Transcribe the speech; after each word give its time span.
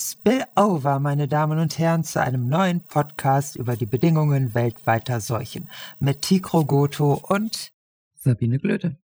Spillover, 0.00 0.98
meine 0.98 1.28
Damen 1.28 1.60
und 1.60 1.78
Herren, 1.78 2.02
zu 2.02 2.20
einem 2.20 2.48
neuen 2.48 2.82
Podcast 2.82 3.54
über 3.54 3.76
die 3.76 3.86
Bedingungen 3.86 4.52
weltweiter 4.52 5.20
Seuchen 5.20 5.70
mit 6.00 6.22
Tikro 6.22 6.64
Goto 6.64 7.14
und 7.14 7.72
Sabine 8.16 8.58
Glöte. 8.58 8.98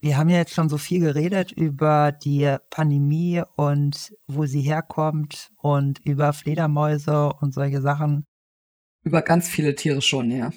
Wir 0.00 0.16
haben 0.16 0.30
ja 0.30 0.38
jetzt 0.38 0.52
schon 0.52 0.68
so 0.68 0.78
viel 0.78 0.98
geredet 0.98 1.52
über 1.52 2.10
die 2.10 2.56
Pandemie 2.70 3.40
und 3.54 4.16
wo 4.26 4.46
sie 4.46 4.62
herkommt 4.62 5.52
und 5.58 6.00
über 6.04 6.32
Fledermäuse 6.32 7.32
und 7.34 7.54
solche 7.54 7.80
Sachen. 7.80 8.26
Über 9.04 9.22
ganz 9.22 9.48
viele 9.48 9.76
Tiere 9.76 10.02
schon, 10.02 10.32
ja. 10.32 10.50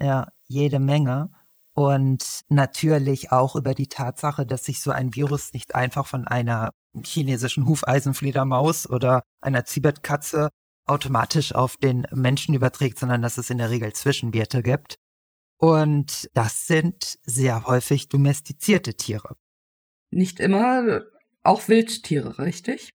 Ja, 0.00 0.32
jede 0.46 0.78
Menge. 0.80 1.30
Und 1.78 2.40
natürlich 2.48 3.30
auch 3.30 3.54
über 3.54 3.72
die 3.72 3.86
Tatsache, 3.86 4.44
dass 4.44 4.64
sich 4.64 4.80
so 4.80 4.90
ein 4.90 5.14
Virus 5.14 5.52
nicht 5.52 5.76
einfach 5.76 6.08
von 6.08 6.26
einer 6.26 6.72
chinesischen 7.04 7.68
Hufeisenfledermaus 7.68 8.90
oder 8.90 9.22
einer 9.40 9.64
Zibetkatze 9.64 10.48
automatisch 10.86 11.54
auf 11.54 11.76
den 11.76 12.04
Menschen 12.10 12.56
überträgt, 12.56 12.98
sondern 12.98 13.22
dass 13.22 13.38
es 13.38 13.48
in 13.50 13.58
der 13.58 13.70
Regel 13.70 13.92
Zwischenwerte 13.92 14.64
gibt. 14.64 14.96
Und 15.56 16.28
das 16.34 16.66
sind 16.66 17.16
sehr 17.22 17.68
häufig 17.68 18.08
domestizierte 18.08 18.94
Tiere. 18.94 19.36
Nicht 20.10 20.40
immer, 20.40 21.02
auch 21.44 21.68
Wildtiere, 21.68 22.40
richtig? 22.40 22.90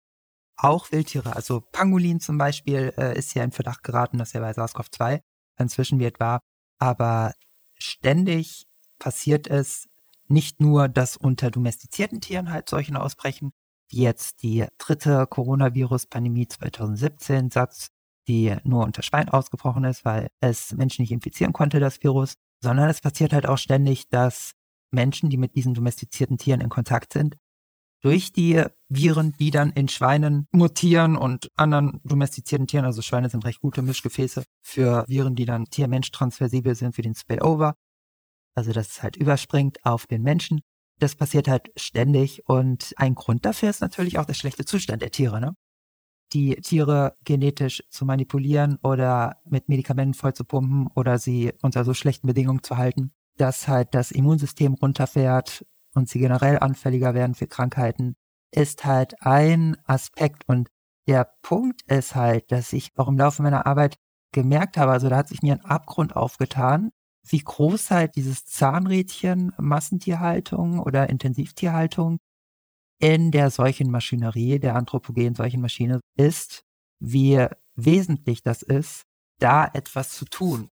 Auch 0.57 0.91
Wildtiere. 0.91 1.37
Also 1.37 1.61
Pangolin 1.61 2.19
zum 2.19 2.39
Beispiel 2.39 2.95
äh, 2.97 3.19
ist 3.19 3.35
ja 3.35 3.45
in 3.45 3.53
Verdacht 3.53 3.83
geraten, 3.83 4.17
dass 4.17 4.35
er 4.35 4.41
bei 4.41 4.53
SARS-CoV-2 4.53 5.21
ein 5.57 5.69
Zwischenwert 5.69 6.19
war. 6.19 6.41
Aber 6.79 7.35
ständig 7.75 8.70
passiert 9.01 9.49
es 9.49 9.89
nicht 10.29 10.61
nur, 10.61 10.89
dass 10.89 11.17
unter 11.17 11.51
domestizierten 11.51 12.21
Tieren 12.21 12.53
halt 12.53 12.69
Seuchen 12.69 12.97
ausbrechen, 12.97 13.51
wie 13.91 14.03
jetzt 14.03 14.45
die 14.45 14.67
dritte 14.79 15.27
Coronavirus-Pandemie 15.27 16.47
2017, 16.47 17.51
SARS, 17.51 17.89
die 18.29 18.57
nur 18.63 18.85
unter 18.85 19.03
Schwein 19.03 19.29
ausgebrochen 19.29 19.83
ist, 19.83 20.05
weil 20.05 20.29
es 20.41 20.73
Menschen 20.73 21.03
nicht 21.03 21.11
infizieren 21.11 21.53
konnte, 21.53 21.81
das 21.81 22.01
Virus, 22.05 22.35
sondern 22.63 22.89
es 22.89 23.01
passiert 23.01 23.33
halt 23.33 23.47
auch 23.47 23.59
ständig, 23.59 24.09
dass 24.09 24.53
Menschen, 24.93 25.31
die 25.31 25.37
mit 25.37 25.57
diesen 25.57 25.75
domestizierten 25.75 26.39
Tieren 26.39 26.61
in 26.61 26.69
Kontakt 26.69 27.13
sind, 27.13 27.37
durch 28.03 28.33
die 28.33 28.63
Viren, 28.89 29.33
die 29.39 29.51
dann 29.51 29.71
in 29.71 29.89
Schweinen 29.89 30.47
mutieren 30.53 31.17
und 31.17 31.51
anderen 31.57 32.01
domestizierten 32.05 32.67
Tieren, 32.67 32.87
also 32.87 33.03
Schweine 33.03 33.29
sind 33.29 33.45
recht 33.45 33.61
gute 33.61 33.83
Mischgefäße 33.83 34.45
für 34.63 35.05
Viren, 35.07 35.35
die 35.35 35.45
dann 35.45 35.67
Tier-Mensch 35.67 36.11
transversibel 36.11 36.75
sind 36.75 36.95
für 36.95 37.03
den 37.03 37.15
Spillover, 37.15 37.75
also 38.55 38.73
dass 38.73 38.89
es 38.89 39.03
halt 39.03 39.17
überspringt 39.17 39.85
auf 39.85 40.07
den 40.07 40.23
Menschen. 40.23 40.61
Das 40.99 41.15
passiert 41.15 41.49
halt 41.49 41.71
ständig 41.77 42.47
und 42.47 42.93
ein 42.97 43.15
Grund 43.15 43.45
dafür 43.47 43.71
ist 43.71 43.81
natürlich 43.81 44.19
auch 44.19 44.27
der 44.27 44.35
schlechte 44.35 44.65
Zustand 44.65 45.03
der 45.03 45.11
Tiere. 45.11 45.41
Ne? 45.41 45.55
Die 46.33 46.57
Tiere 46.57 47.17
genetisch 47.25 47.83
zu 47.91 48.05
manipulieren 48.05 48.79
oder 48.83 49.39
mit 49.45 49.69
Medikamenten 49.69 50.15
vollzupumpen 50.15 50.89
oder 50.95 51.19
sie 51.19 51.53
unter 51.63 51.85
so 51.85 51.95
schlechten 51.95 52.27
Bedingungen 52.27 52.63
zu 52.63 52.77
halten, 52.77 53.13
dass 53.37 53.67
halt 53.67 53.95
das 53.95 54.11
Immunsystem 54.11 54.75
runterfährt 54.75 55.65
und 55.95 56.09
sie 56.09 56.19
generell 56.19 56.59
anfälliger 56.59 57.15
werden 57.15 57.35
für 57.35 57.47
Krankheiten, 57.47 58.15
ist 58.53 58.85
halt 58.85 59.23
ein 59.23 59.77
Aspekt. 59.87 60.45
Und 60.47 60.69
der 61.07 61.33
Punkt 61.43 61.83
ist 61.91 62.15
halt, 62.15 62.53
dass 62.53 62.73
ich 62.73 62.91
auch 62.97 63.09
im 63.09 63.19
Laufe 63.19 63.43
meiner 63.43 63.67
Arbeit 63.67 63.97
gemerkt 64.33 64.77
habe, 64.77 64.93
also 64.93 65.09
da 65.09 65.17
hat 65.17 65.29
sich 65.29 65.43
mir 65.43 65.55
ein 65.55 65.65
Abgrund 65.65 66.15
aufgetan, 66.15 66.93
wie 67.27 67.41
groß 67.41 67.91
halt 67.91 68.17
dieses 68.17 68.45
Zahnrädchen 68.45 69.53
Massentierhaltung 69.59 70.81
oder 70.81 71.11
Intensivtierhaltung 71.11 72.19
in 72.99 73.31
der 73.31 73.51
solchen 73.51 73.91
Maschinerie, 73.91 74.59
der 74.59 74.77
anthropogenen 74.77 75.35
solchen 75.35 75.61
Maschine 75.61 76.01
ist, 76.17 76.63
wie 77.01 77.47
wesentlich 77.75 78.43
das 78.43 78.63
ist, 78.63 79.05
da 79.39 79.67
etwas 79.67 80.11
zu 80.11 80.27
tun. 80.27 80.69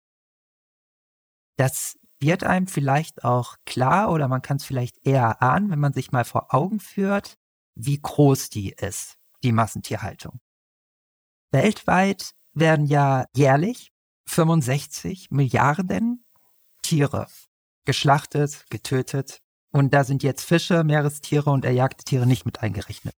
Das 1.56 1.98
wird 2.18 2.44
einem 2.44 2.66
vielleicht 2.66 3.24
auch 3.24 3.56
klar 3.66 4.10
oder 4.10 4.28
man 4.28 4.42
kann 4.42 4.56
es 4.56 4.64
vielleicht 4.64 5.06
eher 5.06 5.42
ahnen, 5.42 5.70
wenn 5.70 5.78
man 5.78 5.92
sich 5.92 6.12
mal 6.12 6.24
vor 6.24 6.54
Augen 6.54 6.80
führt, 6.80 7.36
wie 7.76 8.00
groß 8.00 8.48
die 8.48 8.70
ist, 8.70 9.16
die 9.42 9.52
Massentierhaltung. 9.52 10.40
Weltweit 11.52 12.32
werden 12.54 12.86
ja 12.86 13.26
jährlich 13.36 13.92
65 14.26 15.30
Milliarden 15.30 16.23
Tiere 16.84 17.26
geschlachtet, 17.84 18.64
getötet. 18.70 19.40
Und 19.72 19.92
da 19.92 20.04
sind 20.04 20.22
jetzt 20.22 20.44
Fische, 20.44 20.84
Meerestiere 20.84 21.50
und 21.50 21.64
erjagte 21.64 22.04
Tiere 22.04 22.26
nicht 22.26 22.46
mit 22.46 22.62
eingerechnet. 22.62 23.14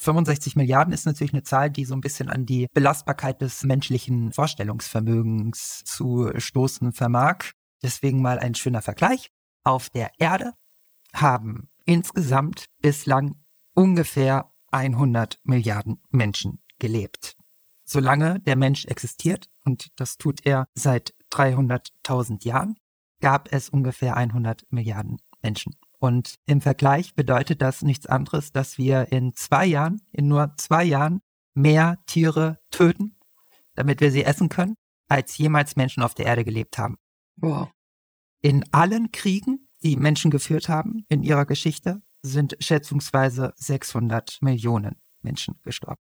65 0.00 0.56
Milliarden 0.56 0.92
ist 0.92 1.06
natürlich 1.06 1.32
eine 1.32 1.44
Zahl, 1.44 1.70
die 1.70 1.84
so 1.84 1.94
ein 1.94 2.00
bisschen 2.00 2.28
an 2.28 2.46
die 2.46 2.66
Belastbarkeit 2.72 3.40
des 3.40 3.62
menschlichen 3.62 4.32
Vorstellungsvermögens 4.32 5.82
zu 5.84 6.32
stoßen 6.36 6.92
vermag. 6.92 7.52
Deswegen 7.82 8.20
mal 8.22 8.38
ein 8.38 8.54
schöner 8.54 8.82
Vergleich. 8.82 9.30
Auf 9.62 9.90
der 9.90 10.10
Erde 10.18 10.52
haben 11.12 11.68
insgesamt 11.84 12.64
bislang 12.80 13.36
ungefähr 13.74 14.52
100 14.72 15.38
Milliarden 15.44 16.02
Menschen 16.10 16.62
gelebt. 16.78 17.36
Solange 17.84 18.40
der 18.40 18.56
Mensch 18.56 18.86
existiert, 18.86 19.48
und 19.64 19.88
das 19.96 20.16
tut 20.16 20.44
er 20.44 20.66
seit 20.74 21.14
300.000 21.30 22.44
Jahren, 22.44 22.76
gab 23.24 23.50
es 23.54 23.70
ungefähr 23.70 24.18
100 24.18 24.70
Milliarden 24.70 25.16
Menschen. 25.42 25.74
Und 25.98 26.34
im 26.44 26.60
Vergleich 26.60 27.14
bedeutet 27.14 27.62
das 27.62 27.80
nichts 27.80 28.04
anderes, 28.04 28.52
dass 28.52 28.76
wir 28.76 29.12
in 29.12 29.32
zwei 29.32 29.64
Jahren, 29.64 30.02
in 30.12 30.28
nur 30.28 30.52
zwei 30.58 30.84
Jahren, 30.84 31.22
mehr 31.54 31.96
Tiere 32.04 32.60
töten, 32.70 33.16
damit 33.76 34.02
wir 34.02 34.10
sie 34.10 34.24
essen 34.24 34.50
können, 34.50 34.74
als 35.08 35.38
jemals 35.38 35.74
Menschen 35.74 36.02
auf 36.02 36.12
der 36.12 36.26
Erde 36.26 36.44
gelebt 36.44 36.76
haben. 36.76 36.98
Wow. 37.36 37.70
In 38.42 38.62
allen 38.72 39.10
Kriegen, 39.10 39.70
die 39.82 39.96
Menschen 39.96 40.30
geführt 40.30 40.68
haben 40.68 41.06
in 41.08 41.22
ihrer 41.22 41.46
Geschichte, 41.46 42.02
sind 42.20 42.58
schätzungsweise 42.60 43.54
600 43.56 44.36
Millionen 44.42 45.00
Menschen 45.22 45.58
gestorben. 45.62 46.02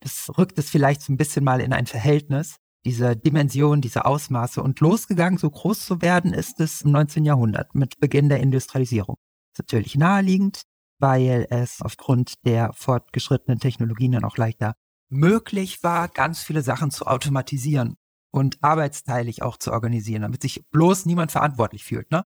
Das 0.00 0.36
rückt 0.36 0.58
es 0.58 0.68
vielleicht 0.68 1.02
so 1.02 1.12
ein 1.12 1.16
bisschen 1.16 1.44
mal 1.44 1.60
in 1.60 1.72
ein 1.72 1.86
Verhältnis 1.86 2.56
diese 2.84 3.16
Dimension, 3.16 3.80
diese 3.80 4.04
Ausmaße. 4.04 4.62
Und 4.62 4.80
losgegangen, 4.80 5.38
so 5.38 5.50
groß 5.50 5.84
zu 5.84 6.02
werden, 6.02 6.32
ist 6.32 6.60
es 6.60 6.82
im 6.82 6.92
19. 6.92 7.24
Jahrhundert 7.24 7.74
mit 7.74 8.00
Beginn 8.00 8.28
der 8.28 8.40
Industrialisierung. 8.40 9.16
Das 9.52 9.64
ist 9.64 9.72
natürlich 9.72 9.96
naheliegend, 9.96 10.62
weil 10.98 11.46
es 11.50 11.82
aufgrund 11.82 12.34
der 12.44 12.72
fortgeschrittenen 12.72 13.58
Technologien 13.58 14.12
dann 14.12 14.24
auch 14.24 14.36
leichter 14.36 14.74
möglich 15.08 15.82
war, 15.82 16.08
ganz 16.08 16.42
viele 16.42 16.62
Sachen 16.62 16.90
zu 16.90 17.06
automatisieren 17.06 17.96
und 18.32 18.62
arbeitsteilig 18.62 19.42
auch 19.42 19.56
zu 19.56 19.72
organisieren, 19.72 20.22
damit 20.22 20.42
sich 20.42 20.62
bloß 20.70 21.06
niemand 21.06 21.32
verantwortlich 21.32 21.84
fühlt. 21.84 22.10
Ne? 22.10 22.22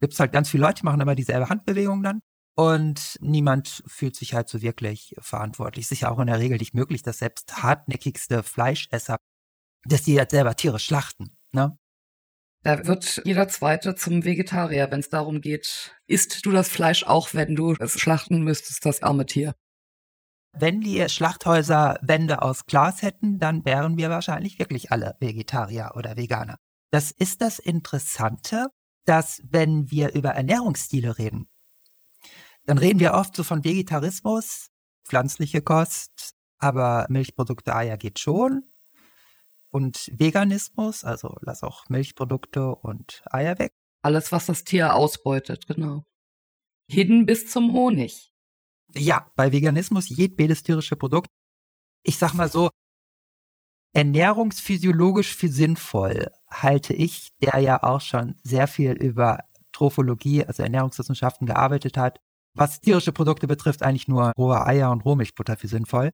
Gibt 0.00 0.14
es 0.14 0.20
halt 0.20 0.32
ganz 0.32 0.48
viele 0.48 0.62
Leute, 0.62 0.80
die 0.80 0.84
machen 0.86 1.00
immer 1.00 1.14
dieselbe 1.14 1.50
Handbewegung 1.50 2.02
dann 2.02 2.20
und 2.56 3.18
niemand 3.20 3.84
fühlt 3.86 4.16
sich 4.16 4.34
halt 4.34 4.48
so 4.48 4.62
wirklich 4.62 5.14
verantwortlich. 5.18 5.86
Sicher 5.86 6.10
auch 6.10 6.18
in 6.18 6.28
der 6.28 6.38
Regel 6.38 6.58
nicht 6.58 6.74
möglich, 6.74 7.02
dass 7.02 7.18
selbst 7.18 7.62
hartnäckigste 7.62 8.42
Fleischesser 8.42 9.18
dass 9.88 10.02
die 10.02 10.14
jetzt 10.14 10.32
selber 10.32 10.54
Tiere 10.54 10.78
schlachten. 10.78 11.36
Ne? 11.52 11.78
Da 12.62 12.86
wird 12.86 13.22
jeder 13.24 13.48
Zweite 13.48 13.94
zum 13.94 14.24
Vegetarier, 14.24 14.90
wenn 14.90 15.00
es 15.00 15.08
darum 15.08 15.40
geht, 15.40 15.96
isst 16.06 16.44
du 16.44 16.50
das 16.50 16.68
Fleisch 16.68 17.04
auch, 17.04 17.32
wenn 17.32 17.54
du 17.54 17.74
es 17.78 17.98
schlachten 17.98 18.42
müsstest, 18.42 18.84
das 18.84 19.02
arme 19.02 19.26
Tier? 19.26 19.54
Wenn 20.52 20.80
die 20.80 21.08
Schlachthäuser 21.08 21.98
Wände 22.02 22.42
aus 22.42 22.66
Glas 22.66 23.02
hätten, 23.02 23.38
dann 23.38 23.64
wären 23.64 23.96
wir 23.96 24.10
wahrscheinlich 24.10 24.58
wirklich 24.58 24.90
alle 24.90 25.16
Vegetarier 25.20 25.92
oder 25.94 26.16
Veganer. 26.16 26.58
Das 26.90 27.10
ist 27.10 27.42
das 27.42 27.58
Interessante, 27.58 28.66
dass 29.04 29.40
wenn 29.44 29.90
wir 29.90 30.14
über 30.14 30.30
Ernährungsstile 30.30 31.18
reden, 31.18 31.48
dann 32.64 32.78
reden 32.78 32.98
wir 32.98 33.14
oft 33.14 33.36
so 33.36 33.44
von 33.44 33.64
Vegetarismus, 33.64 34.68
pflanzliche 35.06 35.62
Kost, 35.62 36.34
aber 36.58 37.06
Milchprodukte, 37.08 37.74
Eier 37.74 37.96
geht 37.96 38.18
schon 38.18 38.64
und 39.70 40.10
Veganismus, 40.12 41.04
also 41.04 41.36
lass 41.40 41.62
auch 41.62 41.88
Milchprodukte 41.88 42.74
und 42.74 43.22
Eier 43.30 43.58
weg. 43.58 43.72
Alles, 44.02 44.32
was 44.32 44.46
das 44.46 44.64
Tier 44.64 44.94
ausbeutet, 44.94 45.66
genau. 45.66 46.04
Hin 46.90 47.26
bis 47.26 47.50
zum 47.50 47.72
Honig. 47.72 48.32
Ja, 48.94 49.30
bei 49.36 49.52
Veganismus 49.52 50.08
jedwedes 50.08 50.62
tierische 50.62 50.96
Produkt. 50.96 51.28
Ich 52.02 52.16
sag 52.16 52.32
mal 52.32 52.50
so, 52.50 52.70
ernährungsphysiologisch 53.92 55.34
für 55.34 55.48
sinnvoll 55.48 56.30
halte 56.48 56.94
ich, 56.94 57.30
der 57.42 57.58
ja 57.58 57.82
auch 57.82 58.00
schon 58.00 58.36
sehr 58.42 58.66
viel 58.66 58.92
über 58.92 59.44
Trophologie, 59.72 60.44
also 60.44 60.62
Ernährungswissenschaften 60.62 61.46
gearbeitet 61.46 61.96
hat, 61.96 62.20
was 62.54 62.80
tierische 62.80 63.12
Produkte 63.12 63.46
betrifft, 63.46 63.82
eigentlich 63.82 64.08
nur 64.08 64.32
rohe 64.38 64.64
Eier 64.64 64.90
und 64.90 65.04
Rohmilchbutter 65.04 65.56
für 65.56 65.68
sinnvoll 65.68 66.10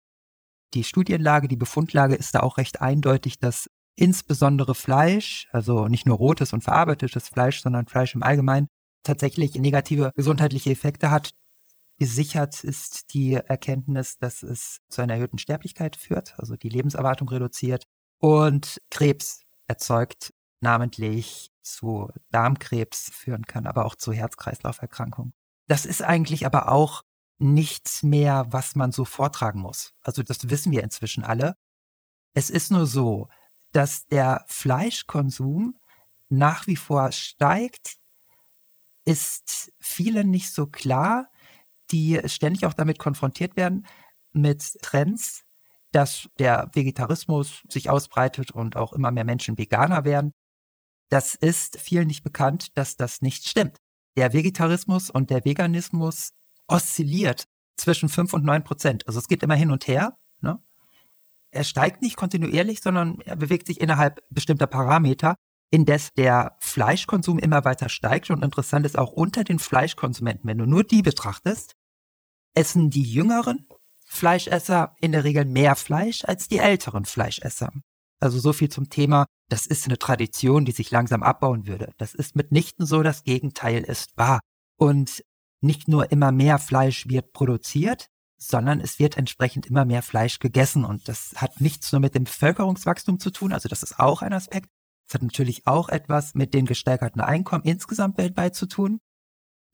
die 0.72 0.84
Studienlage, 0.84 1.48
die 1.48 1.56
Befundlage 1.56 2.14
ist 2.14 2.34
da 2.34 2.40
auch 2.40 2.58
recht 2.58 2.80
eindeutig, 2.80 3.38
dass 3.38 3.68
insbesondere 3.96 4.74
Fleisch, 4.74 5.48
also 5.52 5.88
nicht 5.88 6.06
nur 6.06 6.16
rotes 6.16 6.52
und 6.52 6.64
verarbeitetes 6.64 7.28
Fleisch, 7.28 7.62
sondern 7.62 7.86
Fleisch 7.86 8.14
im 8.14 8.22
Allgemeinen, 8.22 8.68
tatsächlich 9.04 9.54
negative 9.54 10.10
gesundheitliche 10.14 10.70
Effekte 10.70 11.10
hat. 11.10 11.30
gesichert 11.96 12.64
ist 12.64 13.14
die 13.14 13.34
Erkenntnis, 13.34 14.18
dass 14.18 14.42
es 14.42 14.80
zu 14.88 15.00
einer 15.00 15.14
erhöhten 15.14 15.38
Sterblichkeit 15.38 15.94
führt, 15.94 16.34
also 16.38 16.56
die 16.56 16.68
Lebenserwartung 16.68 17.28
reduziert 17.28 17.84
und 18.18 18.80
Krebs 18.90 19.42
erzeugt, 19.68 20.32
namentlich 20.60 21.52
zu 21.62 22.10
Darmkrebs 22.30 23.10
führen 23.12 23.44
kann, 23.44 23.66
aber 23.66 23.84
auch 23.84 23.94
zu 23.94 24.12
Herz-Kreislauf-Erkrankungen. 24.12 25.34
Das 25.68 25.86
ist 25.86 26.02
eigentlich 26.02 26.46
aber 26.46 26.68
auch 26.68 27.02
nichts 27.38 28.02
mehr, 28.02 28.46
was 28.50 28.74
man 28.74 28.92
so 28.92 29.04
vortragen 29.04 29.60
muss. 29.60 29.92
Also 30.02 30.22
das 30.22 30.48
wissen 30.50 30.72
wir 30.72 30.82
inzwischen 30.82 31.24
alle. 31.24 31.56
Es 32.34 32.50
ist 32.50 32.70
nur 32.70 32.86
so, 32.86 33.28
dass 33.72 34.06
der 34.06 34.44
Fleischkonsum 34.48 35.78
nach 36.28 36.66
wie 36.66 36.76
vor 36.76 37.12
steigt, 37.12 37.96
ist 39.04 39.72
vielen 39.80 40.30
nicht 40.30 40.52
so 40.52 40.66
klar, 40.66 41.28
die 41.90 42.20
ständig 42.26 42.64
auch 42.66 42.72
damit 42.72 42.98
konfrontiert 42.98 43.56
werden, 43.56 43.86
mit 44.32 44.78
Trends, 44.82 45.44
dass 45.92 46.28
der 46.38 46.70
Vegetarismus 46.72 47.62
sich 47.68 47.90
ausbreitet 47.90 48.50
und 48.50 48.76
auch 48.76 48.92
immer 48.92 49.10
mehr 49.10 49.24
Menschen 49.24 49.58
Veganer 49.58 50.04
werden. 50.04 50.32
Das 51.08 51.34
ist 51.34 51.78
vielen 51.78 52.08
nicht 52.08 52.24
bekannt, 52.24 52.76
dass 52.76 52.96
das 52.96 53.20
nicht 53.20 53.46
stimmt. 53.46 53.76
Der 54.16 54.32
Vegetarismus 54.32 55.10
und 55.10 55.30
der 55.30 55.44
Veganismus 55.44 56.30
oszilliert 56.68 57.44
zwischen 57.76 58.08
5 58.08 58.32
und 58.32 58.44
9 58.44 58.64
Prozent. 58.64 59.06
Also 59.06 59.18
es 59.18 59.28
geht 59.28 59.42
immer 59.42 59.54
hin 59.54 59.70
und 59.70 59.86
her. 59.86 60.16
Ne? 60.40 60.62
Er 61.50 61.64
steigt 61.64 62.02
nicht 62.02 62.16
kontinuierlich, 62.16 62.80
sondern 62.80 63.20
er 63.20 63.36
bewegt 63.36 63.66
sich 63.66 63.80
innerhalb 63.80 64.20
bestimmter 64.30 64.66
Parameter, 64.66 65.34
indes 65.70 66.12
der 66.12 66.56
Fleischkonsum 66.60 67.38
immer 67.38 67.64
weiter 67.64 67.88
steigt. 67.88 68.30
Und 68.30 68.44
interessant 68.44 68.86
ist 68.86 68.98
auch 68.98 69.12
unter 69.12 69.44
den 69.44 69.58
Fleischkonsumenten, 69.58 70.48
wenn 70.48 70.58
du 70.58 70.66
nur 70.66 70.84
die 70.84 71.02
betrachtest, 71.02 71.74
essen 72.54 72.90
die 72.90 73.02
jüngeren 73.02 73.66
Fleischesser 74.06 74.94
in 75.00 75.12
der 75.12 75.24
Regel 75.24 75.44
mehr 75.44 75.74
Fleisch 75.74 76.24
als 76.24 76.48
die 76.48 76.58
älteren 76.58 77.04
Fleischesser. 77.04 77.72
Also 78.20 78.38
so 78.38 78.52
viel 78.52 78.68
zum 78.68 78.88
Thema, 78.88 79.26
das 79.48 79.66
ist 79.66 79.86
eine 79.86 79.98
Tradition, 79.98 80.64
die 80.64 80.72
sich 80.72 80.90
langsam 80.90 81.22
abbauen 81.22 81.66
würde. 81.66 81.92
Das 81.98 82.14
ist 82.14 82.36
mitnichten 82.36 82.86
so, 82.86 83.02
das 83.02 83.24
Gegenteil 83.24 83.82
ist 83.82 84.16
wahr. 84.16 84.40
Und 84.78 85.24
nicht 85.64 85.88
nur 85.88 86.12
immer 86.12 86.32
mehr 86.32 86.58
Fleisch 86.58 87.08
wird 87.08 87.32
produziert, 87.32 88.10
sondern 88.36 88.80
es 88.80 88.98
wird 88.98 89.16
entsprechend 89.16 89.66
immer 89.66 89.84
mehr 89.84 90.02
Fleisch 90.02 90.38
gegessen. 90.38 90.84
Und 90.84 91.08
das 91.08 91.32
hat 91.36 91.60
nichts 91.60 91.90
nur 91.92 92.00
mit 92.00 92.14
dem 92.14 92.24
Bevölkerungswachstum 92.24 93.18
zu 93.18 93.30
tun, 93.30 93.52
also 93.52 93.68
das 93.68 93.82
ist 93.82 93.98
auch 93.98 94.22
ein 94.22 94.32
Aspekt. 94.32 94.68
Es 95.06 95.14
hat 95.14 95.22
natürlich 95.22 95.66
auch 95.66 95.88
etwas 95.88 96.34
mit 96.34 96.54
den 96.54 96.66
gesteigerten 96.66 97.20
Einkommen 97.20 97.64
insgesamt 97.64 98.16
weltweit 98.16 98.54
zu 98.54 98.66
tun. 98.66 99.00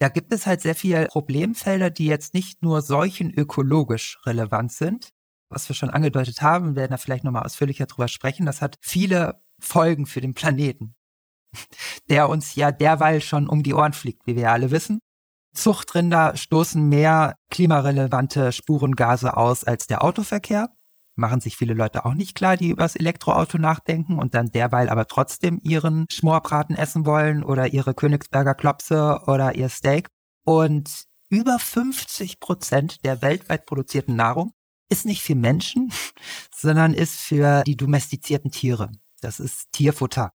Da 0.00 0.08
gibt 0.08 0.32
es 0.32 0.46
halt 0.46 0.60
sehr 0.62 0.74
viele 0.74 1.06
Problemfelder, 1.06 1.90
die 1.90 2.06
jetzt 2.06 2.34
nicht 2.34 2.62
nur 2.62 2.82
seuchenökologisch 2.82 4.18
relevant 4.24 4.72
sind, 4.72 5.10
was 5.50 5.68
wir 5.68 5.76
schon 5.76 5.90
angedeutet 5.90 6.42
haben, 6.42 6.74
werden 6.74 6.92
da 6.92 6.96
vielleicht 6.96 7.24
nochmal 7.24 7.42
ausführlicher 7.42 7.86
drüber 7.86 8.08
sprechen. 8.08 8.46
Das 8.46 8.62
hat 8.62 8.78
viele 8.80 9.42
Folgen 9.60 10.06
für 10.06 10.20
den 10.20 10.32
Planeten, 10.32 10.94
der 12.08 12.28
uns 12.28 12.54
ja 12.54 12.72
derweil 12.72 13.20
schon 13.20 13.48
um 13.48 13.62
die 13.62 13.74
Ohren 13.74 13.92
fliegt, 13.92 14.26
wie 14.26 14.36
wir 14.36 14.52
alle 14.52 14.70
wissen. 14.70 15.00
Zuchtrinder 15.52 16.36
stoßen 16.36 16.88
mehr 16.88 17.36
klimarelevante 17.50 18.52
Spurengase 18.52 19.36
aus 19.36 19.64
als 19.64 19.86
der 19.86 20.04
Autoverkehr. 20.04 20.70
Machen 21.16 21.40
sich 21.40 21.56
viele 21.56 21.74
Leute 21.74 22.04
auch 22.04 22.14
nicht 22.14 22.34
klar, 22.34 22.56
die 22.56 22.70
über 22.70 22.84
das 22.84 22.96
Elektroauto 22.96 23.58
nachdenken 23.58 24.18
und 24.18 24.34
dann 24.34 24.50
derweil 24.52 24.88
aber 24.88 25.06
trotzdem 25.06 25.60
ihren 25.62 26.06
Schmorbraten 26.10 26.76
essen 26.76 27.04
wollen 27.04 27.42
oder 27.42 27.72
ihre 27.72 27.94
Königsberger 27.94 28.54
Klopse 28.54 29.22
oder 29.26 29.56
ihr 29.56 29.68
Steak. 29.68 30.08
Und 30.44 31.04
über 31.28 31.58
50 31.58 32.40
Prozent 32.40 33.04
der 33.04 33.22
weltweit 33.22 33.66
produzierten 33.66 34.16
Nahrung 34.16 34.52
ist 34.88 35.04
nicht 35.04 35.22
für 35.22 35.34
Menschen, 35.34 35.92
sondern 36.54 36.94
ist 36.94 37.16
für 37.16 37.62
die 37.64 37.76
domestizierten 37.76 38.50
Tiere. 38.50 38.90
Das 39.20 39.40
ist 39.40 39.70
Tierfutter. 39.72 40.32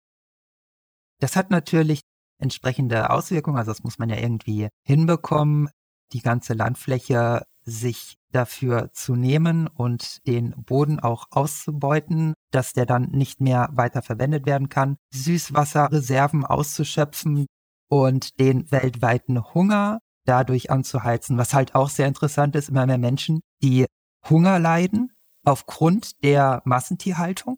Das 1.19 1.35
hat 1.35 1.51
natürlich 1.51 2.01
entsprechende 2.43 3.09
Auswirkungen. 3.09 3.57
Also 3.57 3.71
das 3.71 3.83
muss 3.83 3.97
man 3.97 4.09
ja 4.09 4.17
irgendwie 4.17 4.69
hinbekommen, 4.83 5.69
die 6.11 6.21
ganze 6.21 6.53
Landfläche 6.53 7.43
sich 7.65 8.17
dafür 8.31 8.91
zu 8.91 9.15
nehmen 9.15 9.67
und 9.67 10.25
den 10.27 10.51
Boden 10.57 10.99
auch 10.99 11.27
auszubeuten, 11.31 12.33
dass 12.51 12.73
der 12.73 12.85
dann 12.85 13.09
nicht 13.11 13.41
mehr 13.41 13.69
weiter 13.71 14.01
verwendet 14.01 14.45
werden 14.45 14.69
kann, 14.69 14.97
Süßwasserreserven 15.13 16.45
auszuschöpfen 16.45 17.45
und 17.89 18.39
den 18.39 18.69
weltweiten 18.71 19.53
Hunger 19.53 19.99
dadurch 20.25 20.71
anzuheizen, 20.71 21.37
was 21.37 21.53
halt 21.53 21.75
auch 21.75 21.89
sehr 21.89 22.07
interessant 22.07 22.55
ist, 22.55 22.69
immer 22.69 22.85
mehr 22.85 22.97
Menschen, 22.97 23.41
die 23.61 23.85
Hunger 24.29 24.59
leiden 24.59 25.11
aufgrund 25.45 26.23
der 26.23 26.61
Massentierhaltung 26.65 27.57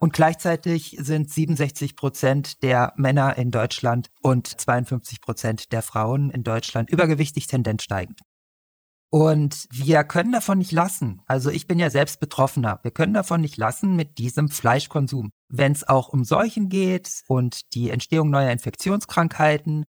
und 0.00 0.14
gleichzeitig 0.14 0.96
sind 0.98 1.30
67 1.30 1.94
Prozent 1.94 2.62
der 2.62 2.94
Männer 2.96 3.36
in 3.36 3.50
Deutschland 3.50 4.08
und 4.22 4.46
52 4.46 5.20
Prozent 5.20 5.72
der 5.72 5.82
Frauen 5.82 6.30
in 6.30 6.42
Deutschland 6.42 6.90
übergewichtig, 6.90 7.46
Tendenz 7.46 7.82
steigend. 7.82 8.20
Und 9.10 9.66
wir 9.70 10.04
können 10.04 10.32
davon 10.32 10.58
nicht 10.58 10.72
lassen. 10.72 11.20
Also 11.26 11.50
ich 11.50 11.66
bin 11.66 11.78
ja 11.78 11.90
selbst 11.90 12.18
Betroffener. 12.18 12.80
Wir 12.82 12.92
können 12.92 13.12
davon 13.12 13.42
nicht 13.42 13.58
lassen 13.58 13.94
mit 13.94 14.16
diesem 14.18 14.48
Fleischkonsum. 14.48 15.32
Wenn 15.48 15.72
es 15.72 15.86
auch 15.86 16.08
um 16.08 16.24
Seuchen 16.24 16.70
geht 16.70 17.22
und 17.26 17.74
die 17.74 17.90
Entstehung 17.90 18.30
neuer 18.30 18.52
Infektionskrankheiten, 18.52 19.84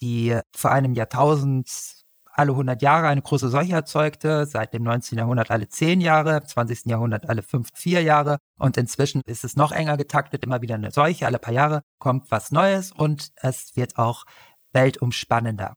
die 0.00 0.38
vor 0.56 0.70
einem 0.70 0.94
Jahrtausend 0.94 1.68
alle 2.32 2.52
100 2.52 2.82
Jahre 2.82 3.08
eine 3.08 3.22
große 3.22 3.48
Seuche 3.48 3.74
erzeugte, 3.74 4.46
seit 4.46 4.72
dem 4.72 4.82
19. 4.82 5.18
Jahrhundert 5.18 5.50
alle 5.50 5.68
10 5.68 6.00
Jahre, 6.00 6.38
im 6.38 6.46
20. 6.46 6.86
Jahrhundert 6.86 7.28
alle 7.28 7.42
5, 7.42 7.68
4 7.74 8.02
Jahre 8.02 8.38
und 8.58 8.76
inzwischen 8.76 9.22
ist 9.26 9.44
es 9.44 9.56
noch 9.56 9.72
enger 9.72 9.96
getaktet, 9.96 10.44
immer 10.44 10.62
wieder 10.62 10.76
eine 10.76 10.90
Seuche, 10.90 11.26
alle 11.26 11.38
paar 11.38 11.54
Jahre 11.54 11.82
kommt 11.98 12.30
was 12.30 12.50
Neues 12.50 12.92
und 12.92 13.32
es 13.36 13.76
wird 13.76 13.98
auch 13.98 14.24
weltumspannender. 14.72 15.74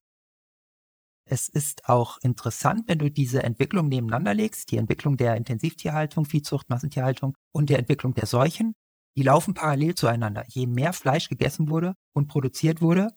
Es 1.26 1.48
ist 1.48 1.88
auch 1.88 2.18
interessant, 2.18 2.84
wenn 2.86 2.98
du 2.98 3.10
diese 3.10 3.42
Entwicklung 3.42 3.88
nebeneinander 3.88 4.34
legst, 4.34 4.70
die 4.70 4.76
Entwicklung 4.76 5.16
der 5.16 5.36
Intensivtierhaltung, 5.36 6.26
Viehzucht, 6.26 6.68
Massentierhaltung 6.68 7.34
und 7.52 7.70
der 7.70 7.78
Entwicklung 7.78 8.12
der 8.12 8.26
Seuchen, 8.26 8.74
die 9.16 9.22
laufen 9.22 9.54
parallel 9.54 9.94
zueinander. 9.94 10.44
Je 10.48 10.66
mehr 10.66 10.92
Fleisch 10.92 11.28
gegessen 11.28 11.70
wurde 11.70 11.94
und 12.12 12.28
produziert 12.28 12.82
wurde, 12.82 13.08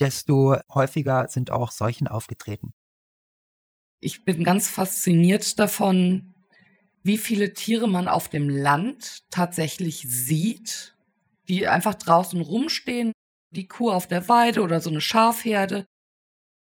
desto 0.00 0.56
häufiger 0.72 1.28
sind 1.28 1.50
auch 1.50 1.70
Seuchen 1.70 2.08
aufgetreten. 2.08 2.72
Ich 4.00 4.24
bin 4.24 4.44
ganz 4.44 4.68
fasziniert 4.68 5.58
davon, 5.58 6.34
wie 7.02 7.18
viele 7.18 7.52
Tiere 7.52 7.88
man 7.88 8.08
auf 8.08 8.28
dem 8.28 8.48
Land 8.48 9.24
tatsächlich 9.30 10.04
sieht, 10.08 10.96
die 11.48 11.68
einfach 11.68 11.94
draußen 11.94 12.40
rumstehen, 12.40 13.12
die 13.50 13.66
Kuh 13.66 13.90
auf 13.90 14.06
der 14.06 14.28
Weide 14.28 14.62
oder 14.62 14.80
so 14.80 14.90
eine 14.90 15.00
Schafherde. 15.00 15.86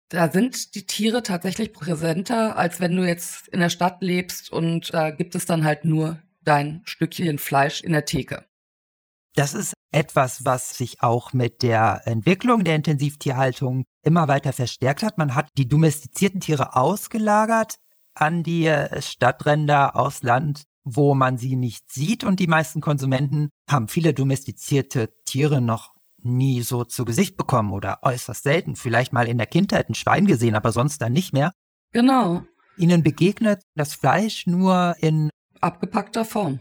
Da 0.10 0.32
sind 0.32 0.76
die 0.76 0.86
Tiere 0.86 1.24
tatsächlich 1.24 1.72
präsenter, 1.72 2.58
als 2.58 2.80
wenn 2.80 2.96
du 2.96 3.08
jetzt 3.08 3.48
in 3.50 3.60
der 3.60 3.70
Stadt 3.70 4.02
lebst 4.02 4.52
und 4.52 4.94
da 4.94 5.12
gibt 5.12 5.36
es 5.36 5.46
dann 5.46 5.64
halt 5.64 5.86
nur 5.86 6.22
dein 6.44 6.82
Stückchen 6.86 7.38
Fleisch 7.38 7.82
in 7.82 7.92
der 7.92 8.06
Theke. 8.06 8.49
Das 9.36 9.54
ist 9.54 9.74
etwas, 9.92 10.46
was 10.46 10.78
sich 10.78 11.02
auch 11.02 11.34
mit 11.34 11.62
der 11.62 12.02
Entwicklung 12.06 12.64
der 12.64 12.76
Intensivtierhaltung 12.76 13.86
immer 14.04 14.28
weiter 14.28 14.54
verstärkt 14.54 15.04
hat. 15.04 15.18
Man 15.18 15.36
hat 15.36 15.50
die 15.58 15.68
domestizierten 15.68 16.40
Tiere 16.40 16.76
ausgelagert 16.76 17.76
an 18.16 18.44
die 18.44 18.74
Stadtränder 19.00 19.96
aus 19.96 20.24
Land, 20.24 20.64
wo 20.84 21.14
man 21.14 21.38
sie 21.38 21.56
nicht 21.56 21.92
sieht 21.92 22.24
und 22.24 22.40
die 22.40 22.48
meisten 22.48 22.82
Konsumenten 22.82 23.50
haben 23.70 23.88
viele 23.88 24.14
domestizierte 24.14 25.14
Tiere 25.26 25.62
noch 25.62 25.94
nie 26.22 26.62
so 26.62 26.84
zu 26.84 27.06
Gesicht 27.06 27.38
bekommen 27.38 27.72
oder 27.72 28.00
äußerst 28.02 28.44
selten. 28.44 28.76
Vielleicht 28.76 29.14
mal 29.14 29.28
in 29.28 29.38
der 29.38 29.48
Kindheit 29.48 29.90
ein 29.90 29.96
Schwein 29.96 30.26
gesehen, 30.26 30.56
aber 30.56 30.72
sonst 30.72 31.02
dann 31.02 31.14
nicht 31.14 31.34
mehr. 31.34 31.54
Genau. 31.94 32.44
Ihnen 32.78 33.04
begegnet 33.04 33.62
das 33.76 33.94
Fleisch 33.94 34.48
nur 34.48 34.96
in 35.00 35.30
abgepackter 35.62 36.26
Form 36.26 36.60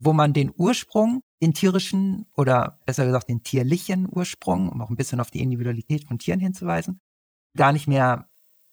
wo 0.00 0.12
man 0.12 0.32
den 0.32 0.52
Ursprung, 0.56 1.22
den 1.42 1.54
tierischen 1.54 2.26
oder 2.36 2.78
besser 2.84 3.06
gesagt 3.06 3.28
den 3.28 3.42
tierlichen 3.42 4.08
Ursprung, 4.10 4.68
um 4.68 4.80
auch 4.80 4.90
ein 4.90 4.96
bisschen 4.96 5.20
auf 5.20 5.30
die 5.30 5.40
Individualität 5.40 6.04
von 6.04 6.18
Tieren 6.18 6.40
hinzuweisen, 6.40 7.00
gar 7.56 7.72
nicht 7.72 7.86
mehr 7.86 8.28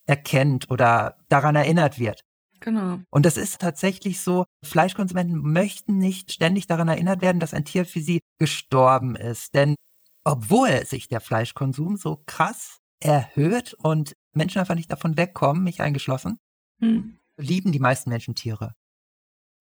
erkennt 0.05 0.69
oder 0.69 1.17
daran 1.29 1.55
erinnert 1.55 2.00
wird. 2.00 2.21
Genau. 2.59 3.00
Und 3.09 3.25
das 3.25 3.38
ist 3.38 3.62
tatsächlich 3.62 4.19
so, 4.19 4.45
Fleischkonsumenten 4.63 5.39
möchten 5.39 5.97
nicht 5.97 6.31
ständig 6.31 6.65
daran 6.67 6.88
erinnert 6.88 7.21
werden, 7.21 7.39
dass 7.39 7.53
ein 7.53 7.65
Tier 7.65 7.86
für 7.86 8.00
sie 8.00 8.19
gestorben 8.39 9.15
ist. 9.15 9.53
Denn 9.53 9.75
obwohl 10.24 10.86
sich 10.86 11.07
der 11.07 11.21
Fleischkonsum 11.21 11.97
so 11.97 12.24
krass 12.25 12.79
erhöht 13.00 13.74
und 13.75 14.13
Menschen 14.33 14.59
einfach 14.59 14.75
nicht 14.75 14.91
davon 14.91 15.17
wegkommen, 15.17 15.63
mich 15.63 15.81
eingeschlossen, 15.81 16.39
hm. 16.79 17.19
lieben 17.38 17.71
die 17.71 17.79
meisten 17.79 18.09
Menschen 18.09 18.33
Tiere 18.33 18.74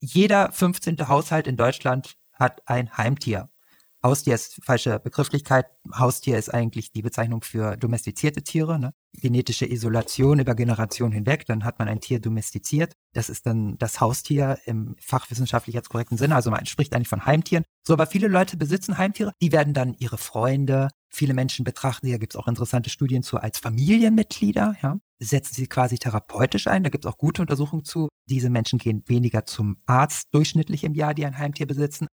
jeder 0.00 0.52
15. 0.52 1.08
Haushalt 1.08 1.46
in 1.46 1.56
Deutschland 1.56 2.16
hat 2.36 2.62
ein 2.66 2.96
Heimtier. 2.96 3.48
Haustier 4.06 4.34
ist 4.34 4.60
falsche 4.62 5.00
Begrifflichkeit. 5.00 5.66
Haustier 5.92 6.38
ist 6.38 6.52
eigentlich 6.52 6.92
die 6.92 7.02
Bezeichnung 7.02 7.42
für 7.42 7.76
domestizierte 7.76 8.42
Tiere. 8.42 8.78
Ne? 8.78 8.92
Genetische 9.14 9.66
Isolation 9.66 10.38
über 10.38 10.54
Generationen 10.54 11.12
hinweg, 11.12 11.44
dann 11.46 11.64
hat 11.64 11.80
man 11.80 11.88
ein 11.88 12.00
Tier 12.00 12.20
domestiziert. 12.20 12.92
Das 13.14 13.28
ist 13.28 13.46
dann 13.46 13.76
das 13.78 14.00
Haustier 14.00 14.58
im 14.64 14.94
fachwissenschaftlich 15.00 15.74
jetzt 15.74 15.88
korrekten 15.88 16.18
Sinne. 16.18 16.36
Also 16.36 16.50
man 16.50 16.66
spricht 16.66 16.94
eigentlich 16.94 17.08
von 17.08 17.26
Heimtieren. 17.26 17.64
So, 17.84 17.94
aber 17.94 18.06
viele 18.06 18.28
Leute 18.28 18.56
besitzen 18.56 18.96
Heimtiere. 18.96 19.32
Die 19.42 19.50
werden 19.50 19.74
dann 19.74 19.94
ihre 19.98 20.18
Freunde. 20.18 20.88
Viele 21.08 21.34
Menschen 21.34 21.64
betrachten, 21.64 22.06
hier 22.06 22.18
gibt 22.18 22.34
es 22.34 22.36
auch 22.36 22.46
interessante 22.46 22.90
Studien 22.90 23.22
zu, 23.22 23.38
als 23.38 23.58
Familienmitglieder. 23.58 24.76
Ja? 24.82 24.98
Setzen 25.18 25.54
sie 25.54 25.66
quasi 25.66 25.98
therapeutisch 25.98 26.68
ein. 26.68 26.84
Da 26.84 26.90
gibt 26.90 27.06
es 27.06 27.10
auch 27.10 27.18
gute 27.18 27.42
Untersuchungen 27.42 27.84
zu. 27.84 28.08
Diese 28.28 28.50
Menschen 28.50 28.78
gehen 28.78 29.02
weniger 29.06 29.46
zum 29.46 29.78
Arzt 29.86 30.28
durchschnittlich 30.32 30.84
im 30.84 30.94
Jahr, 30.94 31.14
die 31.14 31.26
ein 31.26 31.38
Heimtier 31.38 31.66
besitzen. 31.66 32.06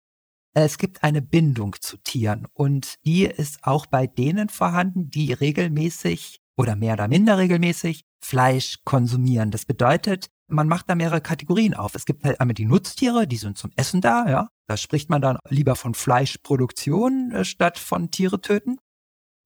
Es 0.52 0.78
gibt 0.78 1.04
eine 1.04 1.23
Bindung 1.23 1.76
zu 1.80 1.97
Tieren 1.99 2.47
und 2.52 2.97
die 3.04 3.25
ist 3.25 3.62
auch 3.62 3.87
bei 3.87 4.09
denen 4.09 4.49
vorhanden, 4.49 5.11
die 5.11 5.33
regelmäßig 5.33 6.40
oder 6.57 6.75
mehr 6.75 6.95
oder 6.95 7.07
minder 7.07 7.38
regelmäßig 7.38 8.04
Fleisch 8.21 8.78
konsumieren. 8.85 9.50
Das 9.52 9.64
bedeutet, 9.64 10.28
man 10.49 10.66
macht 10.66 10.90
da 10.90 10.95
mehrere 10.97 11.21
Kategorien 11.21 11.75
auf. 11.75 11.95
Es 11.95 12.04
gibt 12.04 12.25
halt 12.25 12.40
einmal 12.40 12.54
die 12.54 12.66
Nutztiere, 12.66 13.26
die 13.28 13.37
sind 13.37 13.59
zum 13.59 13.71
Essen 13.76 14.00
da, 14.00 14.28
ja. 14.28 14.49
Da 14.66 14.76
spricht 14.76 15.09
man 15.09 15.23
dann 15.23 15.38
lieber 15.49 15.76
von 15.76 15.95
Fleischproduktion 15.95 17.33
äh, 17.33 17.45
statt 17.45 17.78
von 17.78 18.11
Tiere 18.11 18.40
töten 18.40 18.78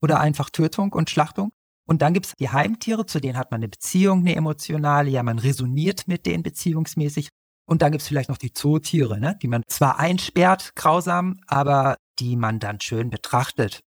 oder 0.02 0.20
einfach 0.20 0.50
Tötung 0.50 0.92
und 0.92 1.11
Schlachtung. 1.11 1.52
Und 1.87 2.00
dann 2.00 2.14
gibt 2.14 2.26
es 2.26 2.34
die 2.38 2.49
Heimtiere, 2.49 3.04
zu 3.04 3.20
denen 3.20 3.37
hat 3.37 3.50
man 3.50 3.58
eine 3.58 3.68
Beziehung, 3.68 4.20
eine 4.20 4.34
emotionale, 4.34 5.11
ja, 5.11 5.23
man 5.23 5.38
resoniert 5.38 6.08
mit 6.08 6.25
denen 6.25 6.42
beziehungsmäßig. 6.42 7.28
Und 7.66 7.83
dann 7.83 7.92
gibt 7.92 8.02
es 8.02 8.09
vielleicht 8.09 8.28
noch 8.28 8.38
die 8.38 8.52
Zootiere, 8.52 9.18
ne? 9.18 9.38
die 9.40 9.49
man 9.49 9.62
zwar 9.66 9.99
einsperrt, 9.99 10.75
grausam, 10.75 11.40
aber 11.47 11.97
die 12.18 12.37
man 12.37 12.59
dann 12.59 12.80
schön 12.80 13.11
betrachtet. 13.11 13.80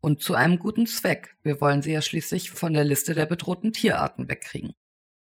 Und 0.00 0.22
zu 0.22 0.34
einem 0.34 0.58
guten 0.58 0.86
Zweck. 0.86 1.36
Wir 1.42 1.60
wollen 1.60 1.82
sie 1.82 1.92
ja 1.92 2.02
schließlich 2.02 2.50
von 2.50 2.72
der 2.72 2.84
Liste 2.84 3.14
der 3.14 3.26
bedrohten 3.26 3.72
Tierarten 3.72 4.28
wegkriegen. 4.28 4.72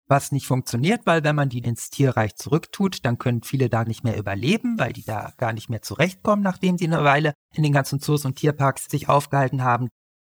Was 0.08 0.32
nicht 0.32 0.46
funktioniert, 0.46 1.06
weil 1.06 1.24
wenn 1.24 1.36
man 1.36 1.48
die 1.48 1.60
ins 1.60 1.90
Tierreich 1.90 2.36
zurücktut, 2.36 3.06
dann 3.06 3.18
können 3.18 3.44
viele 3.44 3.70
da 3.70 3.86
nicht 3.86 4.04
mehr 4.04 4.18
überleben, 4.18 4.78
weil 4.78 4.92
die 4.92 5.06
da 5.06 5.34
gar 5.38 5.54
nicht 5.54 5.70
mehr 5.70 5.82
zurechtkommen, 5.82 6.44
nachdem 6.44 6.78
sie 6.78 6.86
eine 6.88 7.04
Weile 7.04 7.34
in 7.54 7.64
den 7.64 7.72
ganzen 7.72 8.00
Zoos 8.00 8.26
und 8.26 8.36
Tierparks 8.36 8.86
sich 8.86 9.08
aufgehalten 9.08 9.64
haben. 9.64 9.88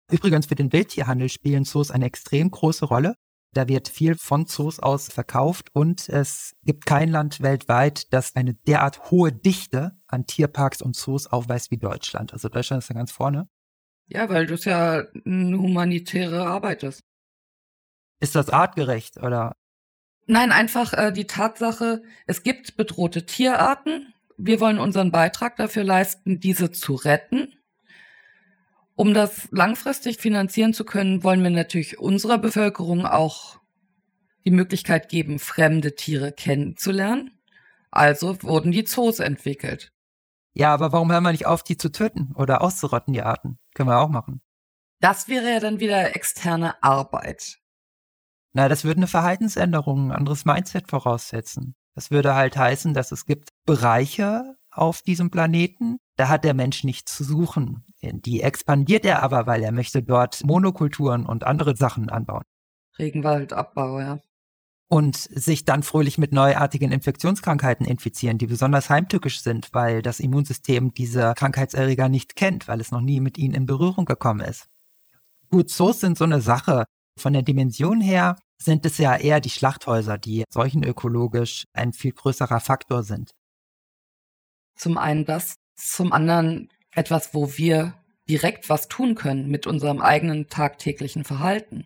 Übrigens 0.09 0.45
für 0.45 0.55
den 0.55 0.71
Wildtierhandel 0.71 1.27
spielen 1.27 1.65
Zoos 1.65 1.91
eine 1.91 2.05
extrem 2.05 2.49
große 2.49 2.85
Rolle. 2.85 3.15
Da 3.53 3.67
wird 3.67 3.87
viel 3.87 4.15
von 4.15 4.47
Zoos 4.47 4.79
aus 4.79 5.07
verkauft 5.07 5.69
und 5.73 6.09
es 6.09 6.55
gibt 6.63 6.85
kein 6.85 7.09
Land 7.09 7.41
weltweit, 7.41 8.11
das 8.11 8.35
eine 8.35 8.55
derart 8.55 9.11
hohe 9.11 9.31
Dichte 9.31 9.97
an 10.07 10.25
Tierparks 10.25 10.81
und 10.81 10.95
Zoos 10.95 11.27
aufweist 11.27 11.69
wie 11.71 11.77
Deutschland. 11.77 12.33
Also 12.33 12.49
Deutschland 12.49 12.81
ist 12.81 12.89
da 12.89 12.95
ganz 12.95 13.11
vorne. 13.11 13.47
Ja, 14.07 14.29
weil 14.29 14.47
das 14.47 14.65
ja 14.65 15.03
eine 15.25 15.57
humanitäre 15.57 16.45
Arbeit 16.45 16.83
ist. 16.83 17.03
Ist 18.19 18.35
das 18.35 18.49
artgerecht 18.49 19.17
oder? 19.17 19.53
Nein, 20.25 20.51
einfach 20.51 20.93
äh, 20.93 21.11
die 21.11 21.27
Tatsache, 21.27 22.01
es 22.25 22.43
gibt 22.43 22.77
bedrohte 22.77 23.25
Tierarten. 23.25 24.13
Wir 24.37 24.59
wollen 24.59 24.79
unseren 24.79 25.11
Beitrag 25.11 25.57
dafür 25.57 25.83
leisten, 25.83 26.39
diese 26.39 26.71
zu 26.71 26.95
retten. 26.95 27.53
Um 28.95 29.13
das 29.13 29.47
langfristig 29.51 30.17
finanzieren 30.17 30.73
zu 30.73 30.85
können, 30.85 31.23
wollen 31.23 31.41
wir 31.41 31.49
natürlich 31.49 31.99
unserer 31.99 32.37
Bevölkerung 32.37 33.05
auch 33.05 33.59
die 34.45 34.51
Möglichkeit 34.51 35.09
geben, 35.09 35.39
fremde 35.39 35.95
Tiere 35.95 36.31
kennenzulernen. 36.31 37.31
Also 37.89 38.41
wurden 38.43 38.71
die 38.71 38.83
Zoos 38.83 39.19
entwickelt. 39.19 39.91
Ja, 40.53 40.73
aber 40.73 40.91
warum 40.91 41.11
hören 41.11 41.23
wir 41.23 41.31
nicht 41.31 41.47
auf, 41.47 41.63
die 41.63 41.77
zu 41.77 41.91
töten 41.91 42.33
oder 42.35 42.61
auszurotten, 42.61 43.13
die 43.13 43.23
Arten? 43.23 43.57
Können 43.73 43.89
wir 43.89 43.99
auch 43.99 44.09
machen. 44.09 44.41
Das 44.99 45.27
wäre 45.27 45.51
ja 45.51 45.59
dann 45.59 45.79
wieder 45.79 46.15
externe 46.15 46.81
Arbeit. 46.83 47.57
Na, 48.53 48.69
das 48.69 48.83
würde 48.83 48.97
eine 48.97 49.07
Verhaltensänderung, 49.07 50.07
ein 50.07 50.11
anderes 50.11 50.45
Mindset 50.45 50.89
voraussetzen. 50.89 51.75
Das 51.95 52.11
würde 52.11 52.35
halt 52.35 52.55
heißen, 52.55 52.93
dass 52.93 53.11
es 53.11 53.25
gibt 53.25 53.49
Bereiche 53.65 54.55
auf 54.69 55.01
diesem 55.01 55.31
Planeten, 55.31 55.97
da 56.15 56.29
hat 56.29 56.43
der 56.43 56.53
Mensch 56.53 56.83
nichts 56.83 57.15
zu 57.15 57.23
suchen. 57.23 57.83
Die 58.11 58.41
expandiert 58.41 59.05
er 59.05 59.23
aber, 59.23 59.47
weil 59.47 59.63
er 59.63 59.71
möchte 59.71 60.03
dort 60.03 60.43
Monokulturen 60.45 61.25
und 61.25 61.45
andere 61.45 61.75
Sachen 61.75 62.09
anbauen. 62.09 62.43
Regenwaldabbau, 62.99 63.99
ja. 63.99 64.19
Und 64.89 65.15
sich 65.15 65.65
dann 65.65 65.81
fröhlich 65.81 66.17
mit 66.17 66.33
neuartigen 66.33 66.91
Infektionskrankheiten 66.91 67.85
infizieren, 67.85 68.37
die 68.37 68.45
besonders 68.45 68.89
heimtückisch 68.89 69.41
sind, 69.41 69.73
weil 69.73 70.01
das 70.01 70.19
Immunsystem 70.19 70.93
diese 70.93 71.33
Krankheitserreger 71.35 72.09
nicht 72.09 72.35
kennt, 72.35 72.67
weil 72.67 72.79
es 72.79 72.91
noch 72.91 73.01
nie 73.01 73.19
mit 73.19 73.37
ihnen 73.37 73.55
in 73.55 73.65
Berührung 73.65 74.05
gekommen 74.05 74.41
ist. 74.41 74.67
Gut, 75.49 75.69
Zoos 75.69 75.99
sind 75.99 76.17
so 76.17 76.25
eine 76.25 76.41
Sache. 76.41 76.85
Von 77.17 77.33
der 77.33 77.41
Dimension 77.41 78.01
her 78.01 78.35
sind 78.57 78.85
es 78.85 78.97
ja 78.97 79.15
eher 79.15 79.39
die 79.39 79.49
Schlachthäuser, 79.49 80.17
die 80.17 80.43
seuchenökologisch 80.49 81.65
ein 81.73 81.93
viel 81.93 82.11
größerer 82.11 82.59
Faktor 82.59 83.03
sind. 83.03 83.31
Zum 84.75 84.97
einen 84.97 85.25
das, 85.25 85.55
zum 85.75 86.11
anderen 86.11 86.69
etwas, 86.95 87.33
wo 87.33 87.57
wir 87.57 87.93
direkt 88.29 88.69
was 88.69 88.87
tun 88.87 89.15
können 89.15 89.49
mit 89.49 89.67
unserem 89.67 90.01
eigenen 90.01 90.47
tagtäglichen 90.47 91.23
Verhalten. 91.23 91.85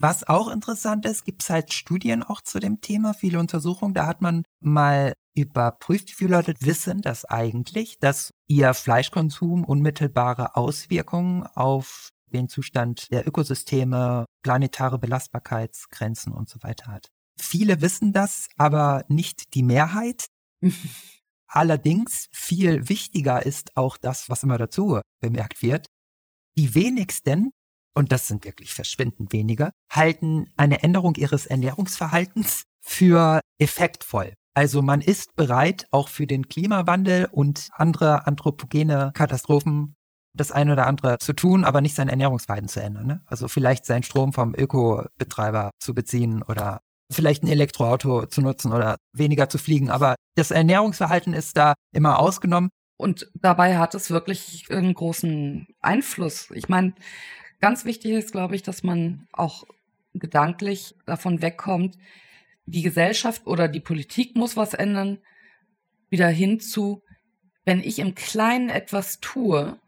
Was 0.00 0.26
auch 0.26 0.48
interessant 0.48 1.04
ist, 1.04 1.24
gibt 1.24 1.42
es 1.42 1.50
halt 1.50 1.74
Studien 1.74 2.22
auch 2.22 2.40
zu 2.40 2.58
dem 2.58 2.80
Thema, 2.80 3.12
viele 3.12 3.38
Untersuchungen. 3.38 3.92
Da 3.92 4.06
hat 4.06 4.22
man 4.22 4.44
mal 4.60 5.12
überprüft, 5.34 6.08
wie 6.08 6.14
viele 6.14 6.36
Leute 6.36 6.54
wissen 6.60 7.02
das 7.02 7.26
eigentlich, 7.26 7.98
dass 7.98 8.32
ihr 8.48 8.72
Fleischkonsum 8.72 9.64
unmittelbare 9.64 10.56
Auswirkungen 10.56 11.42
auf 11.54 12.08
den 12.32 12.48
Zustand 12.48 13.10
der 13.10 13.28
Ökosysteme, 13.28 14.24
planetare 14.42 14.98
Belastbarkeitsgrenzen 14.98 16.32
und 16.32 16.48
so 16.48 16.62
weiter 16.62 16.86
hat. 16.86 17.08
Viele 17.38 17.80
wissen 17.82 18.12
das, 18.12 18.48
aber 18.56 19.04
nicht 19.08 19.54
die 19.54 19.62
Mehrheit. 19.62 20.26
Allerdings 21.52 22.28
viel 22.30 22.88
wichtiger 22.88 23.44
ist 23.44 23.76
auch 23.76 23.96
das, 23.96 24.28
was 24.28 24.44
immer 24.44 24.56
dazu 24.56 25.00
bemerkt 25.20 25.62
wird. 25.62 25.86
Die 26.56 26.74
wenigsten, 26.76 27.50
und 27.94 28.12
das 28.12 28.28
sind 28.28 28.44
wirklich 28.44 28.72
verschwindend 28.72 29.32
wenige, 29.32 29.72
halten 29.90 30.52
eine 30.56 30.84
Änderung 30.84 31.16
ihres 31.16 31.46
Ernährungsverhaltens 31.46 32.64
für 32.80 33.40
effektvoll. 33.58 34.34
Also 34.54 34.80
man 34.80 35.00
ist 35.00 35.34
bereit, 35.34 35.86
auch 35.90 36.08
für 36.08 36.26
den 36.26 36.48
Klimawandel 36.48 37.28
und 37.32 37.68
andere 37.72 38.26
anthropogene 38.28 39.10
Katastrophen 39.14 39.96
das 40.32 40.52
eine 40.52 40.72
oder 40.72 40.86
andere 40.86 41.18
zu 41.18 41.32
tun, 41.32 41.64
aber 41.64 41.80
nicht 41.80 41.96
sein 41.96 42.08
Ernährungsverhalten 42.08 42.68
zu 42.68 42.80
ändern. 42.80 43.06
Ne? 43.06 43.22
Also 43.26 43.48
vielleicht 43.48 43.84
seinen 43.84 44.04
Strom 44.04 44.32
vom 44.32 44.54
Ökobetreiber 44.54 45.70
zu 45.80 45.94
beziehen 45.94 46.42
oder 46.44 46.80
vielleicht 47.10 47.42
ein 47.42 47.48
Elektroauto 47.48 48.26
zu 48.26 48.40
nutzen 48.40 48.72
oder 48.72 48.96
weniger 49.12 49.48
zu 49.48 49.58
fliegen. 49.58 49.90
Aber 49.90 50.14
das 50.36 50.50
Ernährungsverhalten 50.50 51.34
ist 51.34 51.56
da 51.56 51.74
immer 51.92 52.18
ausgenommen. 52.18 52.70
Und 52.96 53.30
dabei 53.34 53.78
hat 53.78 53.94
es 53.94 54.10
wirklich 54.10 54.66
einen 54.70 54.94
großen 54.94 55.66
Einfluss. 55.80 56.50
Ich 56.52 56.68
meine, 56.68 56.94
ganz 57.60 57.84
wichtig 57.84 58.12
ist, 58.12 58.32
glaube 58.32 58.54
ich, 58.54 58.62
dass 58.62 58.82
man 58.82 59.26
auch 59.32 59.64
gedanklich 60.12 60.94
davon 61.06 61.40
wegkommt, 61.42 61.96
die 62.66 62.82
Gesellschaft 62.82 63.46
oder 63.46 63.68
die 63.68 63.80
Politik 63.80 64.36
muss 64.36 64.56
was 64.56 64.74
ändern, 64.74 65.18
wieder 66.08 66.28
hinzu, 66.28 67.02
wenn 67.64 67.80
ich 67.80 67.98
im 67.98 68.14
Kleinen 68.14 68.68
etwas 68.68 69.20
tue, 69.20 69.78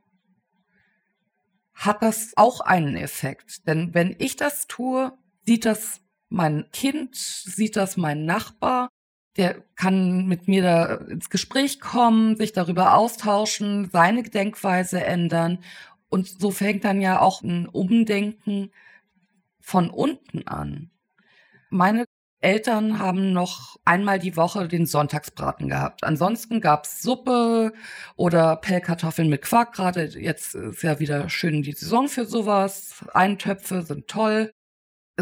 hat 1.75 2.03
das 2.03 2.33
auch 2.37 2.61
einen 2.61 2.97
Effekt. 2.97 3.67
Denn 3.67 3.93
wenn 3.95 4.15
ich 4.19 4.37
das 4.37 4.67
tue, 4.67 5.13
sieht 5.45 5.65
das 5.65 6.02
mein 6.33 6.67
Kind, 6.73 7.15
sieht 7.15 7.77
das 7.77 7.97
mein 7.97 8.25
Nachbar, 8.25 8.89
der 9.37 9.63
kann 9.77 10.27
mit 10.27 10.49
mir 10.49 10.63
da 10.63 10.95
ins 10.95 11.31
Gespräch 11.31 11.81
kommen, 11.81 12.37
sich 12.37 12.53
darüber 12.53 12.95
austauschen, 12.95 13.89
seine 13.91 14.23
Denkweise 14.23 15.05
ändern. 15.05 15.59
Und 16.09 16.29
so 16.29 16.51
fängt 16.51 16.85
dann 16.85 17.01
ja 17.01 17.21
auch 17.21 17.43
ein 17.43 17.67
Umdenken 17.69 18.71
von 19.61 19.91
unten 19.91 20.47
an. 20.47 20.91
Meine 21.71 22.05
Eltern 22.41 22.99
haben 22.99 23.33
noch 23.33 23.77
einmal 23.85 24.19
die 24.19 24.37
Woche 24.37 24.69
den 24.69 24.85
Sonntagsbraten 24.87 25.69
gehabt. 25.69 26.03
Ansonsten 26.03 26.61
gab's 26.61 27.01
Suppe 27.03 27.73
oder 28.17 28.57
Pellkartoffeln 28.57 29.29
mit 29.29 29.43
Quark. 29.43 29.75
Gerade 29.75 30.05
jetzt 30.05 30.55
ist 30.55 30.83
ja 30.83 30.99
wieder 30.99 31.29
schön 31.31 31.63
die 31.63 31.73
Saison 31.73 32.09
für 32.09 32.27
sowas. 32.27 33.05
Eintöpfe 33.15 33.83
sind 33.83 34.09
toll. 34.09 34.53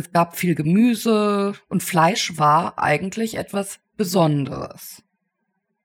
Es 0.00 0.12
gab 0.12 0.36
viel 0.36 0.54
Gemüse 0.54 1.52
und 1.68 1.82
Fleisch 1.82 2.38
war 2.38 2.78
eigentlich 2.78 3.36
etwas 3.36 3.80
Besonderes. 3.98 5.02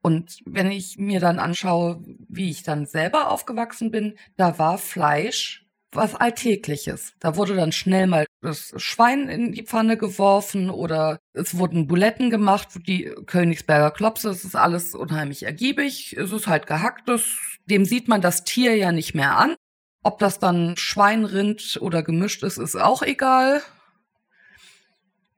Und 0.01 0.39
wenn 0.45 0.71
ich 0.71 0.97
mir 0.97 1.19
dann 1.19 1.37
anschaue, 1.37 2.01
wie 2.29 2.49
ich 2.49 2.63
dann 2.63 2.85
selber 2.85 3.29
aufgewachsen 3.29 3.91
bin, 3.91 4.17
da 4.37 4.57
war 4.57 4.77
Fleisch 4.77 5.65
was 5.91 6.15
Alltägliches. 6.15 7.13
Da 7.19 7.35
wurde 7.35 7.55
dann 7.55 7.71
schnell 7.71 8.07
mal 8.07 8.25
das 8.41 8.73
Schwein 8.77 9.27
in 9.27 9.51
die 9.51 9.63
Pfanne 9.63 9.97
geworfen 9.97 10.69
oder 10.69 11.19
es 11.33 11.57
wurden 11.57 11.87
Buletten 11.87 12.29
gemacht, 12.29 12.69
die 12.87 13.11
Königsberger 13.25 13.91
Klopse, 13.91 14.29
es 14.29 14.45
ist 14.45 14.55
alles 14.55 14.95
unheimlich 14.95 15.43
ergiebig, 15.43 16.15
es 16.17 16.31
ist 16.31 16.47
halt 16.47 16.67
gehacktes, 16.67 17.37
dem 17.65 17.83
sieht 17.83 18.07
man 18.07 18.21
das 18.21 18.43
Tier 18.43 18.75
ja 18.75 18.91
nicht 18.91 19.13
mehr 19.13 19.37
an. 19.37 19.55
Ob 20.03 20.19
das 20.19 20.39
dann 20.39 20.77
Schwein, 20.77 21.25
Rind 21.25 21.79
oder 21.81 22.03
gemischt 22.03 22.43
ist, 22.43 22.57
ist 22.57 22.75
auch 22.75 23.01
egal. 23.01 23.61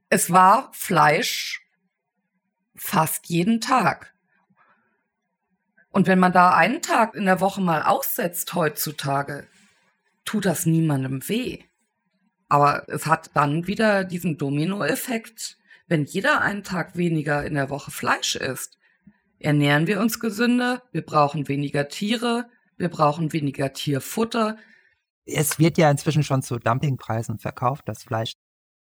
Es 0.10 0.32
war 0.32 0.70
Fleisch 0.74 1.62
fast 2.76 3.28
jeden 3.28 3.60
Tag. 3.60 4.14
Und 5.90 6.08
wenn 6.08 6.20
man 6.20 6.32
da 6.32 6.54
einen 6.54 6.82
Tag 6.82 7.16
in 7.16 7.26
der 7.26 7.42
Woche 7.42 7.60
mal 7.60 7.82
aussetzt 7.84 8.54
heutzutage, 8.54 9.48
tut 10.24 10.46
das 10.46 10.66
niemandem 10.66 11.28
weh. 11.28 11.64
Aber 12.50 12.88
es 12.88 13.06
hat 13.06 13.32
dann 13.34 13.68
wieder 13.68 14.04
diesen 14.04 14.38
Dominoeffekt. 14.38 15.58
Wenn 15.88 16.06
jeder 16.06 16.42
einen 16.42 16.64
Tag 16.64 16.96
weniger 16.96 17.44
in 17.46 17.56
der 17.56 17.70
Woche 17.70 17.92
Fleisch 17.92 18.36
isst, 18.36 18.78
ernähren 19.40 19.88
wir 19.88 20.00
uns 20.00 20.20
gesünder, 20.20 20.84
wir 20.92 21.06
brauchen 21.06 21.48
weniger 21.48 21.88
Tiere, 21.88 22.50
wir 22.78 22.90
brauchen 22.90 23.34
weniger 23.34 23.74
Tierfutter. 23.74 24.58
Es 25.26 25.60
wird 25.60 25.78
ja 25.78 25.90
inzwischen 25.92 26.24
schon 26.24 26.42
zu 26.42 26.58
Dumpingpreisen 26.60 27.40
verkauft, 27.40 27.84
das 27.88 28.04
Fleisch. 28.04 28.34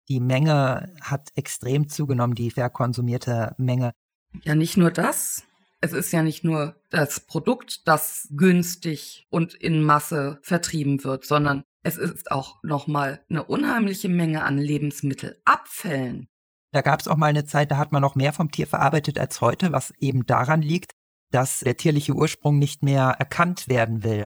Die 0.09 0.21
Menge 0.21 0.95
hat 1.01 1.31
extrem 1.35 1.89
zugenommen, 1.89 2.35
die 2.35 2.51
verkonsumierte 2.51 3.55
Menge. 3.59 3.93
Ja, 4.43 4.55
nicht 4.55 4.77
nur 4.77 4.91
das. 4.91 5.43
Es 5.81 5.93
ist 5.93 6.13
ja 6.13 6.23
nicht 6.23 6.43
nur 6.43 6.77
das 6.91 7.21
Produkt, 7.21 7.87
das 7.87 8.29
günstig 8.31 9.27
und 9.31 9.55
in 9.55 9.83
Masse 9.83 10.39
vertrieben 10.43 11.05
wird, 11.05 11.25
sondern 11.25 11.65
es 11.83 11.99
ist 11.99 12.31
auch 12.31 12.63
nochmal 12.63 13.25
eine 13.29 13.45
unheimliche 13.45 14.09
Menge 14.09 14.43
an 14.43 14.59
Lebensmittelabfällen. 14.59 16.29
Da 16.73 16.81
gab 16.83 17.01
es 17.01 17.09
auch 17.09 17.17
mal 17.17 17.27
eine 17.27 17.45
Zeit, 17.45 17.71
da 17.71 17.77
hat 17.77 17.93
man 17.93 18.03
noch 18.03 18.17
mehr 18.17 18.33
vom 18.33 18.51
Tier 18.51 18.67
verarbeitet 18.67 19.19
als 19.19 19.41
heute, 19.41 19.73
was 19.73 19.93
eben 19.99 20.27
daran 20.27 20.63
liegt, 20.63 20.93
dass 21.31 21.61
der 21.61 21.77
tierliche 21.77 22.15
Ursprung 22.15 22.59
nicht 22.59 22.83
mehr 22.83 23.17
erkannt 23.19 23.69
werden 23.69 24.03
will. 24.03 24.25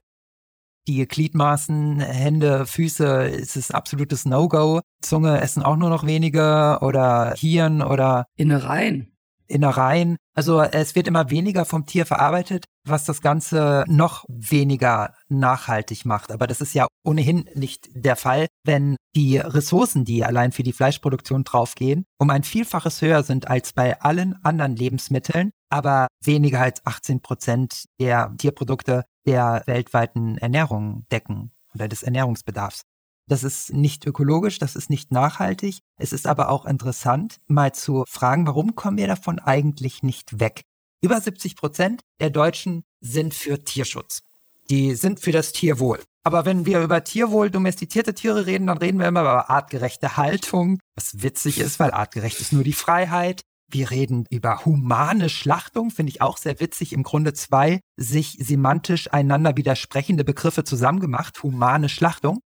Die 0.87 1.07
Gliedmaßen, 1.07 1.99
Hände, 1.99 2.65
Füße, 2.65 3.23
ist 3.25 3.55
es 3.55 3.69
absolutes 3.69 4.25
No-Go. 4.25 4.81
Zunge 5.01 5.39
essen 5.39 5.61
auch 5.61 5.75
nur 5.75 5.89
noch 5.89 6.05
wenige 6.05 6.79
oder 6.81 7.35
Hirn 7.37 7.83
oder 7.83 8.25
Innereien. 8.35 9.15
Innereien. 9.47 10.17
Also 10.33 10.61
es 10.61 10.95
wird 10.95 11.07
immer 11.07 11.29
weniger 11.29 11.65
vom 11.65 11.85
Tier 11.85 12.05
verarbeitet, 12.05 12.65
was 12.85 13.03
das 13.03 13.21
Ganze 13.21 13.83
noch 13.87 14.23
weniger 14.29 15.13
nachhaltig 15.27 16.05
macht. 16.05 16.31
Aber 16.31 16.47
das 16.47 16.61
ist 16.61 16.73
ja 16.73 16.87
ohnehin 17.03 17.49
nicht 17.53 17.89
der 17.93 18.15
Fall, 18.15 18.47
wenn 18.63 18.95
die 19.15 19.37
Ressourcen, 19.37 20.05
die 20.05 20.23
allein 20.23 20.53
für 20.53 20.63
die 20.63 20.71
Fleischproduktion 20.73 21.43
draufgehen, 21.43 22.05
um 22.17 22.29
ein 22.29 22.43
Vielfaches 22.43 23.01
höher 23.01 23.23
sind 23.23 23.47
als 23.49 23.73
bei 23.73 23.99
allen 23.99 24.35
anderen 24.43 24.75
Lebensmitteln, 24.75 25.51
aber 25.69 26.07
weniger 26.23 26.61
als 26.61 26.85
18 26.85 27.21
Prozent 27.21 27.85
der 27.99 28.33
Tierprodukte 28.37 29.03
der 29.25 29.63
weltweiten 29.65 30.37
Ernährung 30.37 31.05
decken 31.11 31.51
oder 31.75 31.87
des 31.87 32.03
Ernährungsbedarfs. 32.03 32.83
Das 33.31 33.45
ist 33.45 33.71
nicht 33.71 34.05
ökologisch, 34.05 34.59
das 34.59 34.75
ist 34.75 34.89
nicht 34.89 35.13
nachhaltig. 35.13 35.79
Es 35.97 36.11
ist 36.11 36.27
aber 36.27 36.49
auch 36.49 36.65
interessant, 36.65 37.39
mal 37.47 37.73
zu 37.73 38.03
fragen, 38.05 38.45
warum 38.45 38.75
kommen 38.75 38.97
wir 38.97 39.07
davon 39.07 39.39
eigentlich 39.39 40.03
nicht 40.03 40.41
weg? 40.41 40.63
Über 41.01 41.21
70 41.21 41.55
Prozent 41.55 42.01
der 42.19 42.29
Deutschen 42.29 42.83
sind 42.99 43.33
für 43.33 43.63
Tierschutz. 43.63 44.23
Die 44.69 44.95
sind 44.95 45.21
für 45.21 45.31
das 45.31 45.53
Tierwohl. 45.53 46.01
Aber 46.25 46.43
wenn 46.43 46.65
wir 46.65 46.81
über 46.81 47.05
Tierwohl, 47.05 47.49
domestizierte 47.49 48.13
Tiere 48.13 48.47
reden, 48.47 48.67
dann 48.67 48.79
reden 48.79 48.99
wir 48.99 49.07
immer 49.07 49.21
über 49.21 49.49
artgerechte 49.49 50.17
Haltung, 50.17 50.79
was 50.95 51.23
witzig 51.23 51.61
ist, 51.61 51.79
weil 51.79 51.91
artgerecht 51.91 52.41
ist 52.41 52.51
nur 52.51 52.65
die 52.65 52.73
Freiheit. 52.73 53.43
Wir 53.69 53.91
reden 53.91 54.25
über 54.29 54.65
humane 54.65 55.29
Schlachtung, 55.29 55.89
finde 55.89 56.09
ich 56.09 56.21
auch 56.21 56.35
sehr 56.35 56.59
witzig. 56.59 56.91
Im 56.91 57.03
Grunde 57.03 57.31
zwei 57.31 57.79
sich 57.95 58.37
semantisch 58.41 59.13
einander 59.13 59.55
widersprechende 59.55 60.25
Begriffe 60.25 60.65
zusammengemacht. 60.65 61.41
Humane 61.43 61.87
Schlachtung. 61.87 62.41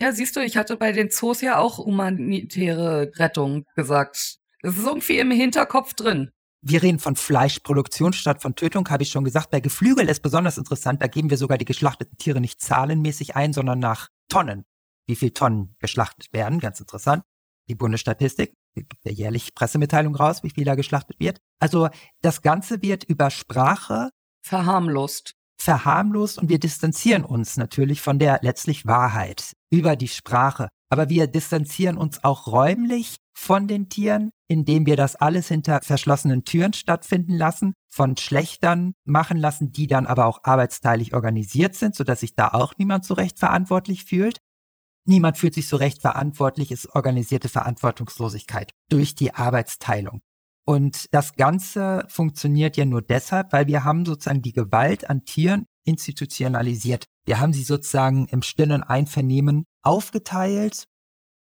Ja, 0.00 0.12
siehst 0.12 0.36
du, 0.36 0.40
ich 0.40 0.56
hatte 0.56 0.76
bei 0.76 0.92
den 0.92 1.10
Zoos 1.10 1.40
ja 1.40 1.58
auch 1.58 1.78
humanitäre 1.78 3.12
Rettung 3.16 3.64
gesagt. 3.76 4.38
Es 4.62 4.78
ist 4.78 4.86
irgendwie 4.86 5.18
im 5.18 5.30
Hinterkopf 5.30 5.94
drin. 5.94 6.30
Wir 6.62 6.82
reden 6.82 6.98
von 6.98 7.14
Fleischproduktion 7.14 8.14
statt 8.14 8.40
von 8.40 8.54
Tötung, 8.54 8.88
habe 8.88 9.02
ich 9.02 9.10
schon 9.10 9.24
gesagt. 9.24 9.50
Bei 9.50 9.60
Geflügel 9.60 10.08
ist 10.08 10.20
besonders 10.20 10.56
interessant, 10.56 11.02
da 11.02 11.06
geben 11.06 11.28
wir 11.28 11.36
sogar 11.36 11.58
die 11.58 11.66
geschlachteten 11.66 12.16
Tiere 12.16 12.40
nicht 12.40 12.60
zahlenmäßig 12.60 13.36
ein, 13.36 13.52
sondern 13.52 13.78
nach 13.78 14.08
Tonnen. 14.30 14.64
Wie 15.06 15.16
viel 15.16 15.32
Tonnen 15.32 15.76
geschlachtet 15.78 16.32
werden, 16.32 16.60
ganz 16.60 16.80
interessant. 16.80 17.22
Die 17.68 17.74
Bundesstatistik 17.74 18.54
gibt 18.74 18.94
ja 19.04 19.12
jährlich 19.12 19.54
Pressemitteilung 19.54 20.14
raus, 20.16 20.42
wie 20.42 20.50
viel 20.50 20.64
da 20.64 20.74
geschlachtet 20.74 21.20
wird. 21.20 21.38
Also 21.60 21.88
das 22.22 22.42
Ganze 22.42 22.82
wird 22.82 23.04
über 23.04 23.30
Sprache 23.30 24.10
verharmlost 24.42 25.34
verharmlost 25.58 26.38
und 26.38 26.48
wir 26.48 26.58
distanzieren 26.58 27.24
uns 27.24 27.56
natürlich 27.56 28.00
von 28.00 28.18
der 28.18 28.40
letztlich 28.42 28.86
Wahrheit 28.86 29.52
über 29.70 29.96
die 29.96 30.08
Sprache. 30.08 30.68
Aber 30.90 31.08
wir 31.08 31.26
distanzieren 31.26 31.96
uns 31.96 32.22
auch 32.22 32.46
räumlich 32.46 33.16
von 33.36 33.66
den 33.66 33.88
Tieren, 33.88 34.30
indem 34.48 34.86
wir 34.86 34.96
das 34.96 35.16
alles 35.16 35.48
hinter 35.48 35.80
verschlossenen 35.82 36.44
Türen 36.44 36.72
stattfinden 36.72 37.36
lassen, 37.36 37.74
von 37.92 38.16
Schlechtern 38.16 38.92
machen 39.04 39.38
lassen, 39.38 39.72
die 39.72 39.86
dann 39.86 40.06
aber 40.06 40.26
auch 40.26 40.44
arbeitsteilig 40.44 41.14
organisiert 41.14 41.74
sind, 41.74 41.94
sodass 41.94 42.20
sich 42.20 42.34
da 42.34 42.48
auch 42.48 42.74
niemand 42.78 43.04
so 43.04 43.14
recht 43.14 43.38
verantwortlich 43.38 44.04
fühlt. 44.04 44.38
Niemand 45.06 45.36
fühlt 45.36 45.54
sich 45.54 45.68
so 45.68 45.76
recht 45.76 46.00
verantwortlich, 46.00 46.70
ist 46.70 46.94
organisierte 46.94 47.48
Verantwortungslosigkeit 47.48 48.70
durch 48.88 49.14
die 49.14 49.34
Arbeitsteilung. 49.34 50.22
Und 50.64 51.12
das 51.12 51.34
Ganze 51.34 52.06
funktioniert 52.08 52.76
ja 52.76 52.84
nur 52.84 53.02
deshalb, 53.02 53.52
weil 53.52 53.66
wir 53.66 53.84
haben 53.84 54.06
sozusagen 54.06 54.42
die 54.42 54.52
Gewalt 54.52 55.10
an 55.10 55.24
Tieren 55.24 55.66
institutionalisiert. 55.84 57.06
Wir 57.26 57.38
haben 57.38 57.52
sie 57.52 57.64
sozusagen 57.64 58.26
im 58.28 58.42
stillen 58.42 58.82
Einvernehmen 58.82 59.66
aufgeteilt. 59.82 60.84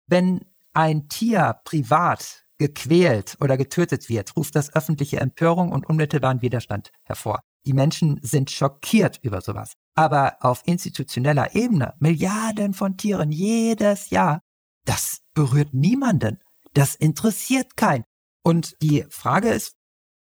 Wenn 0.08 0.46
ein 0.74 1.10
Tier 1.10 1.60
privat 1.66 2.46
gequält 2.58 3.38
oder 3.42 3.58
getötet 3.58 4.10
wird, 4.10 4.36
ruft 4.36 4.56
das 4.56 4.74
öffentliche 4.74 5.20
Empörung 5.20 5.72
und 5.72 5.88
unmittelbaren 5.88 6.42
Widerstand 6.42 6.92
hervor. 7.04 7.42
Die 7.66 7.74
Menschen 7.74 8.20
sind 8.22 8.52
schockiert 8.52 9.20
über 9.22 9.42
sowas. 9.42 9.74
Aber 9.96 10.38
auf 10.40 10.62
institutioneller 10.66 11.56
Ebene, 11.56 11.94
Milliarden 12.00 12.74
von 12.74 12.96
Tieren 12.96 13.32
jedes 13.32 14.10
Jahr, 14.10 14.42
das 14.86 15.20
berührt 15.34 15.74
niemanden. 15.74 16.40
Das 16.74 16.96
interessiert 16.96 17.76
keinen. 17.76 18.04
Und 18.50 18.82
die 18.82 19.06
Frage 19.12 19.50
ist, 19.50 19.76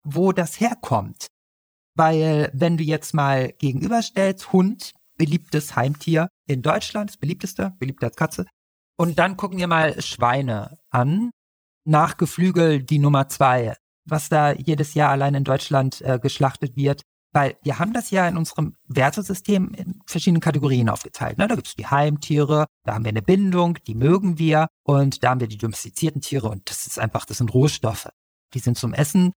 wo 0.04 0.32
das 0.32 0.60
herkommt. 0.60 1.26
Weil 1.96 2.52
wenn 2.54 2.78
du 2.78 2.84
jetzt 2.84 3.16
mal 3.16 3.52
gegenüberstellst, 3.54 4.54
Hund, 4.54 4.94
beliebtes 5.18 5.76
Heimtier 5.76 6.28
in 6.48 6.62
Deutschland, 6.62 7.10
das 7.10 7.18
beliebteste, 7.18 7.74
beliebter 7.80 8.08
als 8.08 8.16
Katze. 8.16 8.46
Und 8.96 9.18
dann 9.18 9.38
gucken 9.38 9.58
wir 9.58 9.66
mal 9.66 10.00
Schweine 10.04 10.78
an. 10.92 11.32
Nach 11.84 12.16
Geflügel 12.18 12.84
die 12.84 13.00
Nummer 13.00 13.28
zwei, 13.28 13.76
was 14.06 14.30
da 14.30 14.54
jedes 14.54 14.94
Jahr 14.94 15.10
allein 15.10 15.34
in 15.34 15.44
Deutschland 15.44 16.00
äh, 16.02 16.20
geschlachtet 16.20 16.76
wird. 16.76 17.02
Weil 17.34 17.58
wir 17.64 17.80
haben 17.80 17.94
das 17.94 18.12
ja 18.12 18.28
in 18.28 18.36
unserem 18.36 18.76
Wertesystem 18.88 19.74
in 19.74 20.02
verschiedenen 20.06 20.42
Kategorien 20.42 20.90
aufgeteilt. 20.90 21.38
Ne? 21.38 21.48
Da 21.48 21.56
gibt 21.56 21.68
es 21.68 21.76
die 21.76 21.88
Heimtiere, 21.88 22.66
da 22.84 22.94
haben 22.94 23.06
wir 23.06 23.10
eine 23.10 23.22
Bindung, 23.22 23.78
die 23.88 23.96
mögen 23.96 24.38
wir. 24.38 24.68
Und 24.84 25.24
da 25.24 25.30
haben 25.30 25.40
wir 25.40 25.48
die 25.48 25.58
domestizierten 25.58 26.22
Tiere 26.22 26.50
und 26.50 26.70
das 26.70 26.88
ist 26.88 27.00
einfach, 27.00 27.26
das 27.26 27.38
sind 27.38 27.54
Rohstoffe. 27.54 28.10
Die 28.54 28.60
sind 28.60 28.78
zum 28.78 28.94
Essen, 28.94 29.32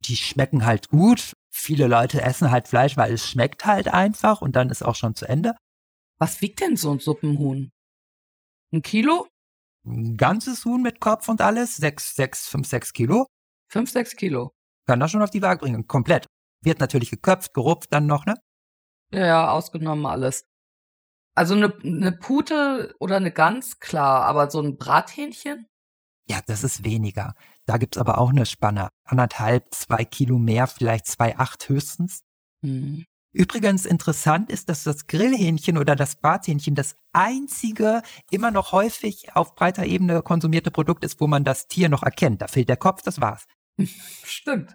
die 0.00 0.16
schmecken 0.16 0.64
halt 0.64 0.88
gut. 0.88 1.34
Viele 1.50 1.86
Leute 1.88 2.22
essen 2.22 2.50
halt 2.50 2.68
Fleisch, 2.68 2.96
weil 2.96 3.12
es 3.12 3.28
schmeckt 3.28 3.66
halt 3.66 3.88
einfach 3.88 4.40
und 4.40 4.56
dann 4.56 4.70
ist 4.70 4.82
auch 4.82 4.94
schon 4.94 5.14
zu 5.14 5.28
Ende. 5.28 5.54
Was 6.18 6.40
wiegt 6.40 6.60
denn 6.60 6.76
so 6.76 6.90
ein 6.92 7.00
Suppenhuhn? 7.00 7.70
Ein 8.72 8.82
Kilo? 8.82 9.28
Ein 9.86 10.16
ganzes 10.16 10.64
Huhn 10.64 10.82
mit 10.82 11.00
Kopf 11.00 11.28
und 11.28 11.40
alles? 11.40 11.76
Sechs, 11.76 12.14
sechs, 12.14 12.48
fünf, 12.48 12.66
sechs 12.66 12.92
Kilo? 12.92 13.26
Fünf, 13.70 13.90
sechs 13.90 14.16
Kilo. 14.16 14.52
Kann 14.86 15.00
das 15.00 15.10
schon 15.10 15.22
auf 15.22 15.30
die 15.30 15.42
Waage 15.42 15.60
bringen, 15.60 15.86
komplett. 15.86 16.26
Wird 16.62 16.80
natürlich 16.80 17.10
geköpft, 17.10 17.54
gerupft 17.54 17.92
dann 17.92 18.06
noch, 18.06 18.26
ne? 18.26 18.34
Ja, 19.12 19.26
ja, 19.26 19.50
ausgenommen 19.50 20.06
alles. 20.06 20.44
Also 21.34 21.54
eine, 21.54 21.72
eine 21.84 22.12
Pute 22.12 22.94
oder 22.98 23.16
eine 23.16 23.30
Gans, 23.30 23.78
klar, 23.78 24.24
aber 24.24 24.50
so 24.50 24.60
ein 24.60 24.76
Brathähnchen? 24.76 25.66
Ja, 26.28 26.40
das 26.46 26.64
ist 26.64 26.84
weniger. 26.84 27.34
Da 27.66 27.76
gibt's 27.76 27.98
aber 27.98 28.18
auch 28.18 28.30
eine 28.30 28.46
Spanne. 28.46 28.88
Anderthalb, 29.04 29.72
zwei 29.72 30.04
Kilo 30.04 30.38
mehr, 30.38 30.66
vielleicht 30.66 31.06
zwei, 31.06 31.36
acht 31.38 31.68
höchstens. 31.68 32.22
Mhm. 32.62 33.04
Übrigens 33.32 33.84
interessant 33.84 34.50
ist, 34.50 34.70
dass 34.70 34.82
das 34.82 35.06
Grillhähnchen 35.06 35.76
oder 35.76 35.94
das 35.94 36.16
Brathähnchen 36.16 36.74
das 36.74 36.96
einzige 37.12 38.00
immer 38.30 38.50
noch 38.50 38.72
häufig 38.72 39.36
auf 39.36 39.54
breiter 39.54 39.84
Ebene 39.84 40.22
konsumierte 40.22 40.70
Produkt 40.70 41.04
ist, 41.04 41.20
wo 41.20 41.26
man 41.26 41.44
das 41.44 41.68
Tier 41.68 41.90
noch 41.90 42.02
erkennt. 42.02 42.40
Da 42.40 42.48
fehlt 42.48 42.70
der 42.70 42.78
Kopf, 42.78 43.02
das 43.02 43.20
war's. 43.20 43.46
Stimmt. 44.24 44.74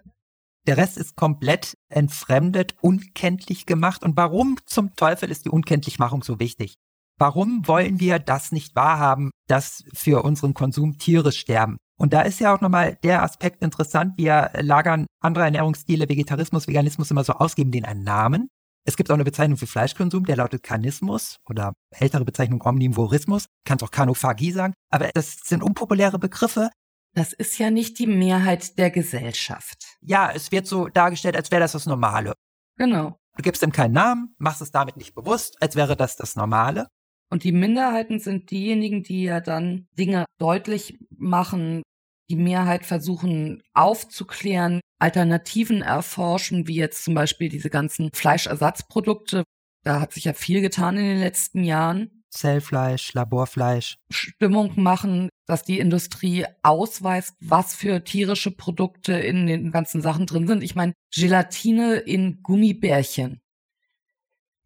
Der 0.67 0.77
Rest 0.77 0.97
ist 0.97 1.15
komplett 1.15 1.75
entfremdet, 1.89 2.75
unkenntlich 2.81 3.65
gemacht. 3.65 4.03
Und 4.03 4.15
warum 4.15 4.57
zum 4.65 4.95
Teufel 4.95 5.31
ist 5.31 5.45
die 5.45 5.49
Unkenntlichmachung 5.49 6.23
so 6.23 6.39
wichtig? 6.39 6.75
Warum 7.17 7.67
wollen 7.67 7.99
wir 7.99 8.19
das 8.19 8.51
nicht 8.51 8.75
wahrhaben, 8.75 9.31
dass 9.47 9.83
für 9.93 10.23
unseren 10.23 10.53
Konsum 10.53 10.97
Tiere 10.97 11.31
sterben? 11.31 11.77
Und 11.99 12.13
da 12.13 12.21
ist 12.21 12.39
ja 12.39 12.53
auch 12.53 12.61
nochmal 12.61 12.97
der 13.03 13.21
Aspekt 13.21 13.61
interessant. 13.61 14.17
Wir 14.17 14.51
lagern 14.59 15.05
andere 15.19 15.45
Ernährungsstile, 15.45 16.09
Vegetarismus, 16.09 16.67
Veganismus 16.67 17.11
immer 17.11 17.23
so 17.23 17.33
aus, 17.33 17.55
geben 17.55 17.71
denen 17.71 17.85
einen 17.85 18.03
Namen. 18.03 18.47
Es 18.87 18.97
gibt 18.97 19.11
auch 19.11 19.15
eine 19.15 19.23
Bezeichnung 19.23 19.57
für 19.57 19.67
Fleischkonsum, 19.67 20.25
der 20.25 20.37
lautet 20.37 20.63
Kanismus 20.63 21.37
oder 21.47 21.73
ältere 21.91 22.25
Bezeichnung 22.25 22.63
Omnivorismus. 22.65 23.45
Kannst 23.65 23.83
auch 23.83 23.91
Kanophagie 23.91 24.51
sagen. 24.51 24.73
Aber 24.89 25.09
das 25.13 25.41
sind 25.43 25.61
unpopuläre 25.61 26.17
Begriffe. 26.17 26.71
Das 27.13 27.33
ist 27.33 27.57
ja 27.57 27.69
nicht 27.69 27.99
die 27.99 28.07
Mehrheit 28.07 28.77
der 28.77 28.89
Gesellschaft. 28.89 29.97
Ja, 30.01 30.31
es 30.33 30.51
wird 30.51 30.65
so 30.65 30.87
dargestellt, 30.87 31.35
als 31.35 31.51
wäre 31.51 31.61
das 31.61 31.73
das 31.73 31.85
Normale. 31.85 32.33
Genau. 32.77 33.17
Du 33.35 33.43
gibst 33.43 33.63
ihm 33.63 33.71
keinen 33.71 33.93
Namen, 33.93 34.35
machst 34.37 34.61
es 34.61 34.71
damit 34.71 34.97
nicht 34.97 35.13
bewusst, 35.13 35.61
als 35.61 35.75
wäre 35.75 35.95
das 35.97 36.15
das 36.15 36.35
Normale. 36.35 36.87
Und 37.29 37.43
die 37.43 37.51
Minderheiten 37.51 38.19
sind 38.19 38.51
diejenigen, 38.51 39.03
die 39.03 39.23
ja 39.23 39.39
dann 39.39 39.87
Dinge 39.97 40.25
deutlich 40.37 40.99
machen, 41.09 41.81
die 42.29 42.35
Mehrheit 42.35 42.85
versuchen 42.85 43.61
aufzuklären, 43.73 44.79
Alternativen 44.99 45.81
erforschen, 45.81 46.67
wie 46.67 46.75
jetzt 46.75 47.03
zum 47.03 47.13
Beispiel 47.13 47.49
diese 47.49 47.69
ganzen 47.69 48.09
Fleischersatzprodukte. 48.13 49.43
Da 49.83 49.99
hat 49.99 50.13
sich 50.13 50.25
ja 50.25 50.33
viel 50.33 50.61
getan 50.61 50.97
in 50.97 51.05
den 51.05 51.19
letzten 51.19 51.63
Jahren. 51.63 52.20
Zellfleisch, 52.31 53.13
Laborfleisch. 53.13 53.97
Stimmung 54.09 54.73
machen, 54.81 55.29
dass 55.45 55.63
die 55.63 55.79
Industrie 55.79 56.45
ausweist, 56.63 57.35
was 57.41 57.75
für 57.75 58.03
tierische 58.03 58.51
Produkte 58.51 59.13
in 59.13 59.47
den 59.47 59.71
ganzen 59.71 60.01
Sachen 60.01 60.25
drin 60.25 60.47
sind. 60.47 60.63
Ich 60.63 60.73
meine, 60.73 60.93
Gelatine 61.13 61.95
in 61.95 62.41
Gummibärchen. 62.41 63.41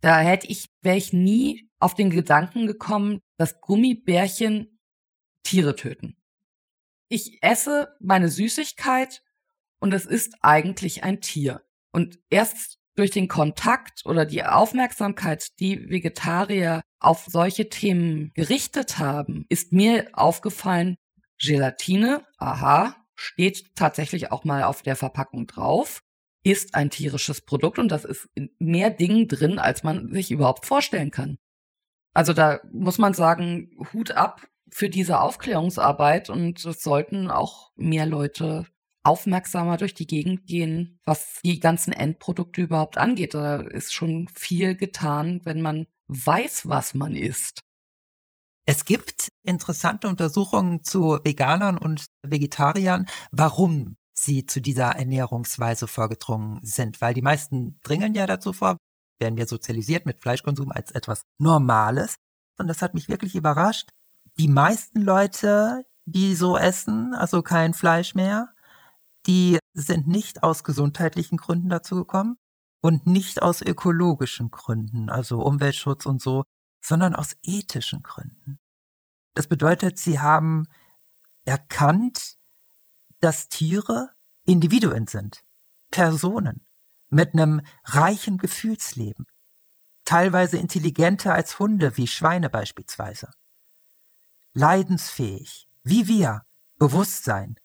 Da 0.02 0.20
hätte 0.20 0.48
ich, 0.48 0.68
wäre 0.82 0.98
ich 0.98 1.12
nie 1.12 1.68
auf 1.80 1.96
den 1.96 2.12
Gedanken 2.12 2.68
gekommen, 2.68 3.20
dass 3.38 3.60
Gummibärchen 3.62 4.80
Tiere 5.44 5.76
töten. 5.76 6.16
Ich 7.10 7.42
esse 7.42 7.96
meine 8.00 8.30
Süßigkeit 8.30 9.24
und 9.80 9.94
es 9.94 10.06
ist 10.06 10.36
eigentlich 10.42 11.04
ein 11.04 11.22
Tier. 11.22 11.64
Und 11.92 12.20
erst 12.30 12.80
durch 12.96 13.12
den 13.12 13.28
Kontakt 13.28 14.06
oder 14.06 14.26
die 14.26 14.44
Aufmerksamkeit, 14.44 15.60
die 15.60 15.90
Vegetarier 15.90 16.82
auf 17.06 17.26
solche 17.28 17.70
Themen 17.70 18.32
gerichtet 18.34 18.98
haben, 18.98 19.46
ist 19.50 19.72
mir 19.72 20.08
aufgefallen, 20.14 20.98
Gelatine, 21.40 22.26
aha, 22.38 22.96
steht 23.16 23.76
tatsächlich 23.76 24.32
auch 24.32 24.44
mal 24.44 24.64
auf 24.64 24.82
der 24.82 24.96
Verpackung 24.96 25.48
drauf, 25.48 26.02
ist 26.44 26.76
ein 26.76 26.90
tierisches 26.90 27.42
Produkt 27.42 27.80
und 27.80 27.90
das 27.90 28.06
ist 28.06 28.30
in 28.34 28.50
mehr 28.60 28.90
Dingen 28.90 29.28
drin, 29.28 29.60
als 29.60 29.84
man 29.84 30.12
sich 30.12 30.32
überhaupt 30.32 30.66
vorstellen 30.66 31.12
kann. 31.12 31.38
Also 32.14 32.34
da 32.34 32.60
muss 32.72 32.98
man 32.98 33.14
sagen, 33.14 33.72
Hut 33.94 34.12
ab 34.12 34.48
für 34.70 34.90
diese 34.90 35.20
Aufklärungsarbeit 35.20 36.30
und 36.30 36.64
es 36.66 36.82
sollten 36.82 37.30
auch 37.30 37.72
mehr 37.76 38.06
Leute 38.06 38.66
aufmerksamer 39.04 39.78
durch 39.78 39.94
die 39.94 40.08
Gegend 40.08 40.48
gehen, 40.48 41.00
was 41.06 41.40
die 41.44 41.60
ganzen 41.60 41.94
Endprodukte 41.94 42.62
überhaupt 42.62 42.98
angeht. 42.98 43.34
Da 43.34 43.58
ist 43.58 43.94
schon 43.94 44.28
viel 44.34 44.76
getan, 44.76 45.42
wenn 45.44 45.62
man 45.62 45.86
weiß, 46.08 46.68
was 46.68 46.94
man 46.94 47.16
isst. 47.16 47.62
Es 48.68 48.86
gibt 48.86 49.30
interessante 49.44 50.08
Untersuchungen 50.08 50.84
zu 50.84 51.20
Veganern 51.24 51.78
und 51.78 52.06
Vegetariern, 52.24 53.06
warum 53.32 53.96
sie 54.14 54.46
zu 54.46 54.60
dieser 54.60 54.96
Ernährungsweise 54.96 55.88
vorgedrungen 55.88 56.60
sind, 56.64 57.00
weil 57.02 57.14
die 57.14 57.22
meisten 57.22 57.80
dringen 57.84 58.16
ja 58.16 58.26
dazu 58.26 58.54
vor, 58.54 58.78
werden 59.20 59.38
wir 59.38 59.46
sozialisiert 59.46 60.06
mit 60.06 60.20
Fleischkonsum 60.20 60.72
als 60.72 60.92
etwas 60.92 61.24
Normales. 61.38 62.16
Und 62.58 62.68
das 62.68 62.82
hat 62.82 62.94
mich 62.94 63.08
wirklich 63.08 63.36
überrascht. 63.36 63.90
Die 64.38 64.48
meisten 64.48 65.02
Leute, 65.02 65.86
die 66.06 66.36
so 66.36 66.58
essen, 66.58 67.14
also 67.14 67.42
kein 67.42 67.74
Fleisch 67.74 68.16
mehr, 68.16 68.50
die 69.28 69.60
sind 69.74 70.08
nicht 70.08 70.44
aus 70.44 70.64
gesundheitlichen 70.64 71.38
Gründen 71.38 71.70
dazu 71.70 71.96
gekommen 71.96 72.38
und 72.86 73.08
nicht 73.08 73.42
aus 73.42 73.64
ökologischen 73.64 74.52
Gründen, 74.52 75.10
also 75.10 75.42
Umweltschutz 75.42 76.06
und 76.06 76.22
so, 76.22 76.44
sondern 76.82 77.16
aus 77.16 77.36
ethischen 77.42 78.04
Gründen. 78.04 78.60
Das 79.34 79.48
bedeutet, 79.48 79.98
sie 79.98 80.20
haben 80.20 80.68
erkannt, 81.46 82.38
dass 83.22 83.50
Tiere 83.50 84.12
Individuen 84.46 85.08
sind, 85.08 85.44
Personen 85.90 86.64
mit 87.10 87.34
einem 87.34 87.62
reichen 87.86 88.38
Gefühlsleben, 88.38 89.26
teilweise 90.04 90.58
intelligenter 90.58 91.34
als 91.34 91.58
Hunde 91.58 91.98
wie 91.98 92.06
Schweine 92.06 92.52
beispielsweise, 92.52 93.32
leidensfähig, 94.54 95.68
wie 95.82 96.08
wir, 96.08 96.44
Bewusstsein, 96.78 97.56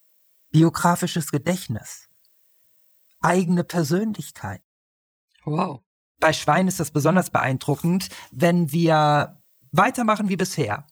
biografisches 0.49 1.31
Gedächtnis, 1.31 2.09
eigene 3.21 3.65
Persönlichkeit. 3.65 4.63
Wow. 5.45 5.81
Bei 6.21 6.33
Schweinen 6.33 6.69
ist 6.69 6.81
das 6.81 6.91
besonders 6.91 7.31
beeindruckend, 7.31 8.09
wenn 8.31 8.73
wir 8.73 9.41
weitermachen 9.73 10.29
wie 10.29 10.37
bisher. 10.37 10.87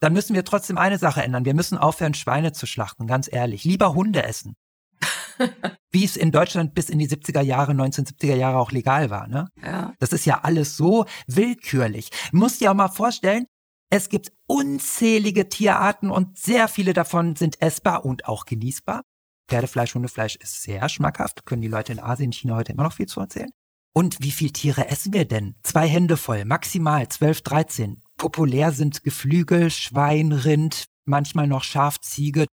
Dann 0.00 0.12
müssen 0.12 0.34
wir 0.34 0.44
trotzdem 0.44 0.78
eine 0.78 0.98
Sache 0.98 1.22
ändern. 1.22 1.44
Wir 1.44 1.54
müssen 1.54 1.76
aufhören, 1.76 2.14
Schweine 2.14 2.52
zu 2.52 2.66
schlachten, 2.66 3.06
ganz 3.06 3.28
ehrlich. 3.30 3.64
Lieber 3.64 3.94
Hunde 3.94 4.22
essen. 4.22 4.54
wie 5.90 6.04
es 6.04 6.16
in 6.16 6.30
Deutschland 6.30 6.74
bis 6.74 6.88
in 6.90 6.98
die 6.98 7.08
70er 7.08 7.40
Jahre, 7.40 7.72
1970er 7.72 8.36
Jahre 8.36 8.58
auch 8.58 8.72
legal 8.72 9.10
war. 9.10 9.26
Ne? 9.26 9.48
Ja. 9.62 9.94
Das 9.98 10.12
ist 10.12 10.24
ja 10.24 10.40
alles 10.42 10.76
so 10.76 11.06
willkürlich. 11.26 12.10
Muss 12.32 12.58
dir 12.58 12.70
auch 12.70 12.76
mal 12.76 12.88
vorstellen, 12.88 13.46
es 13.90 14.08
gibt 14.08 14.32
unzählige 14.46 15.48
Tierarten 15.48 16.10
und 16.10 16.38
sehr 16.38 16.68
viele 16.68 16.92
davon 16.92 17.34
sind 17.36 17.60
essbar 17.60 18.04
und 18.04 18.26
auch 18.26 18.44
genießbar. 18.44 19.02
Pferdefleisch, 19.50 19.94
Hundefleisch 19.94 20.36
ist 20.36 20.62
sehr 20.62 20.88
schmackhaft, 20.88 21.44
können 21.44 21.60
die 21.60 21.68
Leute 21.68 21.92
in 21.92 21.98
Asien, 21.98 22.32
China 22.32 22.54
heute 22.54 22.72
immer 22.72 22.84
noch 22.84 22.92
viel 22.92 23.06
zu 23.06 23.20
erzählen. 23.20 23.50
Und 23.92 24.20
wie 24.20 24.30
viele 24.30 24.52
Tiere 24.52 24.88
essen 24.88 25.12
wir 25.12 25.24
denn? 25.24 25.56
Zwei 25.64 25.88
Hände 25.88 26.16
voll, 26.16 26.44
maximal 26.44 27.08
12, 27.08 27.42
13. 27.42 28.02
Populär 28.16 28.70
sind 28.70 29.02
Geflügel, 29.02 29.70
Schwein, 29.70 30.30
Rind, 30.30 30.84
manchmal 31.04 31.48
noch 31.48 31.64
Schaf, 31.64 32.00
Ziege, 32.00 32.46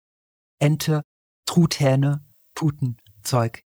Ente, 0.59 1.03
Truthähne, 1.45 2.25
Puten, 2.55 2.97
Zeug. 3.23 3.63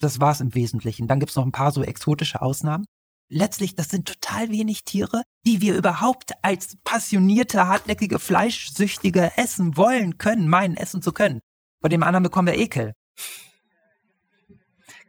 Das 0.00 0.18
war's 0.18 0.40
im 0.40 0.54
Wesentlichen. 0.54 1.06
Dann 1.06 1.20
gibt's 1.20 1.36
noch 1.36 1.46
ein 1.46 1.52
paar 1.52 1.70
so 1.70 1.84
exotische 1.84 2.42
Ausnahmen 2.42 2.84
letztlich, 3.28 3.74
das 3.74 3.88
sind 3.88 4.06
total 4.06 4.50
wenig 4.50 4.84
Tiere, 4.84 5.22
die 5.44 5.60
wir 5.60 5.76
überhaupt 5.76 6.32
als 6.42 6.76
passionierte, 6.84 7.66
hartnäckige 7.66 8.18
Fleischsüchtige 8.18 9.32
essen 9.36 9.76
wollen 9.76 10.18
können, 10.18 10.48
meinen 10.48 10.76
essen 10.76 11.02
zu 11.02 11.12
können. 11.12 11.40
Bei 11.80 11.88
dem 11.88 12.02
anderen 12.02 12.22
bekommen 12.22 12.48
wir 12.48 12.58
Ekel. 12.58 12.92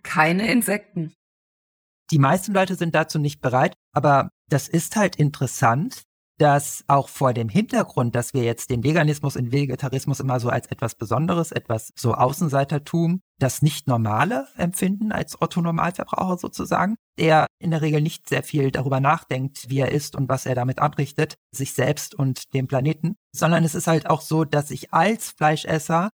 Keine 0.04 0.52
Insekten. 0.52 1.14
Die 2.12 2.20
meisten 2.20 2.54
Leute 2.54 2.76
sind 2.76 2.96
dazu 2.96 3.20
nicht 3.20 3.42
bereit, 3.42 3.74
aber 3.94 4.30
das 4.48 4.70
ist 4.70 4.96
halt 4.96 5.18
interessant, 5.18 6.04
dass 6.38 6.84
auch 6.88 7.10
vor 7.10 7.34
dem 7.34 7.50
Hintergrund, 7.50 8.16
dass 8.16 8.34
wir 8.34 8.44
jetzt 8.44 8.70
den 8.70 8.84
Veganismus 8.84 9.36
und 9.36 9.52
Vegetarismus 9.52 10.20
immer 10.20 10.40
so 10.40 10.50
als 10.50 10.68
etwas 10.68 10.96
Besonderes, 10.96 11.52
etwas 11.52 11.92
so 11.96 12.14
Außenseitertum, 12.14 13.22
das 13.40 13.62
nicht 13.62 13.88
Normale 13.88 14.48
empfinden 14.56 15.12
als 15.12 15.42
Otto-Normalverbraucher 15.42 16.38
sozusagen, 16.38 16.96
der 17.18 17.48
in 17.60 17.72
der 17.72 17.82
Regel 17.82 18.02
nicht 18.02 18.30
sehr 18.30 18.44
viel 18.44 18.72
darüber 18.72 19.00
nachdenkt, 19.00 19.70
wie 19.70 19.80
er 19.80 19.92
ist 19.92 20.16
und 20.16 20.30
was 20.30 20.46
er 20.46 20.56
damit 20.56 20.80
anrichtet, 20.80 21.36
sich 21.52 21.74
selbst 21.74 22.14
und 22.14 22.54
dem 22.54 22.68
Planeten, 22.68 23.16
sondern 23.32 23.64
es 23.64 23.76
ist 23.76 23.88
halt 23.88 24.08
auch 24.08 24.22
so, 24.22 24.46
dass 24.46 24.72
ich 24.72 24.94
als 24.94 25.32
Fleischesser 25.32 26.10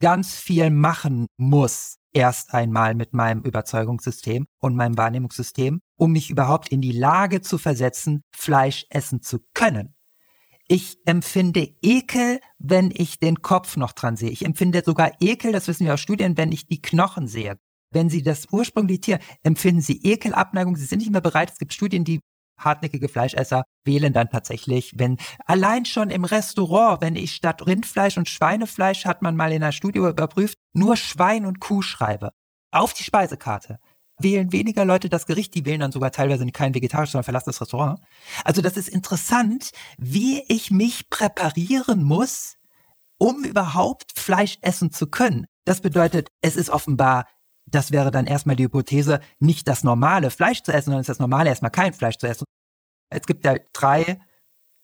ganz 0.00 0.36
viel 0.36 0.70
machen 0.70 1.26
muss, 1.36 1.96
erst 2.12 2.54
einmal 2.54 2.94
mit 2.94 3.12
meinem 3.12 3.42
Überzeugungssystem 3.42 4.46
und 4.58 4.74
meinem 4.74 4.98
Wahrnehmungssystem, 4.98 5.80
um 5.96 6.12
mich 6.12 6.30
überhaupt 6.30 6.68
in 6.68 6.80
die 6.80 6.92
Lage 6.92 7.40
zu 7.40 7.58
versetzen, 7.58 8.22
Fleisch 8.34 8.86
essen 8.90 9.22
zu 9.22 9.38
können. 9.54 9.94
Ich 10.66 10.98
empfinde 11.04 11.68
Ekel, 11.82 12.40
wenn 12.58 12.92
ich 12.94 13.18
den 13.18 13.42
Kopf 13.42 13.76
noch 13.76 13.92
dran 13.92 14.16
sehe. 14.16 14.30
Ich 14.30 14.44
empfinde 14.44 14.82
sogar 14.84 15.12
Ekel, 15.20 15.52
das 15.52 15.66
wissen 15.68 15.84
wir 15.84 15.94
aus 15.94 16.00
Studien, 16.00 16.36
wenn 16.36 16.52
ich 16.52 16.66
die 16.66 16.80
Knochen 16.80 17.26
sehe. 17.26 17.58
Wenn 17.92 18.08
Sie 18.08 18.22
das 18.22 18.46
ursprüngliche 18.52 19.00
Tier, 19.00 19.18
empfinden 19.42 19.80
Sie 19.80 20.00
Ekelabneigung, 20.04 20.76
Sie 20.76 20.84
sind 20.84 21.00
nicht 21.00 21.10
mehr 21.10 21.20
bereit. 21.20 21.50
Es 21.50 21.58
gibt 21.58 21.72
Studien, 21.72 22.04
die 22.04 22.20
hartnäckige 22.60 23.08
Fleischesser 23.08 23.64
wählen 23.84 24.12
dann 24.12 24.30
tatsächlich, 24.30 24.92
wenn 24.96 25.16
allein 25.46 25.84
schon 25.84 26.10
im 26.10 26.24
Restaurant, 26.24 27.00
wenn 27.00 27.16
ich 27.16 27.34
statt 27.34 27.66
Rindfleisch 27.66 28.16
und 28.16 28.28
Schweinefleisch, 28.28 29.04
hat 29.04 29.22
man 29.22 29.36
mal 29.36 29.52
in 29.52 29.62
einer 29.62 29.72
Studie 29.72 29.98
überprüft, 29.98 30.56
nur 30.72 30.96
Schwein 30.96 31.46
und 31.46 31.60
Kuh 31.60 31.82
schreibe. 31.82 32.30
Auf 32.70 32.94
die 32.94 33.02
Speisekarte 33.02 33.78
wählen 34.18 34.52
weniger 34.52 34.84
Leute 34.84 35.08
das 35.08 35.26
Gericht, 35.26 35.54
die 35.54 35.64
wählen 35.64 35.80
dann 35.80 35.92
sogar 35.92 36.12
teilweise 36.12 36.46
kein 36.48 36.74
vegetarisch, 36.74 37.10
sondern 37.10 37.24
verlassen 37.24 37.50
das 37.50 37.60
Restaurant. 37.60 38.00
Also 38.44 38.62
das 38.62 38.76
ist 38.76 38.88
interessant, 38.88 39.70
wie 39.98 40.44
ich 40.48 40.70
mich 40.70 41.08
präparieren 41.08 42.02
muss, 42.04 42.56
um 43.18 43.44
überhaupt 43.44 44.12
Fleisch 44.14 44.58
essen 44.62 44.90
zu 44.90 45.06
können. 45.06 45.46
Das 45.64 45.80
bedeutet, 45.80 46.28
es 46.40 46.56
ist 46.56 46.70
offenbar 46.70 47.26
das 47.70 47.92
wäre 47.92 48.10
dann 48.10 48.26
erstmal 48.26 48.56
die 48.56 48.64
Hypothese, 48.64 49.20
nicht 49.38 49.68
das 49.68 49.84
normale 49.84 50.30
Fleisch 50.30 50.62
zu 50.62 50.72
essen, 50.72 50.86
sondern 50.86 51.00
ist 51.00 51.08
das 51.08 51.18
normale 51.18 51.50
erstmal 51.50 51.70
kein 51.70 51.92
Fleisch 51.92 52.18
zu 52.18 52.26
essen. 52.26 52.44
Es 53.10 53.26
gibt 53.26 53.44
ja 53.44 53.56
drei, 53.72 54.20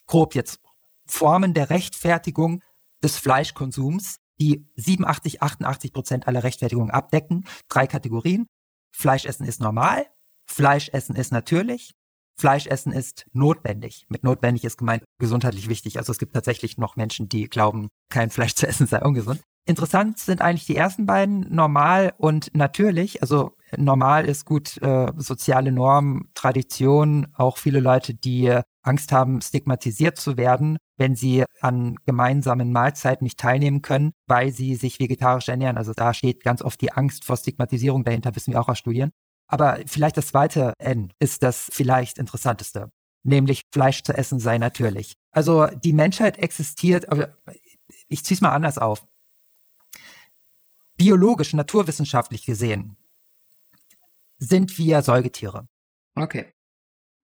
grob 0.07 0.35
jetzt, 0.35 0.61
Formen 1.07 1.55
der 1.55 1.71
Rechtfertigung 1.71 2.63
des 3.03 3.19
Fleischkonsums, 3.19 4.17
die 4.41 4.69
87, 4.77 5.43
88 5.43 5.93
Prozent 5.93 6.29
aller 6.29 6.43
Rechtfertigungen 6.43 6.91
abdecken. 6.91 7.47
Drei 7.69 7.87
Kategorien. 7.87 8.47
Fleischessen 8.95 9.47
ist 9.47 9.61
normal, 9.61 10.07
Fleischessen 10.47 11.17
ist 11.17 11.31
natürlich, 11.31 11.93
Fleischessen 12.39 12.93
ist 12.93 13.27
notwendig. 13.33 14.07
Mit 14.09 14.25
notwendig 14.25 14.65
ist 14.65 14.79
gemeint 14.79 15.05
gesundheitlich 15.19 15.69
wichtig. 15.69 15.99
Also 15.99 16.13
es 16.13 16.19
gibt 16.19 16.35
tatsächlich 16.35 16.79
noch 16.79 16.97
Menschen, 16.97 17.29
die 17.29 17.49
glauben, 17.49 17.89
kein 18.11 18.31
Fleisch 18.31 18.55
zu 18.55 18.67
essen 18.67 18.87
sei 18.87 19.01
ungesund. 19.01 19.43
Interessant 19.69 20.19
sind 20.21 20.41
eigentlich 20.43 20.67
die 20.67 20.77
ersten 20.77 21.07
beiden, 21.07 21.53
normal 21.53 22.15
und 22.19 22.55
natürlich. 22.55 23.21
Also 23.21 23.57
normal 23.77 24.25
ist 24.25 24.45
gut 24.45 24.81
äh, 24.81 25.13
soziale 25.17 25.73
Norm, 25.73 26.29
Tradition, 26.35 27.27
auch 27.35 27.57
viele 27.59 27.81
Leute, 27.81 28.15
die 28.15 28.61
Angst 28.83 29.11
haben, 29.11 29.41
stigmatisiert 29.41 30.19
zu 30.19 30.37
werden, 30.37 30.79
wenn 30.97 31.17
sie 31.17 31.45
an 31.61 31.97
gemeinsamen 32.07 32.71
Mahlzeiten 32.71 33.25
nicht 33.25 33.41
teilnehmen 33.41 33.83
können, 33.83 34.13
weil 34.29 34.53
sie 34.53 34.77
sich 34.77 35.01
vegetarisch 35.01 35.49
ernähren. 35.49 35.79
Also 35.79 35.95
da 35.95 36.15
steht 36.15 36.45
ganz 36.45 36.63
oft 36.63 36.81
die 36.81 36.93
Angst 36.93 37.25
vor 37.25 37.37
Stigmatisierung 37.37 38.05
dahinter, 38.05 38.37
wissen 38.37 38.53
wir 38.53 38.61
auch 38.61 38.69
aus 38.69 38.79
Studien. 38.79 39.11
Aber 39.49 39.81
vielleicht 39.87 40.17
das 40.17 40.29
zweite 40.29 40.75
N 40.79 41.13
ist 41.19 41.43
das 41.43 41.69
vielleicht 41.73 42.19
interessanteste, 42.19 42.93
nämlich 43.25 43.63
Fleisch 43.73 44.05
zu 44.05 44.13
essen 44.17 44.39
sei 44.39 44.59
natürlich. 44.59 45.15
Also 45.33 45.67
die 45.67 45.93
Menschheit 45.93 46.39
existiert, 46.39 47.11
aber 47.11 47.37
ich 48.09 48.25
ziehe 48.25 48.37
es 48.37 48.41
mal 48.41 48.53
anders 48.53 48.79
auf 48.79 49.05
biologisch, 50.97 51.53
naturwissenschaftlich 51.53 52.45
gesehen, 52.45 52.97
sind 54.39 54.77
wir 54.79 55.03
Säugetiere. 55.03 55.69
Okay. 56.15 56.53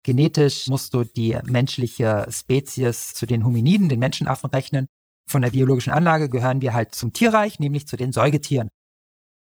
Genetisch 0.03 0.67
musst 0.67 0.93
du 0.93 1.03
die 1.03 1.37
menschliche 1.43 2.25
Spezies 2.29 3.13
zu 3.13 3.25
den 3.25 3.45
Hominiden, 3.45 3.89
den 3.89 3.99
Menschenaffen 3.99 4.49
rechnen. 4.49 4.87
Von 5.27 5.41
der 5.41 5.51
biologischen 5.51 5.91
Anlage 5.91 6.29
gehören 6.29 6.61
wir 6.61 6.73
halt 6.73 6.95
zum 6.95 7.13
Tierreich, 7.13 7.59
nämlich 7.59 7.87
zu 7.87 7.97
den 7.97 8.11
Säugetieren. 8.11 8.69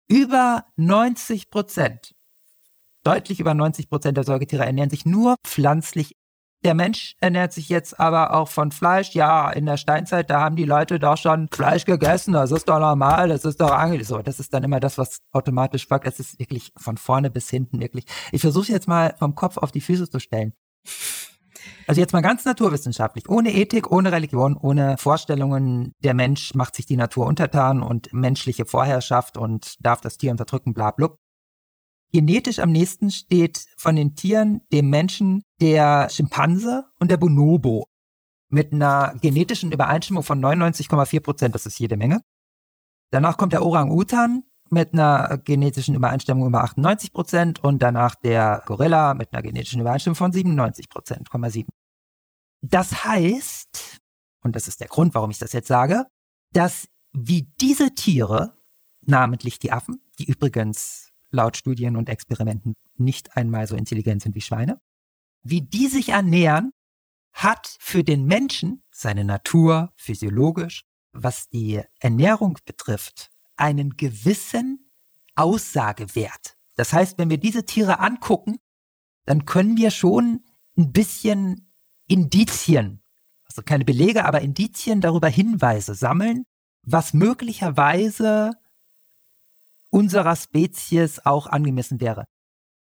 Über 0.09 0.65
90 0.77 1.51
Prozent, 1.51 2.15
deutlich 3.03 3.41
über 3.41 3.55
90 3.55 3.89
Prozent 3.89 4.17
der 4.17 4.25
Säugetiere 4.25 4.65
ernähren 4.65 4.91
sich 4.91 5.05
nur 5.05 5.37
pflanzlich 5.45 6.17
der 6.64 6.75
Mensch 6.75 7.14
ernährt 7.21 7.53
sich 7.53 7.69
jetzt 7.69 8.01
aber 8.01 8.35
auch 8.35 8.49
von 8.49 8.73
Fleisch. 8.73 9.14
Ja, 9.14 9.51
in 9.51 9.66
der 9.66 9.77
Steinzeit, 9.77 10.31
da 10.31 10.40
haben 10.40 10.57
die 10.57 10.64
Leute 10.64 10.99
doch 10.99 11.16
schon 11.16 11.49
Fleisch 11.53 11.85
gegessen. 11.85 12.33
Das 12.33 12.51
ist 12.51 12.69
doch 12.69 12.81
normal, 12.81 13.29
das 13.29 13.45
ist 13.45 13.61
doch 13.61 13.71
eigentlich 13.71 14.09
so. 14.09 14.19
Das 14.23 14.40
ist 14.40 14.53
dann 14.53 14.64
immer 14.64 14.81
das, 14.81 14.99
was 14.99 15.19
automatisch 15.33 15.87
folgt. 15.87 16.07
Es 16.07 16.19
ist 16.19 16.38
wirklich 16.38 16.73
von 16.77 16.97
vorne 16.97 17.31
bis 17.31 17.51
hinten 17.51 17.81
wirklich. 17.81 18.07
Ich 18.33 18.40
versuche 18.40 18.73
jetzt 18.73 18.88
mal 18.88 19.14
vom 19.19 19.35
Kopf 19.35 19.59
auf 19.59 19.73
die 19.73 19.81
Füße 19.81 20.11
zu 20.11 20.19
stellen. 20.19 20.55
Also 21.87 22.01
jetzt 22.01 22.12
mal 22.12 22.21
ganz 22.21 22.45
naturwissenschaftlich, 22.45 23.29
ohne 23.29 23.53
Ethik, 23.53 23.92
ohne 23.92 24.11
Religion, 24.11 24.57
ohne 24.57 24.99
Vorstellungen, 24.99 25.92
der 26.03 26.14
Mensch 26.14 26.55
macht 26.55 26.75
sich 26.75 26.87
die 26.87 26.97
Natur 26.97 27.27
untertan 27.27 27.83
und 27.83 28.12
menschliche 28.12 28.66
Vorherrschaft 28.66 29.37
und 29.37 29.77
darf 29.85 30.01
das 30.01 30.19
Tier 30.19 30.33
unterdrücken, 30.33 30.75
bla 30.75 30.90
blub 30.90 31.19
genetisch 32.17 32.61
am 32.61 32.73
nächsten 32.73 33.11
steht 33.11 33.67
von 33.77 33.95
den 33.95 34.15
Tieren 34.15 34.63
dem 34.73 34.89
Menschen 34.89 35.43
der 35.61 36.09
Schimpanse 36.09 36.87
und 36.99 37.11
der 37.11 37.19
Bonobo 37.19 37.89
mit 38.49 38.73
einer 38.73 39.15
genetischen 39.21 39.71
Übereinstimmung 39.71 40.23
von 40.23 40.41
99,4 40.43 41.21
Prozent. 41.21 41.55
Das 41.55 41.67
ist 41.67 41.79
jede 41.79 41.99
Menge. 41.99 42.23
Danach 43.11 43.37
kommt 43.37 43.53
der 43.53 43.67
Orang-Utan 43.67 44.45
mit 44.71 44.95
einer 44.95 45.37
genetischen 45.45 45.95
Übereinstimmung 45.95 46.47
über 46.47 46.65
98 46.65 47.13
Prozent 47.13 47.63
und 47.63 47.83
danach 47.83 48.15
der 48.15 48.63
Gorilla 48.65 49.13
mit 49.13 49.35
einer 49.35 49.43
genetischen 49.43 49.83
Übereinstimmung 49.83 50.17
von 50.17 50.33
97 50.33 50.89
Prozent, 50.89 51.29
7. 51.31 51.69
Das 52.63 53.05
heißt, 53.05 54.01
und 54.43 54.57
das 54.57 54.69
ist 54.69 54.81
der 54.81 54.89
Grund, 54.89 55.15
warum 55.15 55.31
ich 55.31 55.39
das 55.39 55.53
jetzt 55.53 55.69
sage, 55.69 56.07
dass 56.55 56.89
wie 57.13 57.53
diese 57.61 57.95
Tiere, 57.95 58.57
namentlich 59.03 59.59
die 59.59 59.71
Affen, 59.71 60.01
die 60.19 60.25
übrigens 60.25 61.06
laut 61.31 61.57
Studien 61.57 61.97
und 61.97 62.09
Experimenten 62.09 62.75
nicht 62.97 63.37
einmal 63.37 63.67
so 63.67 63.77
intelligent 63.77 64.23
sind 64.23 64.35
wie 64.35 64.41
Schweine. 64.41 64.81
Wie 65.43 65.62
die 65.62 65.89
sich 65.89 66.11
ernähren, 66.11 66.73
hat 67.33 67.77
für 67.79 68.03
den 68.03 68.25
Menschen 68.25 68.83
seine 68.91 69.25
Natur 69.25 69.93
physiologisch, 69.97 70.85
was 71.12 71.49
die 71.49 71.83
Ernährung 72.01 72.59
betrifft, 72.65 73.31
einen 73.57 73.97
gewissen 73.97 74.91
Aussagewert. 75.35 76.57
Das 76.77 76.93
heißt, 76.93 77.19
wenn 77.19 77.31
wir 77.31 77.39
diese 77.39 77.65
Tiere 77.65 78.01
angucken, 78.01 78.57
dann 79.27 79.45
können 79.45 79.77
wir 79.77 79.91
schon 79.91 80.45
ein 80.79 80.93
bisschen 80.93 81.71
Indizien, 82.07 83.03
also 83.45 83.62
keine 83.62 83.85
Belege, 83.85 84.25
aber 84.25 84.41
Indizien 84.41 85.01
darüber 85.01 85.29
Hinweise 85.29 85.95
sammeln, 85.95 86.45
was 86.83 87.12
möglicherweise 87.12 88.53
unserer 89.90 90.37
Spezies 90.37 91.20
auch 91.25 91.46
angemessen 91.46 92.01
wäre. 92.01 92.27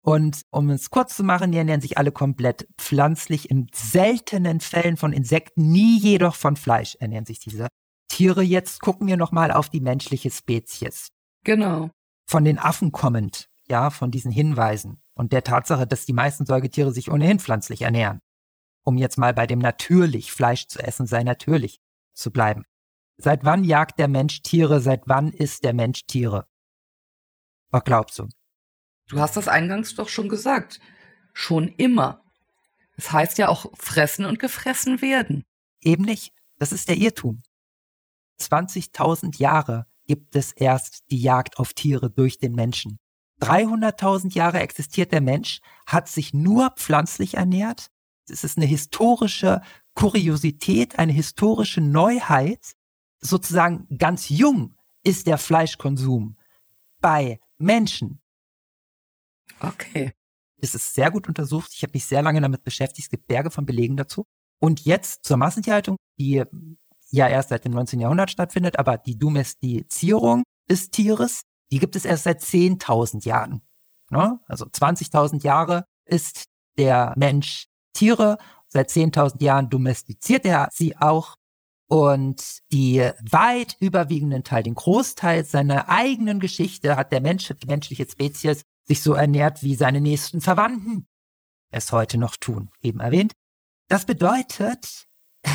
Und 0.05 0.43
um 0.51 0.71
es 0.71 0.91
kurz 0.91 1.17
zu 1.17 1.23
machen, 1.23 1.53
die 1.53 1.59
ernähren 1.59 1.81
sich 1.81 1.97
alle 1.97 2.11
komplett 2.11 2.67
pflanzlich, 2.77 3.51
in 3.51 3.69
seltenen 3.73 4.61
Fällen 4.61 4.97
von 4.97 5.13
Insekten, 5.13 5.71
nie 5.71 5.99
jedoch 5.99 6.35
von 6.35 6.57
Fleisch 6.57 6.97
ernähren 6.97 7.25
sich 7.25 7.39
diese 7.39 7.69
Tiere. 8.09 8.43
Jetzt 8.43 8.81
gucken 8.81 9.07
wir 9.07 9.17
nochmal 9.17 9.53
auf 9.53 9.69
die 9.69 9.81
menschliche 9.81 10.31
Spezies. 10.31 11.09
Genau. 11.45 11.91
Von 12.29 12.45
den 12.45 12.59
Affen 12.59 12.91
kommend, 12.91 13.49
ja, 13.69 13.91
von 13.91 14.11
diesen 14.11 14.33
Hinweisen 14.33 15.01
und 15.15 15.33
der 15.33 15.45
Tatsache, 15.45 15.87
dass 15.87 16.05
die 16.05 16.13
meisten 16.13 16.47
Säugetiere 16.47 16.93
sich 16.93 17.11
ohnehin 17.11 17.39
pflanzlich 17.39 17.83
ernähren. 17.83 18.21
Um 18.85 18.99
jetzt 18.99 19.19
mal 19.19 19.33
bei 19.33 19.47
dem 19.47 19.61
natürlich 19.61 20.33
Fleisch 20.33 20.67
zu 20.67 20.81
essen, 20.81 21.07
sei 21.07 21.23
natürlich 21.23 21.79
zu 22.15 22.33
bleiben. 22.33 22.65
Seit 23.19 23.45
wann 23.45 23.63
jagt 23.63 24.01
der 24.01 24.09
Mensch 24.09 24.43
Tiere? 24.43 24.81
Seit 24.81 25.03
wann 25.07 25.29
isst 25.29 25.63
der 25.65 25.75
Mensch 25.75 26.07
Tiere? 26.07 26.47
Was 27.73 27.85
glaubst 27.85 28.19
du? 28.19 28.29
Du 29.09 29.19
hast 29.19 29.37
das 29.37 29.49
eingangs 29.49 29.95
doch 29.95 30.09
schon 30.09 30.29
gesagt. 30.29 30.79
Schon 31.33 31.69
immer. 31.69 32.23
Es 32.97 33.05
das 33.05 33.13
heißt 33.13 33.39
ja 33.39 33.49
auch 33.49 33.73
fressen 33.75 34.27
und 34.27 34.39
gefressen 34.39 35.01
werden. 35.03 35.43
Eben 35.81 36.05
nicht. 36.05 36.33
Das 36.59 36.71
ist 36.71 36.89
der 36.89 36.99
Irrtum. 36.99 37.43
20.000 38.41 39.39
Jahre 39.39 39.87
gibt 40.07 40.37
es 40.37 40.53
erst 40.53 41.11
die 41.11 41.21
Jagd 41.21 41.59
auf 41.59 41.73
Tiere 41.73 42.11
durch 42.11 42.39
den 42.39 42.53
Menschen. 42.53 42.99
300.000 43.41 44.35
Jahre 44.35 44.61
existiert 44.61 45.11
der 45.11 45.21
Mensch, 45.21 45.61
hat 45.87 46.09
sich 46.09 46.35
nur 46.35 46.71
pflanzlich 46.77 47.35
ernährt. 47.35 47.89
Es 48.29 48.45
ist 48.45 48.57
eine 48.57 48.67
historische 48.67 49.63
Kuriosität, 49.95 50.99
eine 50.99 51.13
historische 51.13 51.81
Neuheit. 51.81 52.75
Sozusagen 53.21 53.87
ganz 53.99 54.29
jung 54.29 54.77
ist 55.03 55.27
der 55.27 55.39
Fleischkonsum 55.39 56.37
bei 57.01 57.41
Menschen. 57.63 58.21
Okay. 59.61 60.13
Es 60.59 60.75
ist 60.75 60.95
sehr 60.95 61.11
gut 61.11 61.29
untersucht. 61.29 61.73
Ich 61.75 61.83
habe 61.83 61.93
mich 61.95 62.05
sehr 62.05 62.23
lange 62.23 62.41
damit 62.41 62.63
beschäftigt. 62.63 63.07
Es 63.07 63.11
gibt 63.11 63.27
Berge 63.27 63.51
von 63.51 63.67
Belegen 63.67 63.97
dazu. 63.97 64.25
Und 64.61 64.85
jetzt 64.85 65.25
zur 65.25 65.37
Massentierhaltung, 65.37 65.97
die 66.19 66.45
ja 67.11 67.29
erst 67.29 67.49
seit 67.49 67.65
dem 67.65 67.73
19. 67.73 68.01
Jahrhundert 68.01 68.31
stattfindet, 68.31 68.79
aber 68.79 68.97
die 68.97 69.19
Domestizierung 69.19 70.45
des 70.71 70.91
Tieres, 70.91 71.43
die 71.71 71.79
gibt 71.79 71.97
es 71.97 72.05
erst 72.05 72.25
seit 72.25 72.41
10.000 72.41 73.27
Jahren. 73.27 73.63
Ne? 74.11 74.39
Also 74.47 74.67
20.000 74.67 75.43
Jahre 75.43 75.85
ist 76.05 76.45
der 76.79 77.13
Mensch 77.17 77.67
Tiere. 77.93 78.39
Seit 78.69 78.89
10.000 78.89 79.43
Jahren 79.43 79.69
domestiziert 79.69 80.45
er 80.45 80.69
sie 80.73 80.97
auch 80.97 81.37
und 81.93 82.63
die 82.73 83.07
weit 83.21 83.77
überwiegenden 83.79 84.45
Teil, 84.45 84.63
den 84.63 84.75
Großteil 84.75 85.45
seiner 85.45 85.91
eigenen 85.91 86.41
Geschichte 86.41 86.97
hat 86.97 87.13
der 87.13 87.21
Mensch, 87.21 87.53
die 87.63 87.67
menschliche 87.67 88.09
Spezies, 88.11 88.63
sich 88.85 89.03
so 89.03 89.13
ernährt, 89.13 89.63
wie 89.63 89.75
seine 89.75 90.01
nächsten 90.01 90.41
Verwandten 90.41 91.07
es 91.71 91.93
heute 91.93 92.17
noch 92.17 92.37
tun, 92.37 92.71
eben 92.81 93.01
erwähnt. 93.01 93.35
Das 93.89 94.07
bedeutet, 94.07 95.07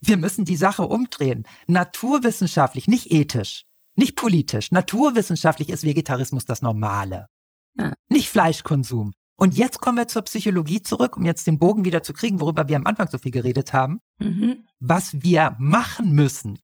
wir 0.00 0.16
müssen 0.16 0.46
die 0.46 0.56
Sache 0.56 0.86
umdrehen. 0.86 1.46
Naturwissenschaftlich, 1.66 2.88
nicht 2.88 3.12
ethisch, 3.12 3.66
nicht 3.94 4.16
politisch. 4.16 4.72
Naturwissenschaftlich 4.72 5.68
ist 5.68 5.84
Vegetarismus 5.84 6.46
das 6.46 6.62
Normale. 6.62 7.26
Ja. 7.78 7.92
Nicht 8.08 8.30
Fleischkonsum. 8.30 9.12
Und 9.36 9.56
jetzt 9.56 9.80
kommen 9.80 9.98
wir 9.98 10.08
zur 10.08 10.22
Psychologie 10.22 10.82
zurück, 10.82 11.16
um 11.16 11.24
jetzt 11.24 11.46
den 11.46 11.58
Bogen 11.58 11.84
wieder 11.84 12.02
zu 12.02 12.12
kriegen, 12.12 12.40
worüber 12.40 12.68
wir 12.68 12.76
am 12.76 12.86
Anfang 12.86 13.08
so 13.08 13.18
viel 13.18 13.32
geredet 13.32 13.72
haben. 13.72 14.00
Mhm. 14.18 14.66
Was 14.78 15.22
wir 15.22 15.56
machen 15.58 16.12
müssen, 16.12 16.58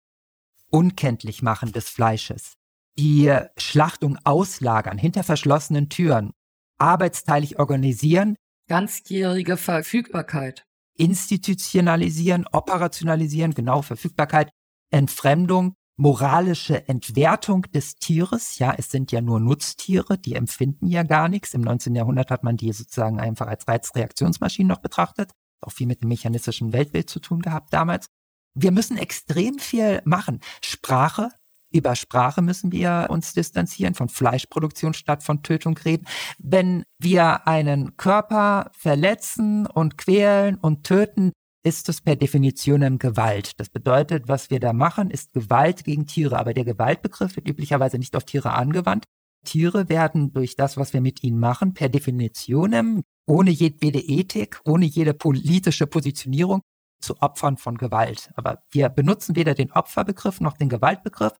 unkenntlich 0.70 1.42
machen 1.42 1.72
des 1.72 1.88
Fleisches, 1.88 2.54
die 2.98 3.34
Schlachtung 3.56 4.18
auslagern, 4.24 4.98
hinter 4.98 5.24
verschlossenen 5.24 5.88
Türen, 5.88 6.32
arbeitsteilig 6.78 7.58
organisieren. 7.58 8.36
Ganzjährige 8.68 9.56
Verfügbarkeit. 9.56 10.64
Institutionalisieren, 10.96 12.46
operationalisieren, 12.50 13.54
genau 13.54 13.82
Verfügbarkeit, 13.82 14.50
Entfremdung, 14.90 15.74
moralische 15.98 16.88
Entwertung 16.88 17.62
des 17.74 17.96
Tieres. 17.96 18.58
Ja, 18.58 18.72
es 18.78 18.90
sind 18.90 19.12
ja 19.12 19.20
nur 19.20 19.40
Nutztiere, 19.40 20.16
die 20.16 20.34
empfinden 20.34 20.86
ja 20.86 21.02
gar 21.02 21.28
nichts. 21.28 21.54
Im 21.54 21.60
19. 21.60 21.94
Jahrhundert 21.94 22.30
hat 22.30 22.44
man 22.44 22.56
die 22.56 22.72
sozusagen 22.72 23.20
einfach 23.20 23.48
als 23.48 23.66
Reizreaktionsmaschinen 23.68 24.68
noch 24.68 24.80
betrachtet. 24.80 25.32
auch 25.60 25.72
viel 25.72 25.88
mit 25.88 26.02
dem 26.02 26.08
mechanistischen 26.08 26.72
Weltbild 26.72 27.10
zu 27.10 27.18
tun 27.18 27.42
gehabt 27.42 27.72
damals. 27.72 28.06
Wir 28.54 28.70
müssen 28.70 28.96
extrem 28.96 29.58
viel 29.58 30.00
machen. 30.04 30.40
Sprache, 30.62 31.30
über 31.70 31.96
Sprache 31.96 32.42
müssen 32.42 32.70
wir 32.72 33.08
uns 33.10 33.34
distanzieren, 33.34 33.94
von 33.94 34.08
Fleischproduktion 34.08 34.94
statt 34.94 35.22
von 35.24 35.42
Tötung 35.42 35.76
reden. 35.78 36.06
Wenn 36.38 36.84
wir 36.98 37.48
einen 37.48 37.96
Körper 37.96 38.70
verletzen 38.72 39.66
und 39.66 39.98
quälen 39.98 40.56
und 40.56 40.84
töten, 40.84 41.32
ist 41.62 41.88
es 41.88 42.00
per 42.00 42.16
Definition 42.16 42.98
Gewalt. 42.98 43.58
Das 43.58 43.68
bedeutet, 43.68 44.28
was 44.28 44.50
wir 44.50 44.60
da 44.60 44.72
machen, 44.72 45.10
ist 45.10 45.32
Gewalt 45.32 45.84
gegen 45.84 46.06
Tiere. 46.06 46.38
Aber 46.38 46.54
der 46.54 46.64
Gewaltbegriff 46.64 47.36
wird 47.36 47.48
üblicherweise 47.48 47.98
nicht 47.98 48.16
auf 48.16 48.24
Tiere 48.24 48.52
angewandt. 48.52 49.04
Tiere 49.44 49.88
werden 49.88 50.32
durch 50.32 50.56
das, 50.56 50.76
was 50.76 50.92
wir 50.92 51.00
mit 51.00 51.22
ihnen 51.22 51.38
machen, 51.38 51.74
per 51.74 51.88
Definition, 51.88 53.02
ohne 53.26 53.50
jedwede 53.50 54.00
Ethik, 54.00 54.60
ohne 54.64 54.86
jede 54.86 55.14
politische 55.14 55.86
Positionierung, 55.86 56.62
zu 57.00 57.20
Opfern 57.20 57.56
von 57.56 57.76
Gewalt. 57.76 58.30
Aber 58.34 58.62
wir 58.70 58.88
benutzen 58.88 59.36
weder 59.36 59.54
den 59.54 59.70
Opferbegriff 59.72 60.40
noch 60.40 60.56
den 60.56 60.68
Gewaltbegriff, 60.68 61.34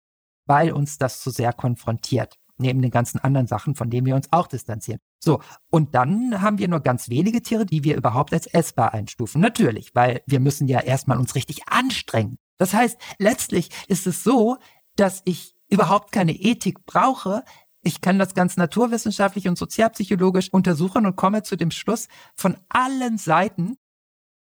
weil 0.46 0.72
uns 0.72 0.98
das 0.98 1.20
zu 1.20 1.31
sehr 1.31 1.52
konfrontiert 1.52 2.37
neben 2.58 2.82
den 2.82 2.90
ganzen 2.90 3.18
anderen 3.18 3.46
Sachen, 3.46 3.74
von 3.74 3.90
denen 3.90 4.06
wir 4.06 4.14
uns 4.14 4.28
auch 4.32 4.46
distanzieren. 4.46 5.00
So, 5.18 5.40
und 5.70 5.94
dann 5.94 6.40
haben 6.40 6.58
wir 6.58 6.68
nur 6.68 6.80
ganz 6.80 7.08
wenige 7.08 7.42
Tiere, 7.42 7.66
die 7.66 7.84
wir 7.84 7.96
überhaupt 7.96 8.32
als 8.32 8.46
essbar 8.46 8.94
einstufen. 8.94 9.40
Natürlich, 9.40 9.94
weil 9.94 10.22
wir 10.26 10.40
müssen 10.40 10.68
ja 10.68 10.80
erstmal 10.80 11.18
uns 11.18 11.34
richtig 11.34 11.68
anstrengen. 11.68 12.38
Das 12.56 12.74
heißt, 12.74 12.98
letztlich 13.18 13.70
ist 13.88 14.06
es 14.06 14.22
so, 14.22 14.56
dass 14.96 15.22
ich 15.24 15.54
überhaupt 15.68 16.12
keine 16.12 16.32
Ethik 16.32 16.84
brauche. 16.86 17.44
Ich 17.82 18.00
kann 18.00 18.18
das 18.18 18.34
ganz 18.34 18.56
naturwissenschaftlich 18.56 19.48
und 19.48 19.56
sozialpsychologisch 19.56 20.52
untersuchen 20.52 21.06
und 21.06 21.16
komme 21.16 21.42
zu 21.42 21.56
dem 21.56 21.70
Schluss 21.70 22.08
von 22.34 22.56
allen 22.68 23.18
Seiten, 23.18 23.76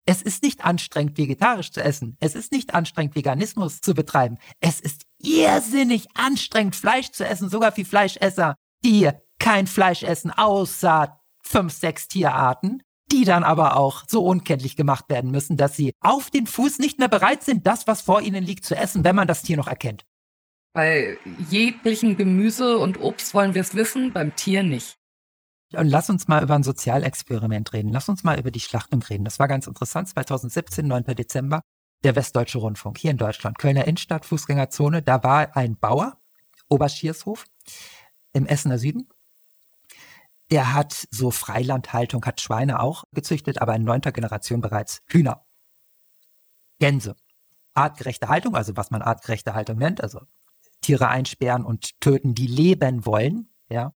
es 0.09 0.23
ist 0.23 0.45
nicht 0.45 0.65
anstrengend, 0.65 1.19
vegetarisch 1.19 1.73
zu 1.73 1.83
essen. 1.83 2.17
Es 2.21 2.37
ist 2.37 2.53
nicht 2.53 2.75
anstrengend, 2.75 3.17
Veganismus 3.17 3.81
zu 3.81 3.93
betreiben. 3.93 4.39
Es 4.61 4.81
ist 4.81 5.03
irrsinnig 5.19 6.09
anstrengend, 6.15 6.77
Fleisch 6.77 7.11
zu 7.11 7.27
essen, 7.27 7.49
sogar 7.49 7.73
für 7.73 7.85
Fleischesser, 7.85 8.55
die 8.85 9.11
kein 9.39 9.67
Fleisch 9.67 10.03
essen, 10.03 10.31
außer 10.31 11.21
fünf, 11.43 11.73
sechs 11.73 12.09
Tierarten, 12.09 12.83
die 13.13 13.25
dann 13.25 13.45
aber 13.45 13.77
auch 13.77 14.05
so 14.09 14.25
unkenntlich 14.25 14.77
gemacht 14.77 15.09
werden 15.09 15.31
müssen, 15.31 15.57
dass 15.57 15.77
sie 15.77 15.93
auf 16.01 16.31
den 16.31 16.47
Fuß 16.47 16.79
nicht 16.79 16.99
mehr 16.99 17.09
bereit 17.09 17.43
sind, 17.43 17.67
das, 17.67 17.87
was 17.87 18.01
vor 18.01 18.21
ihnen 18.21 18.45
liegt, 18.45 18.65
zu 18.65 18.77
essen, 18.77 19.05
wenn 19.05 19.17
man 19.17 19.29
das 19.29 19.43
Tier 19.43 19.57
noch 19.57 19.69
erkennt. 19.69 20.05
Bei 20.73 21.17
jeglichen 21.49 22.17
Gemüse 22.17 22.77
und 22.79 23.01
Obst 23.01 23.33
wollen 23.33 23.55
wir 23.55 23.63
es 23.63 23.75
wissen, 23.75 24.13
beim 24.13 24.35
Tier 24.37 24.63
nicht. 24.63 24.99
Und 25.73 25.89
lass 25.89 26.11
uns 26.11 26.29
mal 26.29 26.43
über 26.43 26.55
ein 26.55 26.63
Sozialexperiment 26.63 27.73
reden. 27.73 27.93
Lass 27.93 28.09
uns 28.09 28.23
mal 28.25 28.39
über 28.39 28.51
die 28.51 28.61
Schlachtung 28.61 29.03
reden. 29.03 29.25
Das 29.25 29.39
war 29.39 29.49
ganz 29.49 29.67
interessant. 29.67 30.09
2017, 30.09 30.87
9. 30.87 31.05
Dezember, 31.17 31.63
der 32.05 32.17
Westdeutsche 32.17 32.59
Rundfunk 32.59 32.99
hier 32.99 33.11
in 33.11 33.17
Deutschland. 33.17 33.59
Kölner 33.59 33.87
Innenstadt, 33.87 34.25
Fußgängerzone. 34.27 35.03
Da 35.03 35.23
war 35.23 35.57
ein 35.57 35.77
Bauer, 35.77 36.21
Oberschiershof, 36.69 37.47
im 38.33 38.47
Essener 38.47 38.79
Süden. 38.79 39.09
Der 40.51 40.75
hat 40.75 41.09
so 41.11 41.31
Freilandhaltung, 41.31 42.25
hat 42.25 42.41
Schweine 42.41 42.81
auch 42.81 43.05
gezüchtet, 43.13 43.61
aber 43.61 43.75
in 43.75 43.85
neunter 43.85 44.13
Generation 44.13 44.61
bereits 44.61 45.03
Hühner. 45.07 45.45
Gänse. 46.79 47.17
Artgerechte 47.75 48.29
Haltung, 48.29 48.55
also 48.55 48.77
was 48.77 48.91
man 48.91 49.03
artgerechte 49.03 49.55
Haltung 49.55 49.79
nennt, 49.79 50.01
also 50.01 50.21
Tiere 50.81 51.09
einsperren 51.09 51.65
und 51.65 52.01
töten, 52.01 52.35
die 52.35 52.47
leben 52.47 53.05
wollen, 53.05 53.53
ja. 53.69 53.93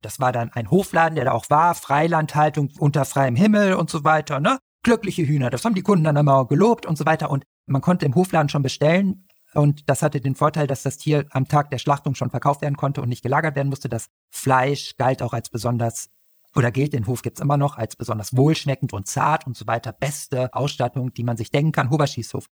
Das 0.00 0.20
war 0.20 0.32
dann 0.32 0.52
ein 0.52 0.70
Hofladen, 0.70 1.16
der 1.16 1.24
da 1.24 1.32
auch 1.32 1.48
war, 1.48 1.74
Freilandhaltung 1.74 2.70
unter 2.78 3.04
freiem 3.04 3.36
Himmel 3.36 3.74
und 3.74 3.88
so 3.88 4.04
weiter, 4.04 4.40
ne? 4.40 4.58
Glückliche 4.84 5.26
Hühner, 5.26 5.50
das 5.50 5.64
haben 5.64 5.74
die 5.74 5.82
Kunden 5.82 6.04
dann 6.04 6.16
immer 6.16 6.46
gelobt 6.46 6.86
und 6.86 6.96
so 6.96 7.04
weiter. 7.06 7.30
Und 7.30 7.44
man 7.66 7.82
konnte 7.82 8.06
im 8.06 8.14
Hofladen 8.14 8.48
schon 8.48 8.62
bestellen. 8.62 9.26
Und 9.54 9.88
das 9.88 10.02
hatte 10.02 10.20
den 10.20 10.34
Vorteil, 10.34 10.66
dass 10.66 10.82
das 10.82 10.98
Tier 10.98 11.26
am 11.30 11.48
Tag 11.48 11.70
der 11.70 11.78
Schlachtung 11.78 12.14
schon 12.14 12.30
verkauft 12.30 12.62
werden 12.62 12.76
konnte 12.76 13.00
und 13.02 13.08
nicht 13.08 13.22
gelagert 13.22 13.56
werden 13.56 13.68
musste. 13.68 13.88
Das 13.88 14.08
Fleisch 14.30 14.96
galt 14.96 15.22
auch 15.22 15.32
als 15.32 15.48
besonders 15.48 16.10
oder 16.56 16.70
gilt, 16.70 16.92
den 16.92 17.06
Hof 17.06 17.22
gibt's 17.22 17.40
immer 17.40 17.56
noch, 17.56 17.76
als 17.76 17.96
besonders 17.96 18.36
wohlschmeckend 18.36 18.92
und 18.92 19.08
zart 19.08 19.46
und 19.46 19.56
so 19.56 19.66
weiter. 19.66 19.92
Beste 19.92 20.54
Ausstattung, 20.54 21.12
die 21.12 21.24
man 21.24 21.36
sich 21.36 21.50
denken 21.50 21.72
kann, 21.72 21.90
Huberschießhof. 21.90 22.46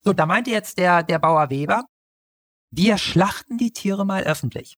So, 0.00 0.12
da 0.12 0.26
meinte 0.26 0.50
jetzt 0.50 0.78
der, 0.78 1.04
der 1.04 1.20
Bauer 1.20 1.50
Weber, 1.50 1.84
wir 2.70 2.98
schlachten 2.98 3.58
die 3.58 3.72
Tiere 3.72 4.04
mal 4.04 4.24
öffentlich 4.24 4.76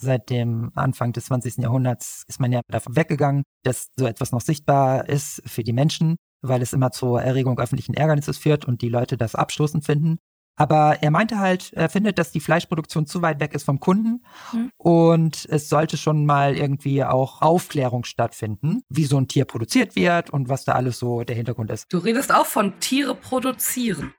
seit 0.00 0.30
dem 0.30 0.72
Anfang 0.74 1.12
des 1.12 1.26
20. 1.26 1.58
Jahrhunderts 1.58 2.24
ist 2.26 2.40
man 2.40 2.52
ja 2.52 2.60
davon 2.68 2.96
weggegangen, 2.96 3.44
dass 3.62 3.88
so 3.96 4.06
etwas 4.06 4.32
noch 4.32 4.40
sichtbar 4.40 5.08
ist 5.08 5.42
für 5.46 5.62
die 5.62 5.72
Menschen, 5.72 6.16
weil 6.42 6.62
es 6.62 6.72
immer 6.72 6.90
zur 6.90 7.22
Erregung 7.22 7.58
öffentlichen 7.58 7.94
Ärgernisses 7.94 8.38
führt 8.38 8.64
und 8.64 8.82
die 8.82 8.88
Leute 8.88 9.16
das 9.16 9.34
abstoßend 9.34 9.84
finden. 9.84 10.18
Aber 10.56 11.02
er 11.02 11.10
meinte 11.10 11.38
halt, 11.38 11.72
er 11.72 11.88
findet, 11.88 12.18
dass 12.18 12.32
die 12.32 12.40
Fleischproduktion 12.40 13.06
zu 13.06 13.22
weit 13.22 13.40
weg 13.40 13.54
ist 13.54 13.64
vom 13.64 13.80
Kunden 13.80 14.22
mhm. 14.52 14.70
und 14.76 15.46
es 15.48 15.70
sollte 15.70 15.96
schon 15.96 16.26
mal 16.26 16.54
irgendwie 16.54 17.02
auch 17.02 17.40
Aufklärung 17.40 18.04
stattfinden, 18.04 18.82
wie 18.90 19.06
so 19.06 19.16
ein 19.16 19.26
Tier 19.26 19.46
produziert 19.46 19.96
wird 19.96 20.28
und 20.28 20.50
was 20.50 20.64
da 20.64 20.72
alles 20.72 20.98
so 20.98 21.22
der 21.22 21.36
Hintergrund 21.36 21.70
ist. 21.70 21.86
Du 21.90 21.98
redest 21.98 22.34
auch 22.34 22.44
von 22.44 22.78
Tiere 22.78 23.14
produzieren 23.14 24.12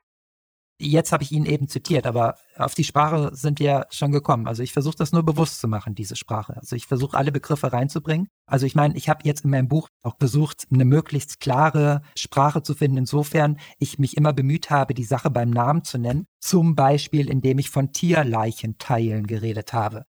jetzt 0.90 1.12
habe 1.12 1.22
ich 1.22 1.32
ihn 1.32 1.46
eben 1.46 1.68
zitiert, 1.68 2.06
aber 2.06 2.36
auf 2.56 2.74
die 2.74 2.84
Sprache 2.84 3.30
sind 3.34 3.60
wir 3.60 3.86
schon 3.90 4.12
gekommen. 4.12 4.46
Also 4.46 4.62
ich 4.62 4.72
versuche 4.72 4.96
das 4.96 5.12
nur 5.12 5.22
bewusst 5.22 5.60
zu 5.60 5.68
machen, 5.68 5.94
diese 5.94 6.16
Sprache. 6.16 6.56
Also 6.56 6.76
ich 6.76 6.86
versuche 6.86 7.16
alle 7.16 7.32
Begriffe 7.32 7.72
reinzubringen. 7.72 8.28
Also 8.46 8.66
ich 8.66 8.74
meine, 8.74 8.96
ich 8.96 9.08
habe 9.08 9.20
jetzt 9.24 9.44
in 9.44 9.50
meinem 9.50 9.68
Buch 9.68 9.88
auch 10.02 10.16
versucht, 10.18 10.66
eine 10.72 10.84
möglichst 10.84 11.40
klare 11.40 12.02
Sprache 12.16 12.62
zu 12.62 12.74
finden, 12.74 12.98
insofern 12.98 13.58
ich 13.78 13.98
mich 13.98 14.16
immer 14.16 14.32
bemüht 14.32 14.70
habe, 14.70 14.94
die 14.94 15.04
Sache 15.04 15.30
beim 15.30 15.50
Namen 15.50 15.84
zu 15.84 15.98
nennen. 15.98 16.26
Zum 16.40 16.74
Beispiel, 16.74 17.30
indem 17.30 17.58
ich 17.58 17.70
von 17.70 17.92
Tierleichenteilen 17.92 19.26
geredet 19.26 19.72
habe 19.72 20.04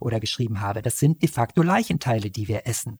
oder 0.00 0.20
geschrieben 0.20 0.60
habe. 0.60 0.82
Das 0.82 0.98
sind 0.98 1.22
de 1.22 1.28
facto 1.28 1.62
Leichenteile, 1.62 2.30
die 2.30 2.48
wir 2.48 2.66
essen. 2.66 2.98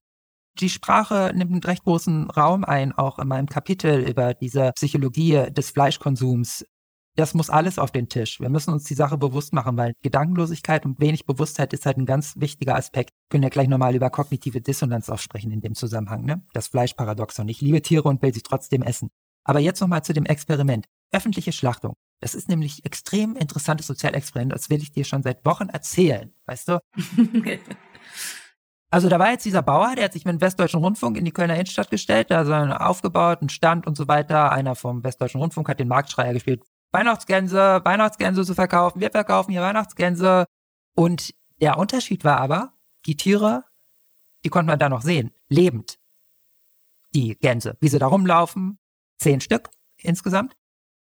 Die 0.61 0.69
Sprache 0.69 1.33
nimmt 1.35 1.53
einen 1.53 1.63
recht 1.63 1.85
großen 1.85 2.31
Raum 2.31 2.65
ein, 2.65 2.93
auch 2.93 3.19
in 3.19 3.27
meinem 3.27 3.47
Kapitel 3.47 4.07
über 4.07 4.35
diese 4.35 4.73
Psychologie 4.75 5.51
des 5.51 5.71
Fleischkonsums 5.71 6.67
das 7.17 7.35
muss 7.35 7.51
alles 7.51 7.79
auf 7.79 7.91
den 7.91 8.09
Tisch. 8.09 8.41
Wir 8.41 8.49
müssen 8.49 8.73
uns 8.73 8.85
die 8.85 8.95
Sache 8.95 9.19
bewusst 9.19 9.53
machen, 9.53 9.77
weil 9.77 9.93
Gedankenlosigkeit 10.03 10.87
und 10.87 11.01
wenig 11.01 11.27
Bewusstheit 11.27 11.73
ist 11.73 11.87
halt 11.87 11.99
ein 11.99 12.07
ganz 12.07 12.35
wichtiger 12.37 12.77
Aspekt. 12.77 13.11
Wir 13.11 13.29
können 13.31 13.43
ja 13.43 13.49
gleich 13.51 13.69
nochmal 13.69 13.95
über 13.95 14.11
kognitive 14.11 14.61
Dissonanz 14.61 15.11
auch 15.11 15.19
sprechen 15.19 15.51
in 15.51 15.61
dem 15.61 15.75
Zusammenhang, 15.75 16.25
ne? 16.25 16.43
Das 16.55 16.69
Fleischparadoxon. 16.69 17.49
Ich 17.49 17.61
liebe 17.61 17.83
Tiere 17.83 18.09
und 18.09 18.23
will 18.23 18.33
sie 18.33 18.43
trotzdem 18.43 18.83
essen. 18.83 19.11
Aber 19.45 19.61
jetzt 19.61 19.81
nochmal 19.81 20.05
zu 20.05 20.13
dem 20.13 20.25
Experiment. 20.25 20.87
Öffentliche 21.13 21.53
Schlachtung. 21.53 21.95
Das 22.21 22.35
ist 22.35 22.49
nämlich 22.49 22.85
extrem 22.85 23.37
interessantes 23.37 23.89
Sozialexperiment. 23.89 24.53
Das 24.53 24.71
will 24.71 24.81
ich 24.81 24.93
dir 24.93 25.05
schon 25.05 25.23
seit 25.23 25.45
Wochen 25.45 25.69
erzählen, 25.69 26.33
weißt 26.47 26.69
du? 26.69 26.79
Also 28.95 29.09
da 29.09 29.19
war 29.19 29.31
jetzt 29.31 29.47
dieser 29.47 29.63
Bauer, 29.63 29.95
der 29.95 30.05
hat 30.05 30.13
sich 30.13 30.27
mit 30.27 30.35
dem 30.35 30.43
Westdeutschen 30.43 30.85
Rundfunk 30.85 31.17
in 31.17 31.25
die 31.25 31.31
Kölner 31.31 31.55
Innenstadt 31.55 31.91
gestellt, 31.91 32.31
da 32.31 32.45
so 32.45 32.53
aufgebaut, 32.53 33.41
einen 33.41 33.49
Stand 33.49 33.87
und 33.87 33.97
so 33.97 34.07
weiter. 34.07 34.53
Einer 34.53 34.75
vom 34.75 35.03
Westdeutschen 35.03 35.41
Rundfunk 35.41 35.71
hat 35.71 35.81
den 35.81 35.89
Marktschreier 35.89 36.35
gespielt. 36.35 36.63
Weihnachtsgänse, 36.93 37.81
Weihnachtsgänse 37.85 38.45
zu 38.45 38.55
verkaufen. 38.55 39.01
Wir 39.01 39.11
verkaufen 39.11 39.51
hier 39.51 39.63
Weihnachtsgänse. 39.63 40.45
Und 40.95 41.35
der 41.61 41.79
Unterschied 41.79 42.25
war 42.25 42.39
aber, 42.39 42.75
die 43.07 43.17
Tiere, 43.17 43.65
die 44.45 44.51
konnte 44.51 44.71
man 44.71 44.79
da 44.79 44.89
noch 44.89 45.03
sehen, 45.03 45.33
lebend. 45.49 45.99
Die 47.15 47.37
Gänse, 47.39 47.77
wie 47.81 47.89
sie 47.89 47.99
da 47.99 48.07
rumlaufen, 48.07 48.79
zehn 49.19 49.41
Stück 49.41 49.71
insgesamt. 49.97 50.55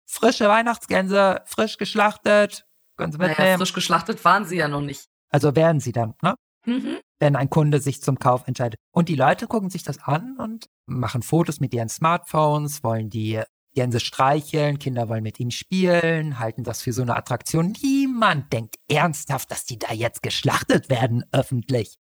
Frische 0.06 0.48
Weihnachtsgänse, 0.48 1.42
frisch 1.46 1.78
geschlachtet, 1.78 2.66
können 2.96 3.12
Sie 3.12 3.18
mitnehmen. 3.18 3.36
Naja, 3.38 3.56
frisch 3.56 3.72
geschlachtet 3.72 4.24
waren 4.24 4.44
sie 4.44 4.56
ja 4.56 4.68
noch 4.68 4.80
nicht. 4.80 5.08
Also 5.30 5.56
werden 5.56 5.80
sie 5.80 5.92
dann, 5.92 6.14
ne? 6.22 6.34
Mhm. 6.66 6.98
Wenn 7.18 7.36
ein 7.36 7.50
Kunde 7.50 7.80
sich 7.80 8.02
zum 8.02 8.18
Kauf 8.18 8.46
entscheidet. 8.46 8.78
Und 8.92 9.08
die 9.08 9.16
Leute 9.16 9.46
gucken 9.46 9.70
sich 9.70 9.82
das 9.82 9.98
an 9.98 10.36
und 10.38 10.66
machen 10.86 11.22
Fotos 11.22 11.60
mit 11.60 11.74
ihren 11.74 11.88
Smartphones, 11.88 12.84
wollen 12.84 13.10
die 13.10 13.42
Gänse 13.74 14.00
streicheln, 14.00 14.78
Kinder 14.78 15.08
wollen 15.08 15.22
mit 15.22 15.40
ihnen 15.40 15.50
spielen, 15.50 16.38
halten 16.38 16.64
das 16.64 16.82
für 16.82 16.92
so 16.92 17.02
eine 17.02 17.16
Attraktion. 17.16 17.74
Niemand 17.82 18.52
denkt 18.52 18.76
ernsthaft, 18.88 19.50
dass 19.50 19.64
die 19.64 19.78
da 19.78 19.92
jetzt 19.92 20.22
geschlachtet 20.22 20.88
werden 20.88 21.24
öffentlich. 21.32 21.96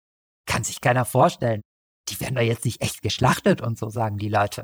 Kann 0.45 0.63
sich 0.63 0.82
keiner 0.82 1.05
vorstellen. 1.05 1.62
Die 2.10 2.19
werden 2.19 2.36
da 2.36 2.41
jetzt 2.41 2.65
nicht 2.65 2.82
echt 2.82 3.01
geschlachtet 3.01 3.62
und 3.62 3.77
so, 3.77 3.89
sagen 3.89 4.17
die 4.17 4.29
Leute. 4.29 4.63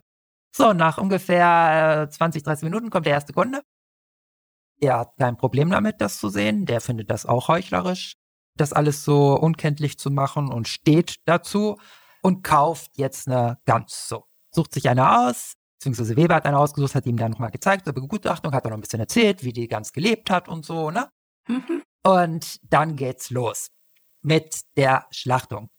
So, 0.55 0.73
nach 0.73 0.97
ungefähr 0.97 2.07
20, 2.09 2.41
äh, 2.41 2.45
30 2.45 2.63
Minuten 2.63 2.89
kommt 2.89 3.05
der 3.05 3.13
erste 3.13 3.33
Kunde. 3.33 3.61
Er 4.79 4.99
hat 4.99 5.17
kein 5.17 5.37
Problem 5.37 5.69
damit, 5.69 6.01
das 6.01 6.17
zu 6.17 6.29
sehen. 6.29 6.65
Der 6.65 6.81
findet 6.81 7.11
das 7.11 7.25
auch 7.25 7.47
heuchlerisch, 7.47 8.15
das 8.57 8.73
alles 8.73 9.03
so 9.03 9.35
unkenntlich 9.35 9.99
zu 9.99 10.09
machen 10.09 10.51
und 10.51 10.67
steht 10.67 11.17
dazu 11.25 11.77
und 12.21 12.43
kauft 12.43 12.97
jetzt 12.97 13.27
eine 13.27 13.59
Gans 13.65 14.07
so. 14.07 14.25
Sucht 14.51 14.73
sich 14.73 14.89
eine 14.89 15.27
aus, 15.27 15.53
beziehungsweise 15.85 16.17
Weber 16.17 16.35
hat 16.35 16.45
einen 16.45 16.55
ausgesucht, 16.55 16.95
hat 16.95 17.05
ihm 17.05 17.17
dann 17.17 17.31
nochmal 17.31 17.51
gezeigt, 17.51 17.87
über 17.87 18.01
Begutachtung, 18.01 18.53
hat 18.53 18.65
er 18.65 18.71
noch 18.71 18.77
ein 18.77 18.81
bisschen 18.81 18.99
erzählt, 18.99 19.43
wie 19.43 19.53
die 19.53 19.67
ganz 19.67 19.93
gelebt 19.93 20.31
hat 20.31 20.47
und 20.47 20.65
so, 20.65 20.89
ne? 20.89 21.09
Mhm. 21.47 21.83
Und 22.03 22.59
dann 22.71 22.95
geht's 22.95 23.29
los 23.29 23.69
mit 24.21 24.61
der 24.75 25.05
Schlachtung. 25.11 25.69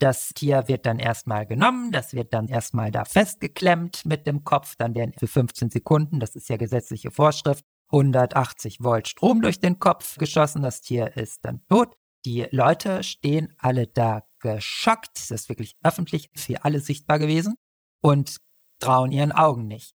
Das 0.00 0.30
Tier 0.30 0.66
wird 0.66 0.84
dann 0.84 0.98
erstmal 0.98 1.46
genommen, 1.46 1.92
das 1.92 2.12
wird 2.12 2.34
dann 2.34 2.48
erstmal 2.48 2.90
da 2.90 3.04
festgeklemmt 3.04 4.04
mit 4.04 4.26
dem 4.26 4.42
Kopf, 4.42 4.74
dann 4.76 4.96
werden 4.96 5.12
für 5.16 5.28
15 5.28 5.70
Sekunden, 5.70 6.18
das 6.18 6.34
ist 6.34 6.48
ja 6.48 6.56
gesetzliche 6.56 7.12
Vorschrift, 7.12 7.64
180 7.92 8.82
Volt 8.82 9.06
Strom 9.06 9.42
durch 9.42 9.60
den 9.60 9.78
Kopf 9.78 10.18
geschossen, 10.18 10.62
das 10.62 10.80
Tier 10.80 11.16
ist 11.16 11.44
dann 11.44 11.62
tot. 11.68 11.94
Die 12.24 12.48
Leute 12.50 13.04
stehen 13.04 13.54
alle 13.58 13.86
da 13.86 14.24
geschockt, 14.40 15.10
das 15.14 15.30
ist 15.30 15.48
wirklich 15.48 15.76
öffentlich 15.84 16.30
für 16.34 16.64
alle 16.64 16.80
sichtbar 16.80 17.20
gewesen 17.20 17.54
und 18.00 18.38
trauen 18.82 19.12
ihren 19.12 19.32
Augen 19.32 19.66
nicht. 19.66 19.94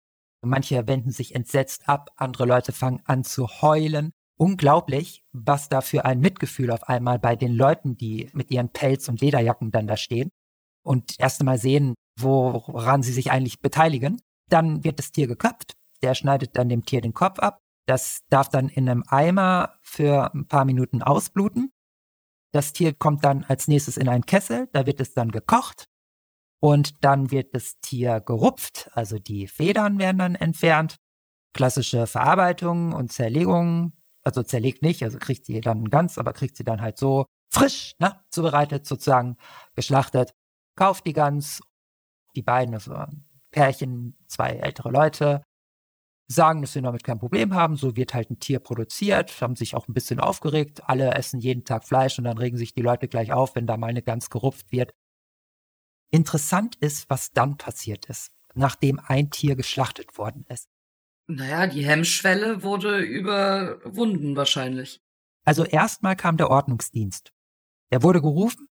Manche 0.46 0.88
wenden 0.88 1.12
sich 1.12 1.36
entsetzt 1.36 1.88
ab, 1.88 2.10
andere 2.18 2.46
Leute 2.46 2.74
fangen 2.74 3.02
an 3.06 3.24
zu 3.24 3.48
heulen. 3.62 4.12
Unglaublich, 4.38 5.24
was 5.32 5.70
da 5.70 5.82
für 5.82 6.06
ein 6.06 6.20
Mitgefühl 6.20 6.72
auf 6.72 6.84
einmal 6.90 7.18
bei 7.18 7.36
den 7.36 7.54
Leuten, 7.54 7.96
die 7.96 8.30
mit 8.34 8.52
ihren 8.52 8.70
Pelz- 8.70 9.08
und 9.08 9.22
Lederjacken 9.22 9.72
dann 9.72 9.88
da 9.88 9.96
stehen 9.96 10.30
und 10.84 11.18
erst 11.20 11.40
einmal 11.40 11.60
sehen, 11.60 11.94
woran 12.20 13.04
sie 13.04 13.14
sich 13.14 13.32
eigentlich 13.32 13.62
beteiligen. 13.62 14.20
Dann 14.50 14.84
wird 14.84 15.00
das 15.00 15.12
Tier 15.12 15.28
geköpft, 15.28 15.74
der 16.02 16.14
schneidet 16.14 16.58
dann 16.58 16.68
dem 16.68 16.84
Tier 16.84 17.00
den 17.00 17.14
Kopf 17.14 17.40
ab. 17.40 17.60
Das 17.88 18.22
darf 18.30 18.50
dann 18.50 18.70
in 18.70 18.90
einem 18.90 19.04
Eimer 19.08 19.76
für 19.82 20.34
ein 20.34 20.48
paar 20.48 20.66
Minuten 20.66 21.02
ausbluten. 21.02 21.72
Das 22.52 22.74
Tier 22.74 22.94
kommt 22.94 23.24
dann 23.24 23.46
als 23.46 23.68
nächstes 23.68 23.98
in 23.98 24.10
einen 24.10 24.26
Kessel, 24.26 24.68
da 24.74 24.86
wird 24.86 25.00
es 25.00 25.14
dann 25.14 25.32
gekocht 25.32 25.88
und 26.64 27.04
dann 27.04 27.30
wird 27.30 27.54
das 27.54 27.78
Tier 27.82 28.22
gerupft, 28.22 28.90
also 28.94 29.20
die 29.20 29.48
Federn 29.48 30.00
werden 30.00 30.20
dann 30.20 30.36
entfernt. 30.36 30.96
Klassische 31.54 32.08
Verarbeitung 32.08 32.94
und 32.94 33.12
Zerlegung, 33.12 33.92
also 34.24 34.44
zerlegt 34.44 34.82
nicht, 34.82 35.04
also 35.04 35.18
kriegt 35.18 35.46
sie 35.46 35.60
dann 35.60 35.90
ganz, 35.90 36.18
aber 36.18 36.32
kriegt 36.32 36.56
sie 36.56 36.64
dann 36.64 36.80
halt 36.80 36.98
so 36.98 37.26
frisch, 37.52 37.96
ne, 38.00 38.18
zubereitet, 38.30 38.88
sozusagen 38.88 39.36
geschlachtet. 39.76 40.32
Kauft 40.78 41.06
die 41.06 41.12
Gans, 41.12 41.60
die 42.34 42.44
beiden, 42.44 42.74
also 42.74 42.96
Pärchen, 43.52 44.16
zwei 44.28 44.52
ältere 44.52 44.90
Leute, 44.90 45.44
sagen, 46.30 46.62
dass 46.62 46.72
sie 46.72 46.82
damit 46.82 47.04
kein 47.04 47.20
Problem 47.20 47.54
haben. 47.54 47.76
So 47.76 47.98
wird 47.98 48.14
halt 48.14 48.32
ein 48.32 48.40
Tier 48.40 48.60
produziert, 48.60 49.42
haben 49.42 49.58
sich 49.58 49.76
auch 49.76 49.90
ein 49.90 49.94
bisschen 49.94 50.22
aufgeregt. 50.22 50.88
Alle 50.88 51.14
essen 51.14 51.42
jeden 51.42 51.66
Tag 51.66 51.84
Fleisch 51.84 52.18
und 52.18 52.24
dann 52.24 52.38
regen 52.38 52.56
sich 52.56 52.74
die 52.74 52.82
Leute 52.82 53.10
gleich 53.10 53.34
auf, 53.34 53.54
wenn 53.56 53.68
da 53.68 53.76
mal 53.76 53.88
eine 53.88 54.02
Gans 54.02 54.30
gerupft 54.30 54.72
wird. 54.72 54.94
Interessant 56.14 56.76
ist, 56.76 57.10
was 57.10 57.32
dann 57.32 57.58
passiert 57.58 58.06
ist, 58.06 58.30
nachdem 58.54 59.00
ein 59.00 59.32
Tier 59.32 59.56
geschlachtet 59.56 60.16
worden 60.16 60.46
ist. 60.48 60.70
Naja, 61.26 61.66
die 61.66 61.84
Hemmschwelle 61.84 62.62
wurde 62.62 63.00
überwunden 63.00 64.36
wahrscheinlich. 64.36 65.02
Also 65.44 65.66
erstmal 65.66 66.16
kam 66.16 66.38
der 66.38 66.52
Ordnungsdienst. 66.52 67.34
Der 67.92 68.04
wurde 68.04 68.22
gerufen, 68.22 68.68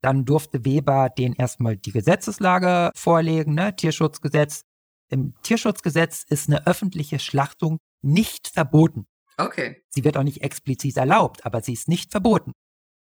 dann 0.00 0.24
durfte 0.24 0.64
Weber 0.64 1.10
den 1.10 1.34
erstmal 1.34 1.76
die 1.76 1.92
Gesetzeslage 1.92 2.90
vorlegen, 2.94 3.52
ne? 3.52 3.76
Tierschutzgesetz. 3.76 4.62
Im 5.10 5.34
Tierschutzgesetz 5.42 6.24
ist 6.26 6.48
eine 6.48 6.66
öffentliche 6.66 7.18
Schlachtung 7.18 7.76
nicht 8.00 8.48
verboten. 8.48 9.06
Okay. 9.36 9.82
Sie 9.90 10.04
wird 10.04 10.16
auch 10.16 10.22
nicht 10.22 10.40
explizit 10.40 10.96
erlaubt, 10.96 11.44
aber 11.44 11.60
sie 11.60 11.74
ist 11.74 11.86
nicht 11.86 12.12
verboten. 12.12 12.52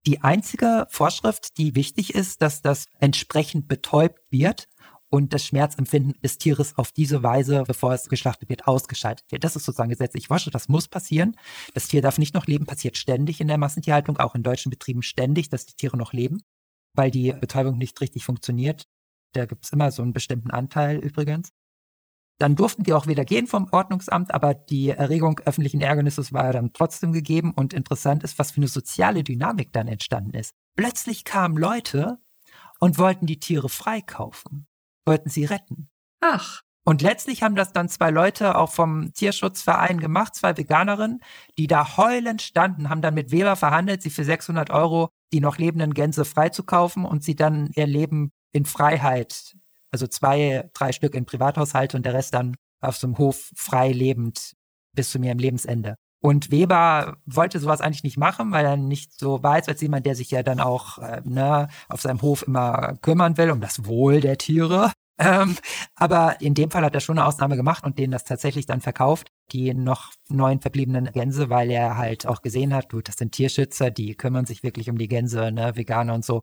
Die 0.06 0.22
einzige 0.22 0.86
Vorschrift, 0.90 1.56
die 1.56 1.74
wichtig 1.74 2.14
ist, 2.14 2.42
dass 2.42 2.60
das 2.60 2.86
entsprechend 2.98 3.68
betäubt 3.68 4.20
wird 4.30 4.68
und 5.08 5.32
das 5.32 5.46
Schmerzempfinden 5.46 6.20
des 6.22 6.38
Tieres 6.38 6.76
auf 6.76 6.92
diese 6.92 7.22
Weise, 7.22 7.62
bevor 7.66 7.94
es 7.94 8.08
geschlachtet 8.08 8.48
wird, 8.48 8.66
ausgeschaltet 8.66 9.24
wird. 9.30 9.44
Das 9.44 9.56
ist 9.56 9.64
sozusagen 9.64 9.90
gesetzlich 9.90 10.26
Vorschrift, 10.26 10.54
das 10.54 10.68
muss 10.68 10.88
passieren. 10.88 11.36
Das 11.72 11.88
Tier 11.88 12.02
darf 12.02 12.18
nicht 12.18 12.34
noch 12.34 12.46
leben, 12.46 12.66
passiert 12.66 12.98
ständig 12.98 13.40
in 13.40 13.48
der 13.48 13.56
Massentierhaltung, 13.56 14.18
auch 14.18 14.34
in 14.34 14.42
deutschen 14.42 14.70
Betrieben 14.70 15.02
ständig, 15.02 15.48
dass 15.48 15.66
die 15.66 15.74
Tiere 15.74 15.96
noch 15.96 16.12
leben, 16.12 16.42
weil 16.94 17.10
die 17.10 17.32
Betäubung 17.32 17.78
nicht 17.78 18.00
richtig 18.00 18.24
funktioniert. 18.24 18.86
Da 19.32 19.46
gibt 19.46 19.64
es 19.64 19.72
immer 19.72 19.90
so 19.90 20.02
einen 20.02 20.12
bestimmten 20.12 20.50
Anteil 20.50 20.98
übrigens. 20.98 21.50
Dann 22.38 22.56
durften 22.56 22.82
die 22.82 22.92
auch 22.92 23.06
wieder 23.06 23.24
gehen 23.24 23.46
vom 23.46 23.68
Ordnungsamt, 23.70 24.34
aber 24.34 24.54
die 24.54 24.90
Erregung 24.90 25.40
öffentlichen 25.44 25.80
Ärgernisses 25.80 26.32
war 26.32 26.46
ja 26.46 26.52
dann 26.52 26.72
trotzdem 26.72 27.12
gegeben 27.12 27.52
und 27.54 27.72
interessant 27.72 28.24
ist, 28.24 28.38
was 28.38 28.50
für 28.50 28.58
eine 28.58 28.68
soziale 28.68 29.22
Dynamik 29.22 29.72
dann 29.72 29.86
entstanden 29.86 30.34
ist. 30.34 30.52
Plötzlich 30.76 31.24
kamen 31.24 31.56
Leute 31.56 32.18
und 32.80 32.98
wollten 32.98 33.26
die 33.26 33.38
Tiere 33.38 33.68
freikaufen, 33.68 34.66
wollten 35.06 35.30
sie 35.30 35.44
retten. 35.44 35.88
Ach. 36.20 36.62
Und 36.86 37.00
letztlich 37.00 37.42
haben 37.42 37.54
das 37.54 37.72
dann 37.72 37.88
zwei 37.88 38.10
Leute 38.10 38.58
auch 38.58 38.70
vom 38.70 39.12
Tierschutzverein 39.14 40.00
gemacht, 40.00 40.34
zwei 40.34 40.56
Veganerinnen, 40.56 41.20
die 41.56 41.66
da 41.66 41.96
heulend 41.96 42.42
standen, 42.42 42.90
haben 42.90 43.00
dann 43.00 43.14
mit 43.14 43.30
Weber 43.30 43.56
verhandelt, 43.56 44.02
sie 44.02 44.10
für 44.10 44.24
600 44.24 44.70
Euro 44.70 45.08
die 45.32 45.40
noch 45.40 45.58
lebenden 45.58 45.94
Gänse 45.94 46.24
freizukaufen 46.24 47.04
und 47.04 47.24
sie 47.24 47.34
dann 47.34 47.70
ihr 47.74 47.86
Leben 47.86 48.30
in 48.52 48.66
Freiheit 48.66 49.56
also 49.94 50.08
zwei, 50.08 50.68
drei 50.74 50.90
Stück 50.90 51.14
in 51.14 51.24
Privathaushalt 51.24 51.94
und 51.94 52.04
der 52.04 52.14
Rest 52.14 52.34
dann 52.34 52.56
auf 52.80 52.96
so 52.96 53.06
einem 53.06 53.16
Hof 53.16 53.52
frei 53.54 53.92
lebend 53.92 54.54
bis 54.92 55.10
zu 55.10 55.20
mir 55.20 55.30
im 55.30 55.38
Lebensende. 55.38 55.94
Und 56.20 56.50
Weber 56.50 57.18
wollte 57.26 57.60
sowas 57.60 57.80
eigentlich 57.80 58.02
nicht 58.02 58.16
machen, 58.16 58.50
weil 58.50 58.64
er 58.66 58.76
nicht 58.76 59.16
so 59.16 59.40
weiß 59.40 59.68
als 59.68 59.80
jemand, 59.82 60.04
der 60.04 60.16
sich 60.16 60.32
ja 60.32 60.42
dann 60.42 60.58
auch 60.58 60.98
äh, 60.98 61.20
ne, 61.24 61.68
auf 61.88 62.00
seinem 62.00 62.22
Hof 62.22 62.42
immer 62.42 62.96
kümmern 63.02 63.36
will 63.38 63.52
um 63.52 63.60
das 63.60 63.86
Wohl 63.86 64.20
der 64.20 64.36
Tiere. 64.36 64.90
Ähm, 65.16 65.56
aber 65.94 66.40
in 66.40 66.54
dem 66.54 66.72
Fall 66.72 66.82
hat 66.82 66.92
er 66.92 67.00
schon 67.00 67.18
eine 67.18 67.28
Ausnahme 67.28 67.54
gemacht 67.54 67.84
und 67.84 68.00
denen 68.00 68.10
das 68.10 68.24
tatsächlich 68.24 68.66
dann 68.66 68.80
verkauft, 68.80 69.28
die 69.52 69.72
noch 69.72 70.10
neun 70.28 70.60
verbliebenen 70.60 71.04
Gänse, 71.12 71.50
weil 71.50 71.70
er 71.70 71.96
halt 71.96 72.26
auch 72.26 72.42
gesehen 72.42 72.74
hat, 72.74 72.90
gut, 72.90 73.06
das 73.06 73.18
sind 73.18 73.30
Tierschützer, 73.30 73.92
die 73.92 74.16
kümmern 74.16 74.44
sich 74.44 74.64
wirklich 74.64 74.90
um 74.90 74.98
die 74.98 75.06
Gänse, 75.06 75.52
ne, 75.52 75.76
Veganer 75.76 76.14
und 76.14 76.24
so. 76.24 76.40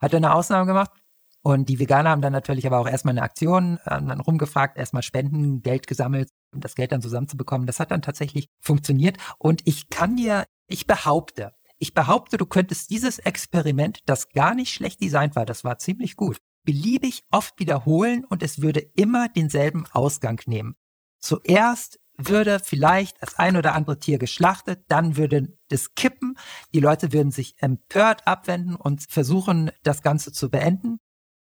Hat 0.00 0.14
er 0.14 0.16
eine 0.16 0.34
Ausnahme 0.34 0.64
gemacht 0.64 0.92
und 1.46 1.68
die 1.68 1.78
Veganer 1.78 2.10
haben 2.10 2.22
dann 2.22 2.32
natürlich 2.32 2.66
aber 2.66 2.80
auch 2.80 2.88
erstmal 2.88 3.12
eine 3.12 3.22
Aktion, 3.22 3.78
haben 3.86 4.08
dann 4.08 4.18
rumgefragt, 4.18 4.76
erstmal 4.76 5.04
Spenden, 5.04 5.62
Geld 5.62 5.86
gesammelt, 5.86 6.28
um 6.52 6.58
das 6.58 6.74
Geld 6.74 6.90
dann 6.90 7.00
zusammenzubekommen. 7.00 7.68
Das 7.68 7.78
hat 7.78 7.92
dann 7.92 8.02
tatsächlich 8.02 8.48
funktioniert. 8.60 9.16
Und 9.38 9.62
ich 9.64 9.88
kann 9.88 10.16
dir, 10.16 10.46
ich 10.66 10.88
behaupte, 10.88 11.52
ich 11.78 11.94
behaupte, 11.94 12.36
du 12.36 12.46
könntest 12.46 12.90
dieses 12.90 13.20
Experiment, 13.20 14.00
das 14.06 14.30
gar 14.30 14.56
nicht 14.56 14.74
schlecht 14.74 15.00
designt 15.00 15.36
war, 15.36 15.46
das 15.46 15.62
war 15.62 15.78
ziemlich 15.78 16.16
gut, 16.16 16.38
beliebig 16.64 17.22
oft 17.30 17.60
wiederholen 17.60 18.24
und 18.24 18.42
es 18.42 18.60
würde 18.60 18.80
immer 18.96 19.28
denselben 19.28 19.86
Ausgang 19.92 20.40
nehmen. 20.46 20.74
Zuerst 21.20 22.00
würde 22.18 22.58
vielleicht 22.58 23.22
das 23.22 23.38
ein 23.38 23.56
oder 23.56 23.76
andere 23.76 24.00
Tier 24.00 24.18
geschlachtet, 24.18 24.82
dann 24.88 25.16
würde 25.16 25.56
das 25.68 25.94
kippen, 25.94 26.36
die 26.74 26.80
Leute 26.80 27.12
würden 27.12 27.30
sich 27.30 27.54
empört 27.58 28.26
abwenden 28.26 28.74
und 28.74 29.04
versuchen, 29.08 29.70
das 29.84 30.02
Ganze 30.02 30.32
zu 30.32 30.50
beenden. 30.50 30.98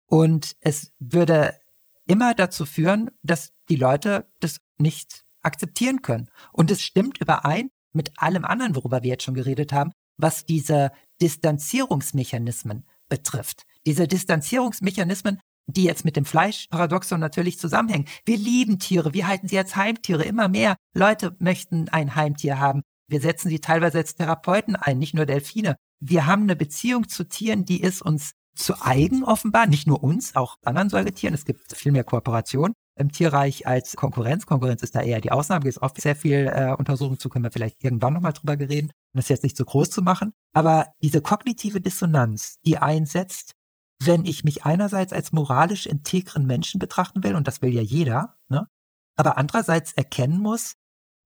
Und 0.08 0.56
es 0.62 0.91
würde 0.99 1.60
immer 2.08 2.34
dazu 2.34 2.66
führen, 2.66 3.12
dass 3.24 3.51
die 3.70 3.76
Leute 3.76 4.28
das 4.39 4.60
nicht 4.78 5.26
akzeptieren 5.41 6.01
können. 6.01 6.30
Und 6.51 6.72
es 6.72 6.82
stimmt 6.84 7.20
überein 7.20 7.70
mit 7.93 8.12
allem 8.18 8.45
anderen, 8.45 8.76
worüber 8.76 9.03
wir 9.03 9.12
jetzt 9.12 9.24
schon 9.24 9.36
geredet 9.36 9.74
haben, 9.74 9.91
was 10.18 10.45
diese 10.45 10.91
Distanzierungsmechanismen 11.22 12.86
betrifft. 13.10 13.64
Diese 13.86 14.08
Distanzierungsmechanismen, 14.08 15.39
die 15.68 15.84
jetzt 15.84 16.06
mit 16.06 16.16
dem 16.16 16.26
Fleischparadoxon 16.26 17.20
natürlich 17.20 17.60
zusammenhängen. 17.60 18.08
Wir 18.26 18.38
lieben 18.38 18.80
Tiere, 18.80 19.14
wir 19.14 19.28
halten 19.28 19.47
sie 19.47 19.58
als 19.58 19.76
Heimtiere 19.76 20.24
immer 20.24 20.47
mehr. 20.47 20.76
Leute 20.93 21.36
möchten 21.39 21.89
ein 21.89 22.16
Heimtier 22.16 22.60
haben. 22.60 22.82
Wir 23.08 23.22
setzen 23.22 23.49
sie 23.49 23.60
teilweise 23.60 23.99
als 23.99 24.16
Therapeuten 24.16 24.76
ein, 24.76 24.99
nicht 24.99 25.14
nur 25.14 25.26
Delfine. 25.26 25.76
Wir 25.99 26.26
haben 26.26 26.43
eine 26.43 26.56
Beziehung 26.56 27.08
zu 27.08 27.28
Tieren, 27.28 27.66
die 27.66 27.82
ist 27.82 28.01
uns 28.01 28.32
zu 28.56 28.82
eigen 28.82 29.24
offenbar, 29.24 29.68
nicht 29.68 29.88
nur 29.88 30.03
uns, 30.03 30.36
auch 30.36 30.58
anderen 30.64 30.89
Säugetieren. 30.89 31.34
Es 31.34 31.45
gibt 31.45 31.76
viel 31.76 31.91
mehr 31.91 32.03
Kooperation 32.03 32.74
im 32.97 33.12
Tierreich 33.12 33.68
als 33.68 33.95
Konkurrenz. 33.95 34.45
Konkurrenz 34.45 34.82
ist 34.82 34.95
da 34.95 35.01
eher 35.01 35.22
die 35.22 35.32
Ausnahme. 35.32 35.68
Es 35.68 35.76
ist 35.76 35.82
oft 35.82 35.99
sehr 35.99 36.16
viel 36.16 36.51
äh, 36.53 36.74
Untersuchung 36.78 37.20
zu, 37.20 37.30
können 37.30 37.43
wir 37.43 37.51
vielleicht 37.51 37.84
irgendwann 37.84 38.14
nochmal 38.14 38.34
drüber 38.34 38.58
reden, 38.58 38.91
um 39.14 39.20
das 39.20 39.30
jetzt 39.30 39.43
nicht 39.43 39.58
zu 39.58 39.66
groß 39.66 39.89
zu 39.89 40.01
machen. 40.01 40.34
Aber 40.53 40.88
diese 41.01 41.22
kognitive 41.22 41.82
Dissonanz, 41.82 42.58
die 42.66 42.78
einsetzt, 42.78 43.53
wenn 44.01 44.26
ich 44.26 44.43
mich 44.43 44.66
einerseits 44.66 45.14
als 45.14 45.32
moralisch 45.32 45.86
integren 45.86 46.45
Menschen 46.45 46.80
betrachten 46.80 47.24
will, 47.24 47.36
und 47.36 47.47
das 47.47 47.62
will 47.62 47.74
ja 47.74 47.82
jeder, 47.82 48.38
ne? 48.49 48.68
aber 49.16 49.38
andererseits 49.38 49.93
erkennen 49.93 50.39
muss, 50.39 50.76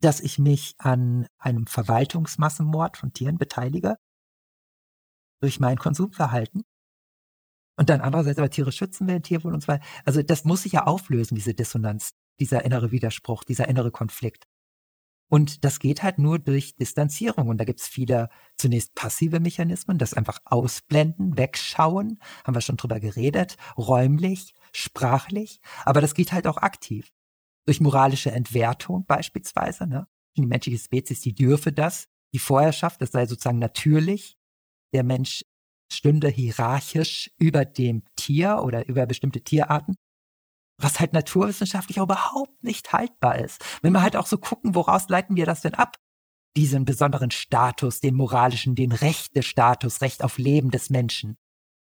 dass 0.02 0.22
ich 0.22 0.40
mich 0.40 0.76
an 0.78 1.28
einem 1.38 1.68
Verwaltungsmassenmord 1.68 2.98
von 2.98 3.12
Tieren 3.14 3.38
beteilige, 3.38 3.98
durch 5.42 5.60
mein 5.60 5.78
Konsumverhalten 5.78 6.64
und 7.80 7.90
dann 7.90 8.02
andererseits 8.02 8.38
aber 8.38 8.50
Tiere 8.50 8.74
schützen 8.74 9.08
will, 9.08 9.22
Tierwohl 9.22 9.54
und 9.54 9.62
so 9.62 9.70
weiter. 9.70 9.86
Also 10.04 10.22
das 10.22 10.44
muss 10.44 10.64
sich 10.64 10.74
ja 10.74 10.86
auflösen, 10.86 11.36
diese 11.36 11.54
Dissonanz, 11.54 12.12
dieser 12.38 12.66
innere 12.66 12.92
Widerspruch, 12.92 13.46
dieser 13.46 13.70
innere 13.70 13.90
Konflikt. 13.90 14.48
Und 15.30 15.64
das 15.64 15.80
geht 15.80 16.04
halt 16.04 16.18
nur 16.18 16.40
durch 16.40 16.76
Distanzierung. 16.76 17.48
Und 17.48 17.58
da 17.58 17.64
gibt 17.64 17.80
es 17.80 17.88
viele 17.88 18.28
zunächst 18.58 18.96
passive 18.96 19.40
Mechanismen, 19.40 19.98
das 19.98 20.14
einfach 20.14 20.40
ausblenden, 20.44 21.38
wegschauen, 21.38 22.20
haben 22.44 22.54
wir 22.54 22.60
schon 22.60 22.76
drüber 22.76 23.00
geredet, 23.00 23.56
räumlich, 23.78 24.56
sprachlich, 24.74 25.62
aber 25.86 26.02
das 26.02 26.16
geht 26.16 26.34
halt 26.34 26.48
auch 26.48 26.58
aktiv. 26.58 27.14
Durch 27.66 27.80
moralische 27.80 28.32
Entwertung 28.32 29.06
beispielsweise. 29.06 29.88
Ne? 29.88 30.06
Die 30.36 30.46
menschliche 30.46 30.80
Spezies, 30.80 31.22
die 31.22 31.34
dürfe 31.34 31.72
das, 31.72 32.08
die 32.34 32.40
Vorherrschaft, 32.40 33.02
das 33.02 33.12
sei 33.12 33.26
sozusagen 33.26 33.60
natürlich. 33.60 34.36
Der 34.92 35.04
Mensch 35.04 35.46
stünde 35.92 36.30
hierarchisch 36.30 37.32
über 37.38 37.66
dem 37.66 38.04
Tier 38.16 38.62
oder 38.64 38.88
über 38.88 39.06
bestimmte 39.06 39.42
Tierarten, 39.42 39.96
was 40.78 41.00
halt 41.00 41.14
naturwissenschaftlich 41.14 41.98
überhaupt 41.98 42.64
nicht 42.64 42.94
haltbar 42.94 43.40
ist. 43.40 43.64
Wenn 43.82 43.94
wir 43.94 44.02
halt 44.02 44.16
auch 44.16 44.28
so 44.28 44.38
gucken, 44.38 44.76
woraus 44.76 45.10
leiten 45.10 45.36
wir 45.36 45.46
das 45.46 45.62
denn 45.62 45.74
ab? 45.74 45.98
Diesen 46.56 46.86
besonderen 46.86 47.32
Status, 47.32 48.00
den 48.00 48.16
moralischen, 48.16 48.76
den 48.76 48.92
Rechte-Status, 48.92 50.02
Recht 50.02 50.24
auf 50.24 50.38
Leben 50.38 50.72
des 50.72 50.90
Menschen. 50.90 51.38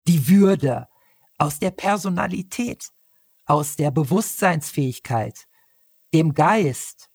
Die 0.07 0.29
Würde 0.29 0.89
aus 1.39 1.59
der 1.59 1.71
Personalität, 1.71 2.89
aus 3.47 3.77
der 3.77 3.91
Bewusstseinsfähigkeit, 3.91 5.47
dem 6.13 6.35
Geist, 6.35 7.11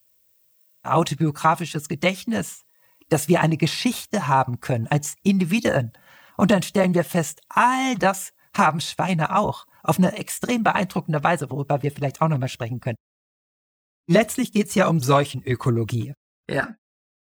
autobiografisches 0.84 1.88
Gedächtnis, 1.88 2.64
dass 3.10 3.28
wir 3.28 3.42
eine 3.42 3.58
Geschichte 3.58 4.28
haben 4.28 4.60
können 4.60 4.88
als 4.88 5.16
Individuen. 5.24 5.94
Und 6.38 6.52
dann 6.52 6.62
stellen 6.62 6.94
wir 6.94 7.04
fest, 7.04 7.42
all 7.50 7.96
das 7.96 8.34
haben 8.56 8.80
Schweine 8.80 9.36
auch. 9.36 9.66
Auf 9.84 9.98
eine 9.98 10.14
extrem 10.18 10.64
beeindruckende 10.64 11.24
Weise, 11.24 11.50
worüber 11.50 11.84
wir 11.84 11.92
vielleicht 11.92 12.22
auch 12.22 12.28
nochmal 12.28 12.50
sprechen 12.50 12.80
können. 12.80 12.98
Letztlich 14.08 14.52
geht 14.52 14.68
es 14.68 14.76
ja 14.76 14.88
um 14.88 15.00
Seuchenökologie. 15.00 16.14
Ja. 16.50 16.76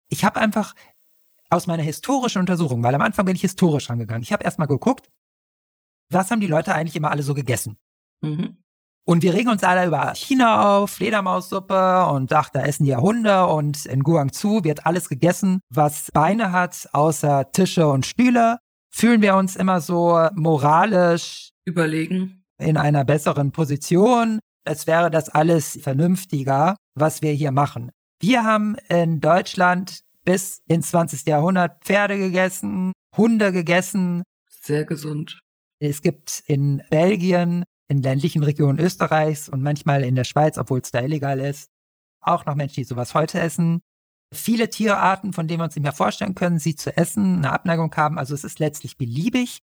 Ich 0.08 0.24
habe 0.24 0.40
einfach 0.40 0.74
aus 1.50 1.66
meiner 1.66 1.82
historischen 1.82 2.40
Untersuchung, 2.40 2.82
weil 2.82 2.94
am 2.94 3.02
Anfang 3.02 3.24
bin 3.24 3.36
ich 3.36 3.42
historisch 3.42 3.88
rangegangen, 3.88 4.22
ich 4.22 4.32
habe 4.32 4.44
erstmal 4.44 4.68
geguckt, 4.68 5.08
was 6.10 6.30
haben 6.30 6.40
die 6.40 6.46
Leute 6.46 6.74
eigentlich 6.74 6.96
immer 6.96 7.10
alle 7.10 7.22
so 7.22 7.34
gegessen? 7.34 7.78
Mhm. 8.22 8.62
Und 9.08 9.22
wir 9.22 9.34
regen 9.34 9.50
uns 9.50 9.62
alle 9.62 9.86
über 9.86 10.14
China 10.14 10.78
auf, 10.78 10.90
Fledermaussuppe 10.90 12.06
und 12.06 12.32
ach, 12.32 12.50
da 12.50 12.62
essen 12.62 12.84
die 12.84 12.90
ja 12.90 13.00
Hunde 13.00 13.46
und 13.46 13.86
in 13.86 14.02
Guangzhou 14.02 14.64
wird 14.64 14.84
alles 14.84 15.08
gegessen, 15.08 15.60
was 15.70 16.10
Beine 16.12 16.50
hat, 16.50 16.88
außer 16.92 17.52
Tische 17.52 17.86
und 17.86 18.04
Stühle. 18.04 18.58
Fühlen 18.98 19.20
wir 19.20 19.36
uns 19.36 19.56
immer 19.56 19.82
so 19.82 20.26
moralisch 20.32 21.50
überlegen 21.66 22.46
in 22.58 22.78
einer 22.78 23.04
besseren 23.04 23.52
Position, 23.52 24.40
als 24.64 24.86
wäre 24.86 25.10
das 25.10 25.28
alles 25.28 25.78
vernünftiger, 25.82 26.76
was 26.94 27.20
wir 27.20 27.32
hier 27.32 27.50
machen. 27.50 27.90
Wir 28.22 28.44
haben 28.44 28.74
in 28.88 29.20
Deutschland 29.20 30.00
bis 30.24 30.62
ins 30.66 30.88
20. 30.92 31.26
Jahrhundert 31.26 31.84
Pferde 31.84 32.16
gegessen, 32.16 32.92
Hunde 33.14 33.52
gegessen. 33.52 34.22
Sehr 34.48 34.86
gesund. 34.86 35.40
Es 35.78 36.00
gibt 36.00 36.42
in 36.46 36.82
Belgien 36.88 37.64
in 37.88 38.00
ländlichen 38.00 38.44
Regionen 38.44 38.78
Österreichs 38.78 39.50
und 39.50 39.62
manchmal 39.62 40.04
in 40.04 40.14
der 40.14 40.24
Schweiz, 40.24 40.56
obwohl 40.56 40.80
es 40.80 40.90
da 40.90 41.02
illegal 41.02 41.38
ist, 41.40 41.68
auch 42.22 42.46
noch 42.46 42.54
Menschen, 42.54 42.76
die 42.76 42.84
sowas 42.84 43.12
heute 43.12 43.40
essen. 43.40 43.82
Viele 44.32 44.68
Tierarten, 44.68 45.32
von 45.32 45.46
denen 45.46 45.60
wir 45.60 45.64
uns 45.64 45.76
nicht 45.76 45.82
mehr 45.82 45.92
vorstellen 45.92 46.34
können, 46.34 46.58
sie 46.58 46.74
zu 46.74 46.96
essen, 46.96 47.36
eine 47.36 47.52
Abneigung 47.52 47.94
haben. 47.96 48.18
Also 48.18 48.34
es 48.34 48.44
ist 48.44 48.58
letztlich 48.58 48.96
beliebig, 48.96 49.60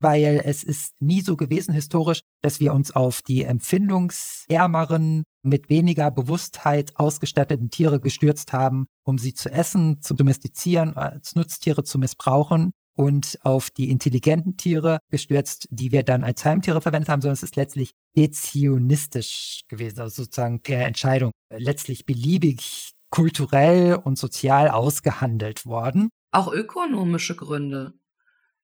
weil 0.00 0.40
es 0.44 0.62
ist 0.62 1.00
nie 1.00 1.20
so 1.20 1.36
gewesen 1.36 1.74
historisch, 1.74 2.20
dass 2.42 2.60
wir 2.60 2.74
uns 2.74 2.94
auf 2.94 3.22
die 3.22 3.42
empfindungsärmeren, 3.42 5.24
mit 5.42 5.68
weniger 5.68 6.10
Bewusstheit 6.10 6.92
ausgestatteten 6.96 7.70
Tiere 7.70 8.00
gestürzt 8.00 8.52
haben, 8.52 8.86
um 9.04 9.18
sie 9.18 9.34
zu 9.34 9.50
essen, 9.50 10.00
zu 10.00 10.14
domestizieren, 10.14 10.96
als 10.96 11.34
Nutztiere 11.34 11.84
zu 11.84 11.98
missbrauchen, 11.98 12.72
und 12.96 13.38
auf 13.42 13.70
die 13.70 13.90
intelligenten 13.90 14.56
Tiere 14.56 14.98
gestürzt, 15.10 15.66
die 15.70 15.92
wir 15.92 16.02
dann 16.02 16.24
als 16.24 16.44
Heimtiere 16.44 16.80
verwendet 16.80 17.08
haben, 17.08 17.20
sondern 17.20 17.34
es 17.34 17.42
ist 17.42 17.56
letztlich 17.56 17.92
dezionistisch 18.16 19.62
gewesen, 19.68 20.00
also 20.00 20.22
sozusagen 20.22 20.60
per 20.60 20.86
Entscheidung, 20.86 21.32
letztlich 21.50 22.06
beliebig 22.06 22.92
kulturell 23.14 23.94
und 23.94 24.18
sozial 24.18 24.68
ausgehandelt 24.68 25.66
worden. 25.66 26.10
Auch 26.32 26.52
ökonomische 26.52 27.36
Gründe. 27.36 27.92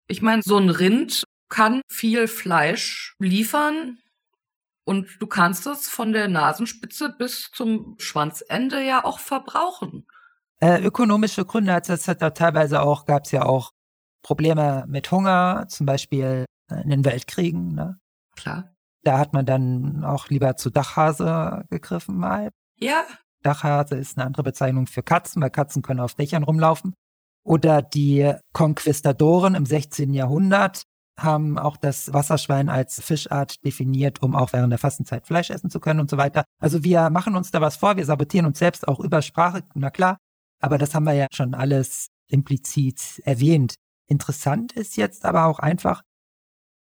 Ich 0.09 0.23
meine, 0.23 0.43
so 0.43 0.57
ein 0.57 0.71
Rind 0.71 1.23
kann 1.49 1.83
viel 1.89 2.27
Fleisch 2.27 3.15
liefern 3.21 3.99
und 4.85 5.07
du 5.21 5.29
kannst 5.29 5.69
es 5.69 5.89
von 5.89 6.13
der 6.13 6.27
Nasenspitze 6.27 7.15
bis 7.17 7.53
zum 7.53 7.95
Schwanzende 8.01 8.85
ja 8.85 9.05
auch 9.05 9.21
verbrauchen. 9.21 10.09
Äh, 10.59 10.83
ökonomische 10.83 11.45
Gründe 11.45 11.73
hat 11.73 11.89
es 11.89 12.03
teilweise 12.03 12.83
auch, 12.83 13.05
gab 13.05 13.27
es 13.27 13.31
ja 13.31 13.45
auch 13.45 13.71
Probleme 14.21 14.85
mit 14.89 15.13
Hunger, 15.13 15.67
zum 15.69 15.87
Beispiel 15.87 16.45
in 16.69 16.91
den 16.91 17.05
Weltkriegen. 17.05 17.77
Ne? 17.77 18.01
Klar. 18.35 18.75
Da 19.05 19.17
hat 19.17 19.33
man 19.33 19.47
dann 19.47 20.03
auch 20.05 20.29
lieber 20.29 20.57
zu 20.57 20.71
Dachhase 20.71 21.67
gegriffen 21.71 22.17
mal. 22.17 22.51
Ja. 22.75 23.05
Dachhase 23.43 23.97
ist 23.97 24.18
eine 24.18 24.26
andere 24.26 24.43
Bezeichnung 24.43 24.86
für 24.86 25.03
Katzen, 25.03 25.43
weil 25.43 25.51
Katzen 25.51 25.82
können 25.82 26.01
auf 26.01 26.14
Dächern 26.14 26.43
rumlaufen. 26.43 26.95
Oder 27.43 27.82
die 27.82 28.32
Konquistadoren 28.53 29.55
im 29.55 29.64
16. 29.64 30.12
Jahrhundert 30.12 30.82
haben 31.18 31.59
auch 31.59 31.76
das 31.76 32.12
Wasserschwein 32.12 32.68
als 32.68 33.01
Fischart 33.01 33.64
definiert, 33.64 34.22
um 34.22 34.34
auch 34.34 34.53
während 34.53 34.70
der 34.70 34.78
Fastenzeit 34.78 35.26
Fleisch 35.26 35.51
essen 35.51 35.70
zu 35.70 35.80
können 35.80 36.01
und 36.01 36.11
so 36.11 36.16
weiter. 36.16 36.45
Also 36.61 36.84
wir 36.84 37.11
machen 37.11 37.36
uns 37.36 37.51
da 37.51 37.61
was 37.61 37.76
vor, 37.76 37.97
wir 37.97 38.05
sabotieren 38.05 38.47
uns 38.47 38.59
selbst 38.59 38.88
auch 38.88 39.01
über 39.01 39.22
Sprache, 39.22 39.62
na 39.74 39.91
klar. 39.91 40.18
Aber 40.61 40.78
das 40.78 40.95
haben 40.95 41.05
wir 41.05 41.14
ja 41.14 41.26
schon 41.32 41.55
alles 41.55 42.09
implizit 42.28 43.20
erwähnt. 43.24 43.74
Interessant 44.07 44.72
ist 44.72 44.97
jetzt 44.97 45.24
aber 45.24 45.47
auch 45.47 45.59
einfach, 45.59 46.03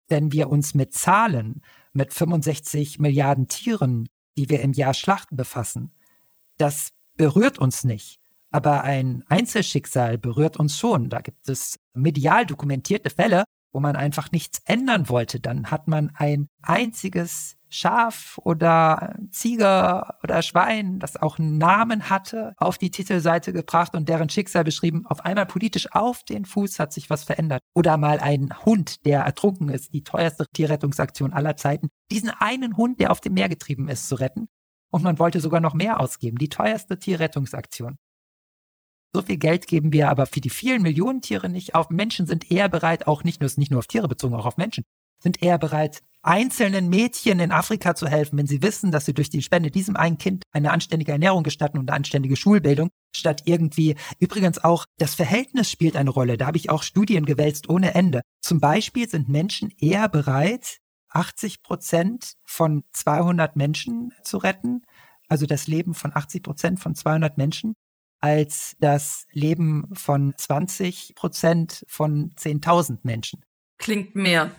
wenn 0.09 0.33
wir 0.33 0.49
uns 0.49 0.75
mit 0.75 0.95
Zahlen, 0.95 1.63
mit 1.93 2.13
65 2.13 2.99
Milliarden 2.99 3.49
Tieren, 3.49 4.09
die 4.37 4.49
wir 4.49 4.61
im 4.61 4.73
Jahr 4.73 4.95
schlachten, 4.95 5.37
befassen, 5.37 5.93
das 6.59 6.91
berührt 7.17 7.59
uns 7.59 7.85
nicht. 7.85 8.19
Aber 8.51 8.83
ein 8.83 9.25
Einzelschicksal 9.29 10.19
berührt 10.19 10.57
uns 10.57 10.79
schon. 10.79 11.11
Da 11.11 11.21
gibt 11.21 11.49
es 11.49 11.79
medial 11.93 12.47
dokumentierte 12.47 13.11
Fälle, 13.11 13.45
wo 13.73 13.81
man 13.81 13.97
einfach 13.97 14.33
nichts 14.33 14.61
ändern 14.65 15.09
wollte. 15.09 15.41
Dann 15.41 15.71
hat 15.71 15.89
man 15.89 16.11
ein 16.15 16.49
einziges 16.63 17.57
Schaf 17.71 18.39
oder 18.43 19.15
Ziege 19.31 20.03
oder 20.23 20.41
Schwein, 20.43 20.99
das 20.99 21.17
auch 21.17 21.39
einen 21.39 21.59
Namen 21.59 22.09
hatte, 22.09 22.55
auf 22.57 22.79
die 22.79 22.91
Titelseite 22.91 23.53
gebracht 23.53 23.95
und 23.95 24.09
deren 24.09 24.31
Schicksal 24.31 24.65
beschrieben. 24.65 25.05
Auf 25.07 25.25
einmal 25.25 25.45
politisch 25.45 25.93
auf 25.93 26.23
den 26.25 26.47
Fuß 26.47 26.79
hat 26.79 26.95
sich 26.95 27.11
was 27.11 27.25
verändert. 27.25 27.61
Oder 27.75 27.99
mal 27.99 28.21
ein 28.21 28.55
Hund, 28.65 29.05
der 29.05 29.21
ertrunken 29.21 29.69
ist, 29.69 29.93
die 29.93 30.03
teuerste 30.03 30.47
Tierrettungsaktion 30.53 31.35
aller 31.35 31.57
Zeiten. 31.57 31.89
Diesen 32.11 32.31
einen 32.31 32.79
Hund, 32.79 33.01
der 33.01 33.11
auf 33.11 33.21
dem 33.21 33.35
Meer 33.35 33.51
getrieben 33.51 33.89
ist, 33.89 34.09
zu 34.09 34.15
retten. 34.15 34.49
Und 34.91 35.03
man 35.03 35.19
wollte 35.19 35.41
sogar 35.41 35.61
noch 35.61 35.75
mehr 35.75 36.01
ausgeben. 36.01 36.39
Die 36.39 36.49
teuerste 36.49 36.99
Tierrettungsaktion. 36.99 37.99
So 39.13 39.23
viel 39.23 39.39
Geld 39.39 39.67
geben 39.67 39.93
wir 39.93 40.11
aber 40.11 40.27
für 40.27 40.41
die 40.41 40.51
vielen 40.51 40.83
Millionen 40.83 41.23
Tiere 41.23 41.49
nicht 41.49 41.75
auf. 41.75 41.89
Menschen 41.91 42.27
sind 42.27 42.51
eher 42.51 42.69
bereit, 42.69 43.07
auch 43.07 43.25
nicht 43.25 43.41
nur, 43.41 43.51
nicht 43.57 43.71
nur 43.71 43.79
auf 43.79 43.87
Tiere 43.87 44.09
bezogen, 44.09 44.35
auch 44.35 44.47
auf 44.47 44.59
Menschen, 44.59 44.85
sind 45.23 45.43
eher 45.43 45.59
bereit, 45.59 46.03
einzelnen 46.23 46.89
Mädchen 46.89 47.41
in 47.41 47.53
Afrika 47.53 47.95
zu 47.95 48.07
helfen, 48.07 48.39
wenn 48.39 48.47
sie 48.47 48.63
wissen, 48.63 48.91
dass 48.91 49.07
sie 49.07 49.15
durch 49.15 49.31
die 49.31 49.43
Spende 49.43 49.71
diesem 49.71 49.97
einen 49.97 50.19
Kind 50.19 50.45
eine 50.53 50.73
anständige 50.73 51.13
Ernährung 51.13 51.43
gestatten 51.43 51.79
und 51.79 51.89
eine 51.89 51.97
anständige 51.97 52.37
Schulbildung, 52.37 52.91
statt 53.15 53.43
irgendwie, 53.47 53.97
übrigens 54.19 54.63
auch 54.63 54.85
das 54.99 55.15
Verhältnis 55.15 55.71
spielt 55.71 55.97
eine 55.97 56.11
Rolle. 56.11 56.37
Da 56.37 56.47
habe 56.47 56.59
ich 56.59 56.71
auch 56.71 56.83
Studien 56.83 57.25
gewälzt 57.25 57.69
ohne 57.69 57.95
Ende. 57.95 58.23
Zum 58.43 58.61
Beispiel 58.61 59.09
sind 59.09 59.29
Menschen 59.29 59.73
eher 59.79 60.09
bereit, 60.09 60.79
80 61.11 61.63
Prozent 61.63 62.35
von 62.45 62.85
200 62.93 63.57
Menschen 63.57 64.13
zu 64.23 64.39
retten, 64.39 64.83
also 65.29 65.47
das 65.47 65.67
Leben 65.67 65.95
von 65.95 66.13
80 66.15 66.43
Prozent 66.43 66.81
von 66.81 66.95
200 66.95 67.39
Menschen, 67.39 67.75
als 68.21 68.75
das 68.81 69.27
Leben 69.33 69.89
von 69.93 70.35
20 70.37 71.15
Prozent 71.15 71.85
von 71.89 72.33
10.000 72.35 72.99
Menschen. 73.03 73.45
Klingt 73.79 74.17
mehr. 74.17 74.51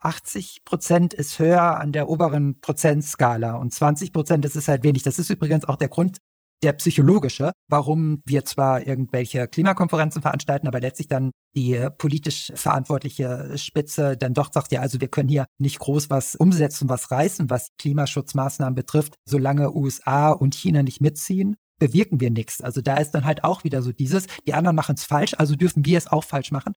80 0.00 0.56
hm. 0.56 0.64
Prozent 0.64 1.14
ist 1.14 1.38
höher 1.38 1.80
an 1.80 1.92
der 1.92 2.10
oberen 2.10 2.60
Prozentskala 2.60 3.54
und 3.54 3.72
20 3.72 4.12
Prozent, 4.12 4.44
das 4.44 4.54
ist 4.54 4.68
halt 4.68 4.84
wenig. 4.84 5.02
Das 5.02 5.18
ist 5.18 5.30
übrigens 5.30 5.64
auch 5.64 5.76
der 5.76 5.88
Grund, 5.88 6.18
der 6.62 6.72
psychologische, 6.74 7.52
warum 7.68 8.22
wir 8.24 8.44
zwar 8.44 8.86
irgendwelche 8.86 9.46
Klimakonferenzen 9.46 10.22
veranstalten, 10.22 10.66
aber 10.66 10.80
letztlich 10.80 11.08
dann 11.08 11.30
die 11.54 11.88
politisch 11.98 12.52
verantwortliche 12.54 13.52
Spitze 13.56 14.16
dann 14.16 14.34
doch 14.34 14.52
sagt, 14.52 14.72
ja, 14.72 14.80
also 14.80 15.00
wir 15.00 15.08
können 15.08 15.28
hier 15.28 15.46
nicht 15.58 15.78
groß 15.78 16.10
was 16.10 16.34
umsetzen, 16.34 16.88
was 16.88 17.10
reißen, 17.10 17.50
was 17.50 17.68
Klimaschutzmaßnahmen 17.78 18.74
betrifft, 18.74 19.14
solange 19.28 19.74
USA 19.74 20.30
und 20.30 20.54
China 20.54 20.82
nicht 20.82 21.00
mitziehen 21.00 21.56
bewirken 21.78 22.20
wir 22.20 22.30
nichts. 22.30 22.62
Also 22.62 22.80
da 22.80 22.96
ist 22.96 23.10
dann 23.10 23.26
halt 23.26 23.44
auch 23.44 23.62
wieder 23.62 23.82
so 23.82 23.92
dieses, 23.92 24.26
die 24.46 24.54
anderen 24.54 24.74
machen 24.74 24.94
es 24.96 25.04
falsch, 25.04 25.34
also 25.36 25.56
dürfen 25.56 25.84
wir 25.84 25.98
es 25.98 26.06
auch 26.06 26.24
falsch 26.24 26.50
machen 26.50 26.72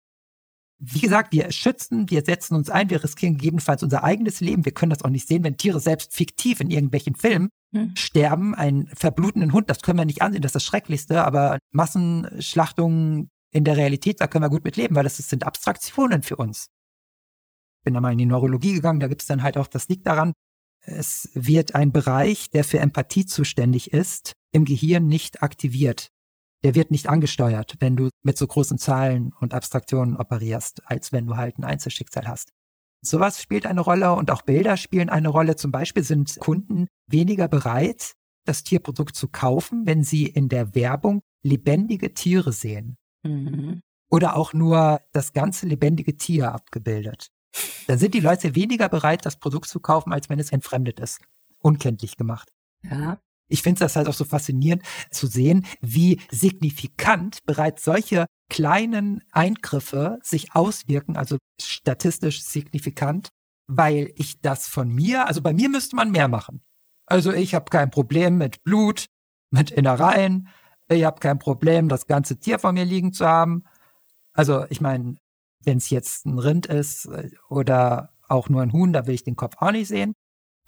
wie 0.79 1.01
gesagt, 1.01 1.33
wir 1.33 1.51
schützen, 1.51 2.09
wir 2.09 2.23
setzen 2.23 2.55
uns 2.55 2.69
ein, 2.69 2.89
wir 2.89 3.03
riskieren 3.03 3.37
gegebenenfalls 3.37 3.83
unser 3.83 4.03
eigenes 4.03 4.39
Leben. 4.39 4.63
Wir 4.63 4.71
können 4.71 4.91
das 4.91 5.03
auch 5.03 5.09
nicht 5.09 5.27
sehen, 5.27 5.43
wenn 5.43 5.57
Tiere 5.57 5.81
selbst 5.81 6.13
fiktiv 6.13 6.61
in 6.61 6.71
irgendwelchen 6.71 7.15
Filmen 7.15 7.49
hm. 7.73 7.95
sterben. 7.95 8.55
Einen 8.55 8.87
verblutenden 8.87 9.53
Hund, 9.53 9.69
das 9.69 9.81
können 9.81 9.99
wir 9.99 10.05
nicht 10.05 10.21
ansehen, 10.21 10.41
das 10.41 10.49
ist 10.49 10.55
das 10.55 10.65
Schrecklichste. 10.65 11.23
Aber 11.23 11.59
Massenschlachtungen 11.71 13.29
in 13.51 13.63
der 13.63 13.77
Realität, 13.77 14.21
da 14.21 14.27
können 14.27 14.43
wir 14.43 14.49
gut 14.49 14.63
mit 14.63 14.77
leben, 14.77 14.95
weil 14.95 15.03
das 15.03 15.17
sind 15.17 15.45
Abstraktionen 15.45 16.23
für 16.23 16.35
uns. 16.35 16.69
Bin 17.83 17.93
da 17.93 18.01
mal 18.01 18.11
in 18.11 18.17
die 18.17 18.25
Neurologie 18.25 18.73
gegangen, 18.73 18.99
da 18.99 19.07
gibt 19.07 19.21
es 19.21 19.27
dann 19.27 19.41
halt 19.41 19.57
auch, 19.57 19.67
das 19.67 19.87
liegt 19.87 20.05
daran, 20.05 20.33
es 20.81 21.29
wird 21.33 21.75
ein 21.75 21.91
Bereich, 21.91 22.49
der 22.49 22.63
für 22.63 22.79
Empathie 22.79 23.25
zuständig 23.25 23.91
ist, 23.91 24.33
im 24.51 24.65
Gehirn 24.65 25.07
nicht 25.07 25.43
aktiviert. 25.43 26.09
der 26.63 26.75
wird 26.75 26.91
nicht 26.91 27.07
angesteuert, 27.07 27.75
wenn 27.79 27.95
du 27.95 28.09
mit 28.21 28.37
so 28.37 28.45
großen 28.45 28.77
Zahlen 28.77 29.31
und 29.39 29.53
Abstraktionen 29.53 30.17
operierst, 30.17 30.81
als 30.85 31.13
wenn 31.13 31.25
du 31.25 31.37
halt 31.37 31.57
ein 31.57 31.63
Einzelschicksal 31.63 32.27
hast. 32.27 32.51
Sowas 33.01 33.41
spielt 33.41 33.65
eine 33.65 33.81
Rolle 33.81 34.13
und 34.13 34.31
auch 34.31 34.41
Bilder 34.41 34.77
spielen 34.77 35.09
eine 35.09 35.29
Rolle. 35.29 35.55
Zum 35.55 35.71
Beispiel 35.71 36.03
sind 36.03 36.37
Kunden 36.39 36.87
weniger 37.07 37.47
bereit, 37.47 38.13
das 38.45 38.63
Tierprodukt 38.63 39.15
zu 39.15 39.27
kaufen, 39.29 39.85
wenn 39.85 40.03
sie 40.03 40.25
in 40.25 40.49
der 40.49 40.75
Werbung 40.75 41.21
lebendige 41.43 42.13
Tiere 42.13 42.51
sehen. 42.51 42.97
Mhm. 43.23 43.81
Oder 44.09 44.35
auch 44.35 44.53
nur 44.53 45.01
das 45.13 45.33
ganze 45.33 45.67
lebendige 45.67 46.17
Tier 46.17 46.51
abgebildet. 46.51 47.29
Dann 47.87 47.99
sind 47.99 48.13
die 48.13 48.19
Leute 48.19 48.55
weniger 48.55 48.89
bereit, 48.89 49.25
das 49.25 49.37
Produkt 49.37 49.67
zu 49.67 49.79
kaufen, 49.79 50.13
als 50.13 50.29
wenn 50.29 50.39
es 50.39 50.51
entfremdet 50.51 50.99
ist. 50.99 51.21
Unkenntlich 51.59 52.17
gemacht. 52.17 52.51
Ja. 52.83 53.19
Ich 53.49 53.61
finde 53.61 53.79
das 53.79 53.95
halt 53.95 54.07
auch 54.07 54.13
so 54.13 54.23
faszinierend 54.23 54.83
zu 55.11 55.27
sehen, 55.27 55.65
wie 55.81 56.21
signifikant 56.31 57.39
bereits 57.45 57.83
solche 57.83 58.25
kleinen 58.49 59.21
Eingriffe 59.31 60.19
sich 60.23 60.55
auswirken, 60.55 61.17
also 61.17 61.37
statistisch 61.61 62.43
signifikant, 62.43 63.29
weil 63.67 64.11
ich 64.15 64.41
das 64.41 64.67
von 64.67 64.89
mir, 64.89 65.27
also 65.27 65.41
bei 65.41 65.53
mir 65.53 65.69
müsste 65.69 65.95
man 65.95 66.11
mehr 66.11 66.27
machen. 66.27 66.61
Also 67.05 67.31
ich 67.33 67.55
habe 67.55 67.65
kein 67.69 67.91
Problem 67.91 68.37
mit 68.37 68.63
Blut, 68.63 69.05
mit 69.51 69.71
Innereien, 69.71 70.47
ich 70.89 71.03
habe 71.03 71.19
kein 71.19 71.37
Problem, 71.39 71.87
das 71.89 72.07
ganze 72.07 72.39
Tier 72.39 72.57
vor 72.59 72.71
mir 72.71 72.85
liegen 72.85 73.13
zu 73.13 73.27
haben. 73.27 73.63
Also 74.33 74.65
ich 74.69 74.81
meine, 74.81 75.17
wenn 75.63 75.77
es 75.77 75.89
jetzt 75.89 76.25
ein 76.25 76.39
Rind 76.39 76.65
ist 76.65 77.05
äh, 77.05 77.29
oder 77.49 78.13
auch 78.27 78.49
nur 78.49 78.61
ein 78.61 78.73
Huhn, 78.73 78.93
da 78.93 79.05
will 79.07 79.13
ich 79.13 79.23
den 79.23 79.35
Kopf 79.35 79.55
auch 79.59 79.71
nicht 79.71 79.87
sehen. 79.87 80.13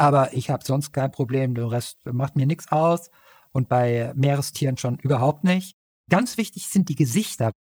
Aber 0.01 0.33
ich 0.33 0.49
habe 0.49 0.65
sonst 0.65 0.93
kein 0.93 1.11
Problem, 1.11 1.53
der 1.53 1.69
Rest 1.69 2.03
macht 2.11 2.35
mir 2.35 2.47
nichts 2.47 2.71
aus 2.71 3.11
und 3.51 3.69
bei 3.69 4.11
Meerestieren 4.15 4.75
schon 4.75 4.97
überhaupt 4.97 5.43
nicht. 5.43 5.75
Ganz 6.09 6.37
wichtig 6.37 6.69
sind 6.69 6.89
die 6.89 6.95
Gesichter. 6.95 7.51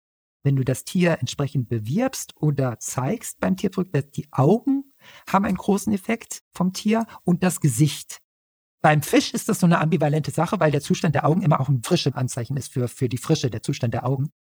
Wenn 0.43 0.57
du 0.57 0.65
das 0.65 0.85
Tier 0.85 1.19
entsprechend 1.21 1.69
bewirbst 1.69 2.33
oder 2.37 2.79
zeigst 2.79 3.41
beim 3.41 3.59
Tierprodukt, 3.59 4.17
die 4.17 4.27
Augen 4.31 4.91
haben 5.31 5.45
einen 5.45 5.59
großen 5.59 5.93
Effekt 5.93 6.41
vom 6.55 6.73
Tier 6.73 7.05
und 7.25 7.43
das 7.43 7.61
Gesicht. 7.61 8.21
Beim 8.81 9.03
Fisch 9.03 9.35
ist 9.35 9.51
das 9.51 9.61
so 9.61 9.67
eine 9.67 9.79
ambivalente 9.79 10.31
Sache, 10.31 10.59
weil 10.61 10.71
der 10.71 10.81
Zustand 10.81 11.15
der 11.15 11.27
Augen 11.27 11.43
immer 11.43 11.61
auch 11.61 11.69
ein 11.69 11.83
frische 11.83 12.15
Anzeichen 12.15 12.57
ist 12.57 12.73
für, 12.73 12.89
für 12.89 13.11
die 13.11 13.19
Frische, 13.19 13.51
der 13.51 13.63
Zustand 13.63 13.93
der 13.93 14.07
Augen. 14.07 14.31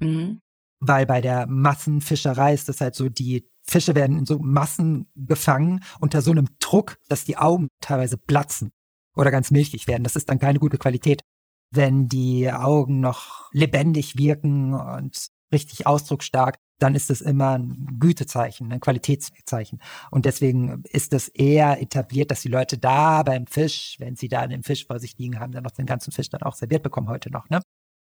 Mhm. 0.00 0.40
Weil 0.80 1.06
bei 1.06 1.20
der 1.20 1.46
Massenfischerei 1.46 2.52
ist 2.52 2.68
das 2.68 2.80
halt 2.80 2.96
so, 2.96 3.08
die 3.08 3.48
Fische 3.62 3.94
werden 3.94 4.18
in 4.18 4.26
so 4.26 4.38
Massen 4.38 5.10
gefangen 5.14 5.82
unter 6.00 6.22
so 6.22 6.30
einem 6.30 6.48
Druck, 6.58 6.98
dass 7.08 7.24
die 7.24 7.36
Augen 7.36 7.68
teilweise 7.80 8.18
platzen 8.18 8.72
oder 9.14 9.30
ganz 9.30 9.50
milchig 9.50 9.86
werden. 9.86 10.04
Das 10.04 10.16
ist 10.16 10.28
dann 10.28 10.38
keine 10.38 10.58
gute 10.58 10.78
Qualität. 10.78 11.22
Wenn 11.70 12.08
die 12.08 12.50
Augen 12.52 13.00
noch 13.00 13.50
lebendig 13.52 14.18
wirken 14.18 14.74
und 14.74 15.28
richtig 15.52 15.86
ausdrucksstark, 15.86 16.56
dann 16.78 16.94
ist 16.94 17.10
es 17.10 17.20
immer 17.20 17.58
ein 17.58 17.96
Gütezeichen, 18.00 18.72
ein 18.72 18.80
Qualitätszeichen. 18.80 19.80
Und 20.10 20.24
deswegen 20.24 20.82
ist 20.88 21.12
es 21.12 21.28
eher 21.28 21.80
etabliert, 21.80 22.30
dass 22.30 22.42
die 22.42 22.48
Leute 22.48 22.76
da 22.76 23.22
beim 23.22 23.46
Fisch, 23.46 23.96
wenn 24.00 24.16
sie 24.16 24.28
da 24.28 24.46
den 24.46 24.64
Fisch 24.64 24.86
vor 24.86 24.98
sich 24.98 25.16
liegen 25.16 25.38
haben, 25.38 25.52
dann 25.52 25.62
noch 25.62 25.70
den 25.70 25.86
ganzen 25.86 26.10
Fisch 26.10 26.28
dann 26.28 26.42
auch 26.42 26.54
serviert 26.54 26.82
bekommen 26.82 27.08
heute 27.08 27.30
noch, 27.30 27.48
ne? 27.48 27.60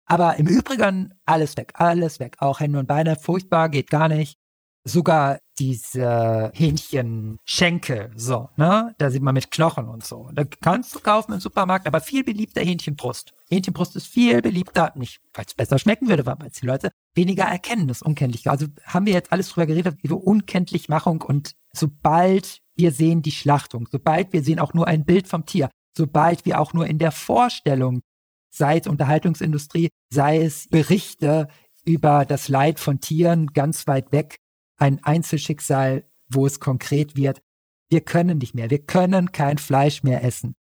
Aber 0.07 0.36
im 0.36 0.46
Übrigen 0.46 1.14
alles 1.24 1.57
weg, 1.57 1.72
alles 1.74 2.18
weg. 2.18 2.36
Auch 2.40 2.61
Hände 2.61 2.80
und 2.80 2.86
Beine, 2.86 3.16
furchtbar, 3.16 3.68
geht 3.68 3.90
gar 3.90 4.09
nicht 4.09 4.39
sogar 4.85 5.41
diese 5.59 6.51
Hähnchenschenkel, 6.55 8.12
so, 8.16 8.49
ne? 8.57 8.95
Da 8.99 9.11
sieht 9.11 9.22
man 9.22 9.35
mit 9.35 9.51
Knochen 9.51 9.89
und 9.89 10.05
so. 10.05 10.31
Da 10.33 10.45
kannst 10.45 10.95
du 10.95 11.01
kaufen 11.01 11.35
im 11.35 11.41
Supermarkt, 11.41 11.87
aber 11.87 12.01
viel 12.01 12.24
beliebter 12.24 12.62
Hähnchenbrust. 12.62 13.35
Hähnchenbrust 13.51 13.95
ist 13.97 14.07
viel 14.07 14.41
beliebter, 14.41 14.93
nicht 14.95 15.20
weil 15.35 15.45
es 15.47 15.55
besser 15.55 15.78
schmecken 15.78 16.09
würde, 16.09 16.24
weil 16.24 16.37
die 16.49 16.66
Leute 16.66 16.93
weniger 17.14 17.45
erkennen, 17.45 17.89
das 17.89 18.01
Unkenntliche. 18.01 18.51
Also 18.51 18.66
haben 18.85 19.07
wir 19.07 19.12
jetzt 19.12 19.33
alles 19.33 19.51
drüber 19.51 19.66
geredet, 19.66 19.99
über 20.03 20.16
Unkenntlichmachung 20.16 21.20
und 21.20 21.53
sobald 21.74 22.61
wir 22.74 22.93
sehen 22.93 23.20
die 23.20 23.33
Schlachtung, 23.33 23.87
sobald 23.91 24.33
wir 24.33 24.43
sehen 24.43 24.61
auch 24.61 24.72
nur 24.72 24.87
ein 24.87 25.05
Bild 25.05 25.28
vom 25.28 25.45
Tier, 25.45 25.68
sobald 25.95 26.47
wir 26.47 26.59
auch 26.59 26.72
nur 26.72 26.87
in 26.87 26.99
der 26.99 27.12
Vorstellung, 27.12 28.01
sei 28.51 28.78
es 28.78 28.87
Unterhaltungsindustrie, 28.87 29.91
sei 30.11 30.39
es 30.39 30.68
Berichte 30.68 31.49
über 31.85 32.24
das 32.24 32.49
Leid 32.49 32.81
von 32.81 33.01
Tieren 33.01 33.49
ganz 33.49 33.87
weit 33.87 34.12
weg, 34.12 34.37
ein 34.81 35.03
Einzelschicksal, 35.05 36.05
wo 36.28 36.47
es 36.47 36.61
konkret 36.61 37.16
wird. 37.16 37.43
Wir 37.89 38.01
können 38.01 38.39
nicht 38.39 38.55
mehr, 38.55 38.70
wir 38.70 38.85
können 38.85 39.33
kein 39.33 39.59
Fleisch 39.59 40.03
mehr 40.03 40.24
essen. 40.24 40.55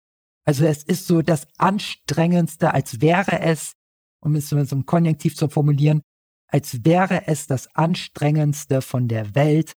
Also 0.46 0.66
es 0.66 0.84
ist 0.84 1.06
so 1.08 1.22
das 1.22 1.48
Anstrengendste, 1.58 2.74
als 2.74 3.02
wäre 3.02 3.40
es, 3.40 3.74
um 4.20 4.36
es 4.36 4.50
so 4.50 4.56
ein 4.58 4.86
Konjunktiv 4.86 5.36
zu 5.36 5.48
formulieren, 5.48 6.02
als 6.48 6.84
wäre 6.84 7.28
es 7.28 7.46
das 7.48 7.74
Anstrengendste 7.76 8.82
von 8.82 9.08
der 9.08 9.36
Welt, 9.36 9.74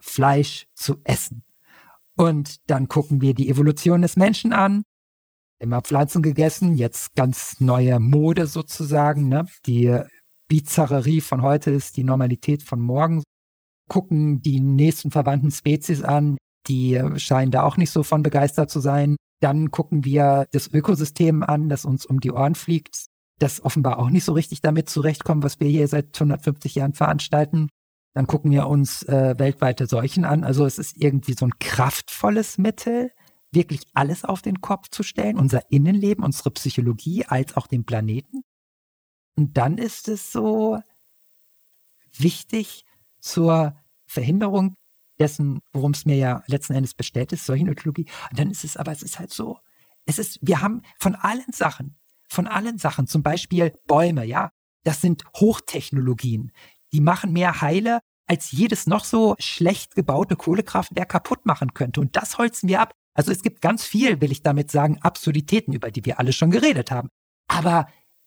Fleisch 0.00 0.66
zu 0.74 0.96
essen. 1.04 1.44
Und 2.16 2.68
dann 2.70 2.88
gucken 2.88 3.20
wir 3.20 3.34
die 3.34 3.48
Evolution 3.48 4.02
des 4.02 4.16
Menschen 4.16 4.52
an. 4.52 4.82
Immer 5.58 5.82
Pflanzen 5.82 6.22
gegessen, 6.22 6.76
jetzt 6.76 7.14
ganz 7.14 7.60
neue 7.60 8.00
Mode 8.00 8.46
sozusagen. 8.46 9.28
Ne? 9.28 9.46
Die 9.66 10.00
Bizarrerie 10.48 11.20
von 11.20 11.42
heute 11.42 11.70
ist 11.70 11.96
die 11.96 12.04
Normalität 12.04 12.62
von 12.62 12.80
morgen 12.80 13.22
gucken 13.88 14.42
die 14.42 14.60
nächsten 14.60 15.10
verwandten 15.10 15.50
Spezies 15.50 16.02
an, 16.02 16.36
die 16.66 17.00
scheinen 17.16 17.50
da 17.50 17.62
auch 17.62 17.76
nicht 17.76 17.90
so 17.90 18.02
von 18.02 18.22
begeistert 18.22 18.70
zu 18.70 18.80
sein. 18.80 19.16
Dann 19.40 19.70
gucken 19.70 20.04
wir 20.04 20.46
das 20.52 20.72
Ökosystem 20.72 21.42
an, 21.42 21.68
das 21.68 21.84
uns 21.84 22.06
um 22.06 22.20
die 22.20 22.32
Ohren 22.32 22.54
fliegt, 22.54 23.06
das 23.38 23.62
offenbar 23.62 23.98
auch 23.98 24.10
nicht 24.10 24.24
so 24.24 24.32
richtig 24.32 24.62
damit 24.62 24.88
zurechtkommt, 24.88 25.44
was 25.44 25.60
wir 25.60 25.68
hier 25.68 25.86
seit 25.88 26.14
150 26.14 26.76
Jahren 26.76 26.94
veranstalten. 26.94 27.68
Dann 28.14 28.26
gucken 28.26 28.50
wir 28.52 28.68
uns 28.68 29.02
äh, 29.02 29.34
weltweite 29.36 29.86
Seuchen 29.86 30.24
an. 30.24 30.44
Also 30.44 30.64
es 30.64 30.78
ist 30.78 30.96
irgendwie 30.96 31.34
so 31.34 31.46
ein 31.46 31.58
kraftvolles 31.58 32.58
Mittel, 32.58 33.10
wirklich 33.50 33.82
alles 33.92 34.24
auf 34.24 34.40
den 34.40 34.60
Kopf 34.60 34.88
zu 34.88 35.02
stellen, 35.02 35.38
unser 35.38 35.70
Innenleben, 35.70 36.24
unsere 36.24 36.50
Psychologie 36.52 37.24
als 37.26 37.56
auch 37.56 37.66
den 37.66 37.84
Planeten. 37.84 38.42
Und 39.36 39.56
dann 39.56 39.78
ist 39.78 40.08
es 40.08 40.30
so 40.32 40.80
wichtig, 42.16 42.84
zur 43.24 43.74
Verhinderung 44.06 44.76
dessen, 45.18 45.60
worum 45.72 45.92
es 45.92 46.04
mir 46.04 46.16
ja 46.16 46.42
letzten 46.46 46.74
Endes 46.74 46.94
bestellt 46.94 47.32
ist, 47.32 47.46
Seuchenökologie. 47.46 48.06
Und 48.30 48.38
dann 48.38 48.50
ist 48.50 48.64
es 48.64 48.76
aber, 48.76 48.92
es 48.92 49.02
ist 49.02 49.18
halt 49.18 49.32
so, 49.32 49.58
es 50.06 50.18
ist, 50.18 50.38
wir 50.42 50.60
haben 50.60 50.82
von 50.98 51.14
allen 51.14 51.52
Sachen, 51.52 51.96
von 52.28 52.46
allen 52.46 52.78
Sachen, 52.78 53.06
zum 53.06 53.22
Beispiel 53.22 53.72
Bäume, 53.86 54.24
ja, 54.24 54.50
das 54.82 55.00
sind 55.00 55.24
Hochtechnologien. 55.36 56.52
Die 56.92 57.00
machen 57.00 57.32
mehr 57.32 57.62
Heile, 57.62 58.00
als 58.26 58.52
jedes 58.52 58.86
noch 58.86 59.04
so 59.04 59.34
schlecht 59.38 59.94
gebaute 59.94 60.36
Kohlekraftwerk 60.36 61.08
kaputt 61.08 61.46
machen 61.46 61.74
könnte. 61.74 62.00
Und 62.00 62.16
das 62.16 62.38
holzen 62.38 62.68
wir 62.68 62.80
ab. 62.80 62.92
Also 63.14 63.32
es 63.32 63.42
gibt 63.42 63.60
ganz 63.60 63.84
viel, 63.84 64.20
will 64.20 64.32
ich 64.32 64.42
damit 64.42 64.70
sagen, 64.70 64.98
Absurditäten, 65.00 65.72
über 65.72 65.90
die 65.90 66.04
wir 66.04 66.18
alle 66.18 66.32
schon 66.32 66.50
geredet 66.50 66.90
haben. 66.90 67.08
Aber 67.48 67.86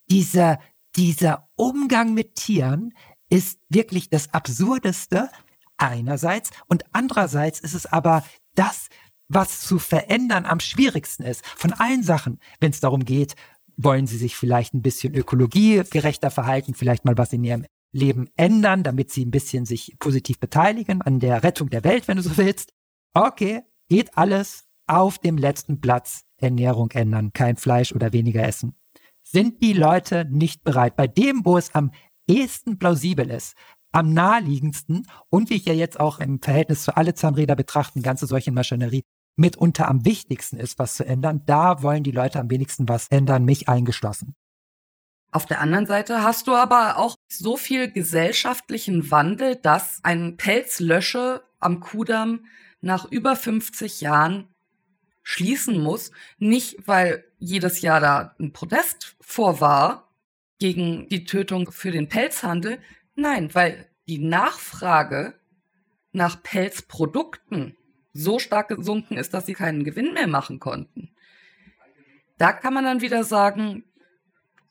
dieser, 0.09 0.59
dieser 0.95 1.49
Umgang 1.55 2.13
mit 2.13 2.35
Tieren, 2.35 2.93
ist 3.29 3.59
wirklich 3.69 4.09
das 4.09 4.33
Absurdeste 4.33 5.29
einerseits 5.77 6.51
und 6.67 6.83
andererseits 6.91 7.59
ist 7.59 7.73
es 7.73 7.85
aber 7.85 8.23
das, 8.55 8.87
was 9.29 9.61
zu 9.61 9.79
verändern 9.79 10.45
am 10.45 10.59
schwierigsten 10.59 11.23
ist. 11.23 11.45
Von 11.45 11.73
allen 11.73 12.03
Sachen, 12.03 12.39
wenn 12.59 12.71
es 12.71 12.79
darum 12.79 13.03
geht, 13.03 13.35
wollen 13.75 14.07
Sie 14.07 14.17
sich 14.17 14.35
vielleicht 14.35 14.73
ein 14.73 14.81
bisschen 14.81 15.13
ökologiegerechter 15.13 16.31
verhalten, 16.31 16.73
vielleicht 16.73 17.05
mal 17.05 17.17
was 17.17 17.33
in 17.33 17.43
Ihrem 17.43 17.65
Leben 17.91 18.29
ändern, 18.35 18.83
damit 18.83 19.11
Sie 19.11 19.25
ein 19.25 19.31
bisschen 19.31 19.65
sich 19.65 19.95
positiv 19.99 20.39
beteiligen 20.39 21.01
an 21.01 21.19
der 21.19 21.43
Rettung 21.43 21.69
der 21.69 21.83
Welt, 21.83 22.07
wenn 22.07 22.17
du 22.17 22.23
so 22.23 22.37
willst. 22.37 22.73
Okay, 23.13 23.61
geht 23.87 24.17
alles 24.17 24.65
auf 24.87 25.19
dem 25.19 25.37
letzten 25.37 25.79
Platz. 25.79 26.23
Ernährung 26.39 26.91
ändern, 26.91 27.33
kein 27.33 27.57
Fleisch 27.57 27.93
oder 27.93 28.13
weniger 28.13 28.43
essen. 28.43 28.75
Sind 29.23 29.61
die 29.61 29.73
Leute 29.73 30.25
nicht 30.29 30.63
bereit, 30.63 30.95
bei 30.95 31.07
dem, 31.07 31.43
wo 31.43 31.57
es 31.57 31.73
am 31.73 31.91
ehesten 32.27 32.77
plausibel 32.77 33.29
ist, 33.29 33.55
am 33.91 34.13
naheliegendsten 34.13 35.07
und 35.29 35.49
wie 35.49 35.55
ich 35.55 35.65
ja 35.65 35.73
jetzt 35.73 35.99
auch 35.99 36.19
im 36.19 36.41
Verhältnis 36.41 36.83
zu 36.83 36.95
alle 36.95 37.13
Zahnräder 37.13 37.55
betrachten, 37.55 38.01
ganze 38.01 38.27
solche 38.27 38.51
Maschinerie, 38.51 39.03
mitunter 39.37 39.87
am 39.87 40.03
wichtigsten 40.03 40.57
ist, 40.57 40.79
was 40.79 40.95
zu 40.95 41.05
ändern, 41.05 41.43
da 41.45 41.83
wollen 41.83 42.03
die 42.03 42.11
Leute 42.11 42.39
am 42.39 42.49
wenigsten 42.49 42.89
was 42.89 43.07
ändern, 43.07 43.45
mich 43.45 43.69
eingeschlossen. 43.69 44.35
Auf 45.31 45.45
der 45.45 45.61
anderen 45.61 45.85
Seite 45.85 46.23
hast 46.23 46.47
du 46.47 46.55
aber 46.55 46.97
auch 46.97 47.15
so 47.27 47.57
viel 47.57 47.91
gesellschaftlichen 47.91 49.11
Wandel, 49.11 49.55
dass 49.55 49.99
ein 50.03 50.37
Pelzlösche 50.37 51.43
am 51.59 51.79
Kudamm 51.79 52.45
nach 52.81 53.05
über 53.11 53.35
50 53.35 54.01
Jahren 54.01 54.47
schließen 55.23 55.81
muss. 55.81 56.11
Nicht, 56.39 56.87
weil 56.87 57.25
jedes 57.37 57.81
Jahr 57.81 57.99
da 57.99 58.35
ein 58.39 58.53
Protest 58.53 59.17
vor 59.19 59.59
war, 59.59 60.06
gegen 60.59 61.07
die 61.09 61.25
Tötung 61.25 61.71
für 61.71 61.91
den 61.91 62.09
Pelzhandel. 62.09 62.79
Nein, 63.15 63.53
weil 63.53 63.87
die 64.07 64.19
Nachfrage 64.19 65.33
nach 66.11 66.41
Pelzprodukten 66.41 67.75
so 68.13 68.39
stark 68.39 68.69
gesunken 68.69 69.17
ist, 69.17 69.33
dass 69.33 69.45
sie 69.45 69.53
keinen 69.53 69.83
Gewinn 69.83 70.13
mehr 70.13 70.27
machen 70.27 70.59
konnten. 70.59 71.11
Da 72.37 72.53
kann 72.53 72.73
man 72.73 72.83
dann 72.83 73.01
wieder 73.01 73.23
sagen, 73.23 73.83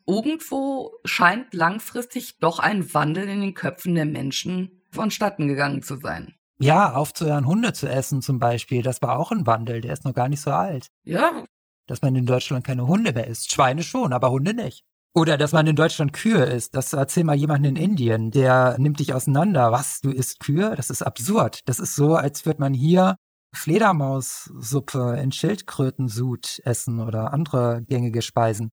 irgendwo 0.07 0.93
scheint 1.05 1.53
langfristig 1.55 2.39
doch 2.39 2.59
ein 2.59 2.93
Wandel 2.95 3.28
in 3.28 3.41
den 3.41 3.55
Köpfen 3.55 3.95
der 3.95 4.07
Menschen 4.07 4.82
vonstatten 4.91 5.49
gegangen 5.49 5.82
zu 5.82 5.97
sein. 5.97 6.34
Ja, 6.59 6.95
aufzuhören, 6.95 7.47
Hunde 7.47 7.72
zu 7.72 7.89
essen 7.89 8.22
zum 8.22 8.39
Beispiel, 8.39 8.82
das 8.82 9.03
war 9.03 9.18
auch 9.18 9.30
ein 9.30 9.47
Wandel, 9.47 9.80
der 9.80 9.93
ist 9.93 10.05
noch 10.05 10.14
gar 10.14 10.28
nicht 10.28 10.41
so 10.41 10.51
alt. 10.51 10.91
Ja. 11.05 11.45
Dass 11.87 12.03
man 12.03 12.16
in 12.16 12.26
Deutschland 12.26 12.66
keine 12.66 12.87
Hunde 12.87 13.12
mehr 13.12 13.26
isst. 13.26 13.53
Schweine 13.53 13.82
schon, 13.82 14.12
aber 14.12 14.30
Hunde 14.30 14.55
nicht. 14.55 14.84
Oder 15.16 15.38
dass 15.38 15.52
man 15.52 15.66
in 15.66 15.76
Deutschland 15.76 16.12
Kühe 16.12 16.44
isst. 16.44 16.74
Das 16.74 16.92
erzähl 16.92 17.24
mal 17.24 17.36
jemanden 17.36 17.64
in 17.64 17.76
Indien, 17.76 18.30
der 18.30 18.76
nimmt 18.78 19.00
dich 19.00 19.14
auseinander. 19.14 19.72
Was, 19.72 20.02
du 20.02 20.10
isst 20.10 20.40
Kühe? 20.40 20.74
Das 20.76 20.90
ist 20.90 21.00
absurd. 21.00 21.60
Das 21.64 21.78
ist 21.78 21.96
so, 21.96 22.16
als 22.16 22.44
würde 22.44 22.60
man 22.60 22.74
hier 22.74 23.16
Fledermaussuppe 23.54 25.18
in 25.18 25.32
Schildkrötensud 25.32 26.60
essen 26.64 27.00
oder 27.00 27.32
andere 27.32 27.82
gängige 27.88 28.20
Speisen 28.20 28.68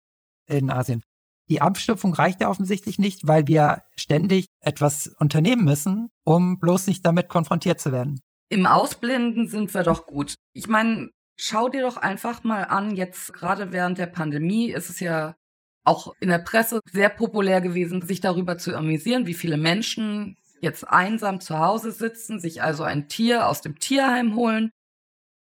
in 0.45 0.69
Asien. 0.69 1.01
Die 1.49 1.61
Abstufung 1.61 2.13
reicht 2.13 2.41
ja 2.41 2.49
offensichtlich 2.49 2.99
nicht, 2.99 3.25
weil 3.25 3.47
wir 3.47 3.83
ständig 3.95 4.47
etwas 4.59 5.15
unternehmen 5.19 5.63
müssen, 5.63 6.09
um 6.25 6.59
bloß 6.59 6.87
nicht 6.87 7.05
damit 7.05 7.29
konfrontiert 7.29 7.79
zu 7.79 7.93
werden. 7.93 8.19
Im 8.49 8.65
Ausblenden 8.65 9.47
sind 9.47 9.73
wir 9.73 9.83
doch 9.83 10.07
gut. 10.07 10.35
Ich 10.51 10.67
meine, 10.67 11.09
schau 11.37 11.69
dir 11.69 11.83
doch 11.83 11.95
einfach 11.95 12.43
mal 12.43 12.63
an, 12.63 12.97
jetzt 12.97 13.31
gerade 13.31 13.71
während 13.71 13.97
der 13.97 14.07
Pandemie 14.07 14.69
ist 14.69 14.89
es 14.89 14.99
ja 14.99 15.35
auch 15.83 16.13
in 16.19 16.29
der 16.29 16.39
Presse 16.39 16.79
sehr 16.91 17.09
populär 17.09 17.61
gewesen, 17.61 18.01
sich 18.01 18.21
darüber 18.21 18.57
zu 18.57 18.75
amüsieren, 18.75 19.27
wie 19.27 19.33
viele 19.33 19.57
Menschen 19.57 20.37
jetzt 20.61 20.87
einsam 20.87 21.41
zu 21.41 21.59
Hause 21.59 21.91
sitzen, 21.91 22.39
sich 22.39 22.63
also 22.63 22.83
ein 22.83 23.09
Tier 23.09 23.47
aus 23.47 23.61
dem 23.61 23.79
Tierheim 23.79 24.35
holen. 24.35 24.71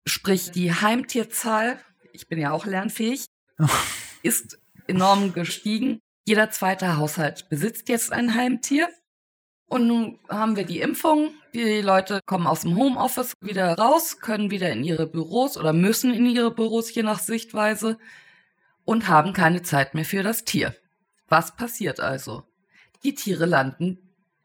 Sprich, 0.05 0.51
die 0.51 0.71
Heimtierzahl, 0.71 1.79
ich 2.13 2.27
bin 2.27 2.39
ja 2.39 2.51
auch 2.51 2.65
lernfähig, 2.65 3.25
ist 4.23 4.59
enorm 4.88 5.33
gestiegen. 5.33 5.99
Jeder 6.25 6.51
zweite 6.51 6.97
Haushalt 6.97 7.49
besitzt 7.49 7.89
jetzt 7.89 8.11
ein 8.13 8.35
Heimtier. 8.35 8.89
Und 9.69 9.88
nun 9.88 10.19
haben 10.29 10.55
wir 10.55 10.65
die 10.65 10.79
Impfung. 10.79 11.31
Die 11.53 11.81
Leute 11.81 12.21
kommen 12.25 12.47
aus 12.47 12.61
dem 12.61 12.77
Homeoffice 12.77 13.33
wieder 13.41 13.73
raus, 13.77 14.19
können 14.19 14.51
wieder 14.51 14.71
in 14.71 14.83
ihre 14.83 15.07
Büros 15.07 15.57
oder 15.57 15.73
müssen 15.73 16.13
in 16.13 16.25
ihre 16.25 16.51
Büros, 16.51 16.93
je 16.93 17.03
nach 17.03 17.19
Sichtweise, 17.19 17.97
und 18.88 19.09
haben 19.09 19.33
keine 19.33 19.63
Zeit 19.63 19.93
mehr 19.95 20.05
für 20.05 20.23
das 20.23 20.45
Tier. 20.45 20.73
Was 21.27 21.57
passiert 21.57 21.99
also? 21.99 22.43
Die 23.03 23.13
Tiere 23.13 23.45
landen 23.45 23.99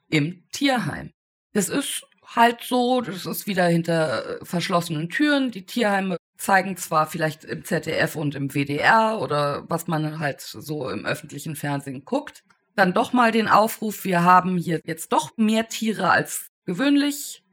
im 0.08 0.42
Tierheim. 0.50 1.12
Das 1.52 1.68
ist 1.68 2.04
halt 2.26 2.60
so, 2.62 3.00
das 3.02 3.24
ist 3.24 3.46
wieder 3.46 3.66
hinter 3.66 4.40
äh, 4.40 4.44
verschlossenen 4.44 5.10
Türen. 5.10 5.52
Die 5.52 5.64
Tierheime 5.64 6.16
zeigen 6.36 6.76
zwar 6.76 7.06
vielleicht 7.06 7.44
im 7.44 7.64
ZDF 7.64 8.16
und 8.16 8.34
im 8.34 8.52
WDR 8.52 9.20
oder 9.20 9.64
was 9.70 9.86
man 9.86 10.18
halt 10.18 10.40
so 10.40 10.90
im 10.90 11.06
öffentlichen 11.06 11.54
Fernsehen 11.54 12.04
guckt, 12.04 12.42
dann 12.74 12.92
doch 12.92 13.12
mal 13.12 13.30
den 13.30 13.46
Aufruf, 13.46 14.02
wir 14.04 14.24
haben 14.24 14.58
hier 14.58 14.80
jetzt 14.84 15.12
doch 15.12 15.36
mehr 15.36 15.68
Tiere 15.68 16.10
als 16.10 16.48
gewöhnlich, 16.64 17.44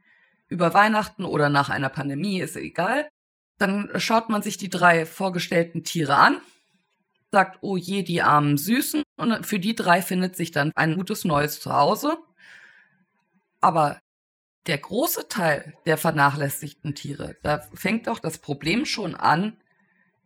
über 0.48 0.74
Weihnachten 0.74 1.24
oder 1.24 1.50
nach 1.50 1.70
einer 1.70 1.88
Pandemie, 1.88 2.40
ist 2.40 2.56
egal. 2.56 3.08
Dann 3.58 3.90
schaut 3.96 4.28
man 4.28 4.42
sich 4.42 4.56
die 4.56 4.70
drei 4.70 5.06
vorgestellten 5.06 5.84
Tiere 5.84 6.16
an, 6.16 6.40
sagt, 7.32 7.58
oh 7.62 7.76
je, 7.76 8.02
die 8.02 8.22
armen 8.22 8.56
Süßen, 8.58 9.02
und 9.16 9.46
für 9.46 9.58
die 9.58 9.74
drei 9.74 10.02
findet 10.02 10.36
sich 10.36 10.50
dann 10.50 10.72
ein 10.74 10.96
gutes 10.96 11.24
neues 11.24 11.60
Zuhause. 11.60 12.18
Aber 13.60 14.00
der 14.66 14.78
große 14.78 15.28
Teil 15.28 15.74
der 15.86 15.98
vernachlässigten 15.98 16.94
Tiere, 16.94 17.36
da 17.42 17.60
fängt 17.74 18.06
doch 18.06 18.18
das 18.18 18.38
Problem 18.38 18.84
schon 18.84 19.14
an, 19.14 19.56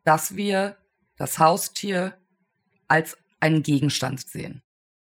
dass 0.05 0.37
wir 0.37 0.77
das 1.17 1.39
Haustier 1.39 2.17
als 2.89 3.17
einen 3.41 3.63
Gegenstand 3.63 4.21
sehen. 4.29 4.63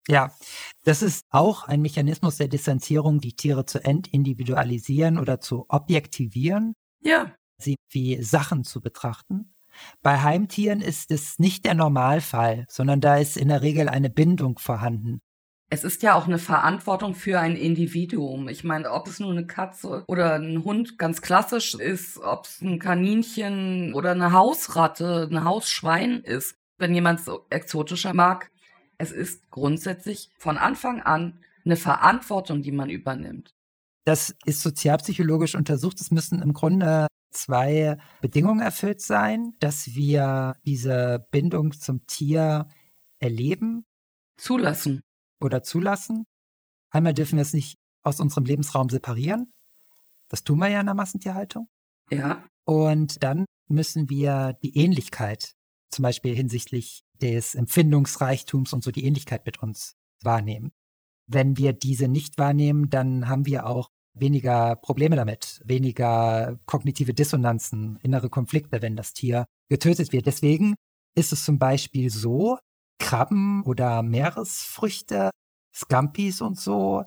Ja, 0.07 0.35
das 0.83 1.01
ist 1.01 1.25
auch 1.29 1.63
ein 1.63 1.81
Mechanismus 1.81 2.37
der 2.37 2.47
Distanzierung, 2.47 3.19
die 3.19 3.35
Tiere 3.35 3.65
zu 3.65 3.83
entindividualisieren 3.83 5.17
oder 5.17 5.41
zu 5.41 5.65
objektivieren. 5.67 6.73
Ja. 7.01 7.33
Sie 7.57 7.77
wie 7.89 8.21
Sachen 8.21 8.63
zu 8.63 8.81
betrachten. 8.81 9.54
Bei 10.01 10.21
Heimtieren 10.21 10.81
ist 10.81 11.11
es 11.11 11.39
nicht 11.39 11.65
der 11.65 11.73
Normalfall, 11.73 12.65
sondern 12.69 13.01
da 13.01 13.17
ist 13.17 13.37
in 13.37 13.49
der 13.49 13.61
Regel 13.61 13.89
eine 13.89 14.09
Bindung 14.09 14.59
vorhanden. 14.59 15.21
Es 15.69 15.83
ist 15.83 16.03
ja 16.03 16.13
auch 16.13 16.27
eine 16.27 16.37
Verantwortung 16.37 17.15
für 17.15 17.39
ein 17.39 17.55
Individuum. 17.55 18.47
Ich 18.49 18.63
meine, 18.63 18.91
ob 18.91 19.07
es 19.07 19.19
nur 19.19 19.31
eine 19.31 19.47
Katze 19.47 20.03
oder 20.07 20.35
ein 20.35 20.63
Hund 20.63 20.99
ganz 20.99 21.21
klassisch 21.23 21.73
ist, 21.73 22.19
ob 22.19 22.45
es 22.45 22.61
ein 22.61 22.77
Kaninchen 22.77 23.93
oder 23.95 24.11
eine 24.11 24.31
Hausratte, 24.31 25.27
ein 25.31 25.43
Hausschwein 25.43 26.21
ist, 26.21 26.55
wenn 26.77 26.93
jemand 26.93 27.19
so 27.19 27.45
exotischer 27.49 28.13
mag. 28.13 28.51
Es 28.99 29.11
ist 29.11 29.49
grundsätzlich 29.49 30.29
von 30.37 30.57
Anfang 30.57 31.01
an 31.01 31.39
eine 31.65 31.77
Verantwortung, 31.77 32.61
die 32.61 32.71
man 32.71 32.91
übernimmt. 32.91 33.54
Das 34.05 34.35
ist 34.45 34.61
sozialpsychologisch 34.61 35.55
untersucht. 35.55 35.99
Es 35.99 36.11
müssen 36.11 36.41
im 36.41 36.53
Grunde 36.53 37.07
zwei 37.31 37.97
Bedingungen 38.21 38.61
erfüllt 38.61 39.01
sein, 39.01 39.53
dass 39.59 39.95
wir 39.95 40.55
diese 40.65 41.27
Bindung 41.31 41.73
zum 41.73 42.05
Tier 42.07 42.67
erleben. 43.19 43.85
Zulassen 44.37 45.01
oder 45.41 45.63
zulassen. 45.63 46.25
Einmal 46.91 47.13
dürfen 47.13 47.37
wir 47.37 47.41
es 47.41 47.53
nicht 47.53 47.77
aus 48.03 48.19
unserem 48.19 48.45
Lebensraum 48.45 48.89
separieren. 48.89 49.51
Das 50.29 50.43
tun 50.43 50.59
wir 50.59 50.69
ja 50.69 50.79
in 50.79 50.85
der 50.85 50.95
Massentierhaltung. 50.95 51.67
Ja. 52.11 52.43
Und 52.65 53.23
dann 53.23 53.45
müssen 53.67 54.09
wir 54.09 54.53
die 54.63 54.77
Ähnlichkeit, 54.77 55.53
zum 55.89 56.03
Beispiel 56.03 56.35
hinsichtlich 56.35 57.03
des 57.21 57.55
Empfindungsreichtums 57.55 58.73
und 58.73 58.83
so 58.83 58.91
die 58.91 59.05
Ähnlichkeit 59.05 59.45
mit 59.45 59.61
uns 59.61 59.95
wahrnehmen. 60.21 60.71
Wenn 61.27 61.57
wir 61.57 61.73
diese 61.73 62.07
nicht 62.07 62.37
wahrnehmen, 62.37 62.89
dann 62.89 63.27
haben 63.27 63.45
wir 63.45 63.65
auch 63.65 63.89
weniger 64.15 64.75
Probleme 64.75 65.15
damit, 65.15 65.61
weniger 65.65 66.57
kognitive 66.65 67.13
Dissonanzen, 67.13 67.99
innere 68.01 68.29
Konflikte, 68.29 68.81
wenn 68.81 68.95
das 68.95 69.13
Tier 69.13 69.45
getötet 69.69 70.13
wird. 70.13 70.25
Deswegen 70.25 70.75
ist 71.15 71.33
es 71.33 71.45
zum 71.45 71.59
Beispiel 71.59 72.09
so, 72.09 72.57
Krabben 72.99 73.63
oder 73.63 74.01
Meeresfrüchte, 74.03 75.29
Scampis 75.73 76.41
und 76.41 76.57
so, 76.59 77.03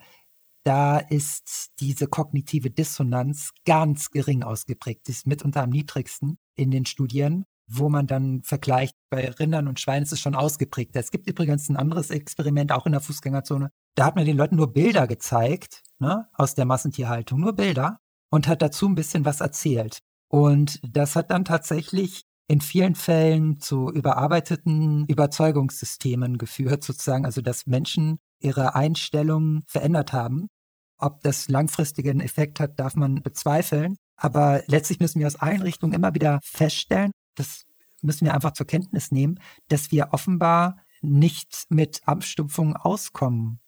da 0.64 0.98
ist 0.98 1.70
diese 1.80 2.08
kognitive 2.08 2.70
Dissonanz 2.70 3.52
ganz 3.64 4.10
gering 4.10 4.42
ausgeprägt. 4.42 5.08
Ist 5.08 5.26
mitunter 5.26 5.62
am 5.62 5.70
niedrigsten 5.70 6.36
in 6.56 6.70
den 6.70 6.84
Studien, 6.84 7.44
wo 7.70 7.88
man 7.88 8.06
dann 8.06 8.42
vergleicht, 8.42 8.94
bei 9.10 9.30
Rindern 9.30 9.68
und 9.68 9.80
Schweinen 9.80 10.02
ist 10.02 10.12
es 10.12 10.20
schon 10.20 10.34
ausgeprägt. 10.34 10.94
Es 10.94 11.10
gibt 11.10 11.26
übrigens 11.26 11.68
ein 11.68 11.76
anderes 11.76 12.10
Experiment, 12.10 12.72
auch 12.72 12.84
in 12.84 12.92
der 12.92 13.00
Fußgängerzone. 13.00 13.70
Da 13.94 14.04
hat 14.04 14.16
man 14.16 14.26
den 14.26 14.36
Leuten 14.36 14.56
nur 14.56 14.72
Bilder 14.72 15.06
gezeigt, 15.06 15.82
ne, 15.98 16.28
aus 16.34 16.54
der 16.54 16.64
Massentierhaltung, 16.64 17.40
nur 17.40 17.54
Bilder, 17.54 17.98
und 18.30 18.46
hat 18.46 18.62
dazu 18.62 18.86
ein 18.86 18.94
bisschen 18.94 19.24
was 19.24 19.40
erzählt. 19.40 19.98
Und 20.28 20.80
das 20.82 21.16
hat 21.16 21.30
dann 21.30 21.44
tatsächlich 21.44 22.24
in 22.48 22.60
vielen 22.60 22.94
Fällen 22.94 23.60
zu 23.60 23.90
überarbeiteten 23.90 25.06
Überzeugungssystemen 25.06 26.38
geführt, 26.38 26.82
sozusagen, 26.82 27.24
also 27.24 27.42
dass 27.42 27.66
Menschen 27.66 28.18
ihre 28.40 28.74
Einstellungen 28.74 29.62
verändert 29.66 30.12
haben. 30.12 30.48
Ob 30.96 31.22
das 31.22 31.48
langfristigen 31.48 32.20
Effekt 32.20 32.58
hat, 32.58 32.78
darf 32.78 32.96
man 32.96 33.22
bezweifeln. 33.22 33.96
Aber 34.16 34.62
letztlich 34.66 34.98
müssen 34.98 35.20
wir 35.20 35.26
aus 35.26 35.36
allen 35.36 35.62
Richtungen 35.62 35.92
immer 35.92 36.14
wieder 36.14 36.40
feststellen, 36.42 37.12
das 37.36 37.64
müssen 38.02 38.24
wir 38.24 38.34
einfach 38.34 38.52
zur 38.52 38.66
Kenntnis 38.66 39.10
nehmen, 39.10 39.38
dass 39.68 39.90
wir 39.90 40.08
offenbar 40.12 40.76
nicht 41.00 41.66
mit 41.68 42.02
Abstumpfungen 42.06 42.76
auskommen. 42.76 43.60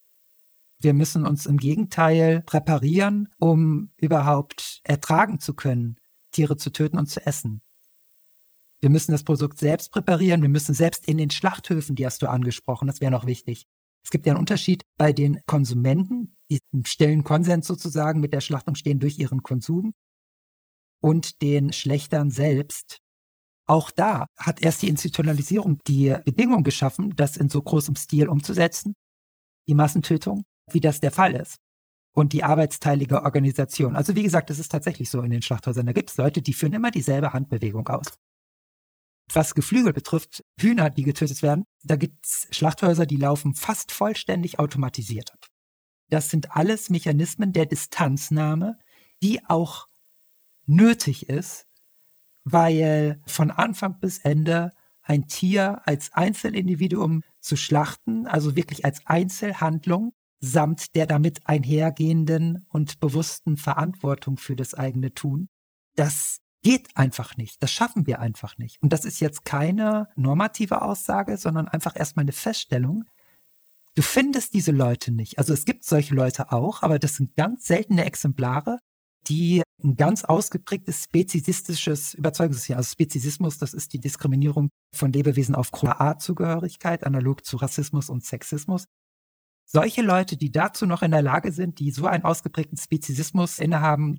Wir 0.81 0.95
müssen 0.95 1.27
uns 1.27 1.45
im 1.45 1.59
Gegenteil 1.59 2.43
präparieren, 2.43 3.29
um 3.39 3.93
überhaupt 3.99 4.81
ertragen 4.83 5.39
zu 5.39 5.55
können, 5.55 5.97
Tiere 6.33 6.57
zu 6.57 6.71
töten 6.71 6.99
und 6.99 7.07
zu 7.07 7.25
essen. 7.27 7.61
Wir 8.81 8.89
müssen 8.89 9.13
das 9.13 9.25
Produkt 9.25 9.59
selbst 9.59 9.93
präparieren. 9.93 10.41
Wir 10.41 10.49
müssen 10.49 10.75
selbst 10.75 11.07
in 11.07 11.19
den 11.19 11.31
Schlachthöfen, 11.31 11.97
die 11.97 12.07
hast 12.07 12.23
du 12.23 12.31
angesprochen, 12.31 12.87
das 12.87 13.03
wäre 13.03 13.11
noch 13.11 13.27
wichtig. 13.27 13.67
Es 14.03 14.11
gibt 14.11 14.25
ja 14.25 14.33
einen 14.33 14.41
Unterschied 14.41 14.85
bei 14.97 15.13
den 15.13 15.41
Konsumenten, 15.47 16.37
die 16.51 16.61
im 16.73 16.87
stillen 16.87 17.25
Konsens 17.25 17.67
sozusagen 17.67 18.21
mit 18.21 18.33
der 18.33 18.41
Schlachtung 18.41 18.75
stehen 18.75 18.99
durch 18.99 19.19
ihren 19.19 19.43
Konsum 19.43 19.93
und 21.03 21.43
den 21.43 21.75
Schlechtern 21.75 22.31
selbst. 22.31 23.01
Auch 23.67 23.91
da 23.91 24.27
hat 24.39 24.63
erst 24.63 24.81
die 24.81 24.89
Institutionalisierung 24.89 25.79
die 25.87 26.17
Bedingung 26.25 26.65
geschaffen, 26.65 27.15
das 27.15 27.37
in 27.37 27.51
so 27.51 27.61
großem 27.61 27.97
Stil 27.97 28.29
umzusetzen, 28.29 28.95
die 29.69 29.75
Massentötung, 29.75 30.45
wie 30.75 30.81
das 30.81 31.01
der 31.01 31.11
Fall 31.11 31.35
ist. 31.35 31.57
Und 32.13 32.33
die 32.33 32.43
arbeitsteilige 32.43 33.23
Organisation. 33.23 33.95
Also 33.95 34.17
wie 34.17 34.25
gesagt, 34.25 34.51
das 34.51 34.59
ist 34.59 34.73
tatsächlich 34.73 35.11
so 35.11 35.23
in 35.23 35.31
den 35.31 35.43
Schlachthäusern. 35.43 35.87
Da 35.87 35.93
gibt 35.93 36.11
es 36.11 36.17
Leute, 36.17 36.43
die 36.43 36.55
führen 36.55 36.73
immer 36.73 36.91
dieselbe 36.91 37.33
Handbewegung 37.33 37.89
aus 37.89 38.07
was 39.35 39.55
Geflügel 39.55 39.93
betrifft, 39.93 40.45
Hühner, 40.59 40.91
die 40.91 41.03
getötet 41.03 41.43
werden, 41.43 41.65
da 41.83 41.97
gibt 41.97 42.27
es 42.27 42.49
Schlachthäuser, 42.51 43.07
die 43.07 43.17
laufen 43.17 43.55
fast 43.55 43.93
vollständig 43.93 44.59
automatisiert. 44.59 45.33
Das 46.09 46.31
sind 46.31 46.57
alles 46.57 46.91
Mechanismen 46.91 47.53
der 47.53 47.67
Distanznahme, 47.67 48.79
die 49.23 49.45
auch 49.47 49.87
nötig 50.67 51.29
ist, 51.29 51.67
weil 52.45 53.21
von 53.27 53.51
Anfang 53.51 54.01
bis 54.01 54.19
Ende 54.19 54.73
ein 55.03 55.27
Tier 55.29 55.83
als 55.87 56.13
Einzelindividuum 56.13 57.23
zu 57.41 57.57
schlachten, 57.57 58.27
also 58.27 58.57
wirklich 58.57 58.85
als 58.85 59.07
Einzelhandlung 59.07 60.13
samt 60.41 60.95
der 60.95 61.07
damit 61.07 61.47
einhergehenden 61.47 62.67
und 62.71 62.99
bewussten 63.01 63.57
Verantwortung 63.57 64.37
für 64.39 64.57
das 64.57 64.75
eigene 64.75 65.13
Tun, 65.13 65.49
das 65.97 66.39
geht 66.63 66.89
einfach 66.95 67.37
nicht. 67.37 67.63
Das 67.63 67.73
schaffen 67.73 68.07
wir 68.07 68.21
einfach 68.21 68.59
nicht. 68.59 68.83
Und 68.83 68.93
das 68.93 69.05
ist 69.05 69.21
jetzt 69.21 69.45
keine 69.45 70.09
normative 70.17 70.83
Aussage, 70.83 71.37
sondern 71.37 71.69
einfach 71.69 71.97
erstmal 71.97 72.25
eine 72.25 72.33
Feststellung. 72.33 73.05
Du 73.95 74.03
findest 74.03 74.55
diese 74.55 74.73
Leute 74.73 75.13
nicht. 75.13 75.39
Also 75.39 75.53
es 75.53 75.65
gibt 75.65 75.85
solche 75.85 76.15
Leute 76.15 76.53
auch, 76.53 76.83
aber 76.83 76.99
das 76.99 77.17
sind 77.17 77.35
ganz 77.37 77.65
seltene 77.65 78.05
Exemplare, 78.05 78.79
die 79.29 79.63
ein 79.83 79.97
ganz 79.97 80.25
ausgeprägtes 80.25 81.05
spezisistisches 81.05 82.15
Überzeugungssystem, 82.15 82.77
also 82.77 82.91
Spezisismus, 82.91 83.59
das 83.59 83.75
ist 83.75 83.93
die 83.93 83.99
Diskriminierung 83.99 84.71
von 84.95 85.13
Lebewesen 85.13 85.55
aufgrund 85.55 86.01
Artzugehörigkeit, 86.01 87.05
analog 87.05 87.45
zu 87.45 87.57
Rassismus 87.57 88.11
und 88.11 88.25
Sexismus. 88.25 88.85
Solche 89.73 90.03
Leute, 90.03 90.37
die 90.37 90.51
dazu 90.51 90.85
noch 90.85 91.03
in 91.03 91.13
der 91.13 91.23
Lage 91.23 91.53
sind, 91.53 91.79
die 91.79 91.93
so 91.93 92.07
einen 92.07 92.25
ausgeprägten 92.25 92.77
Spezisismus 92.77 93.61
innehaben, 93.61 94.19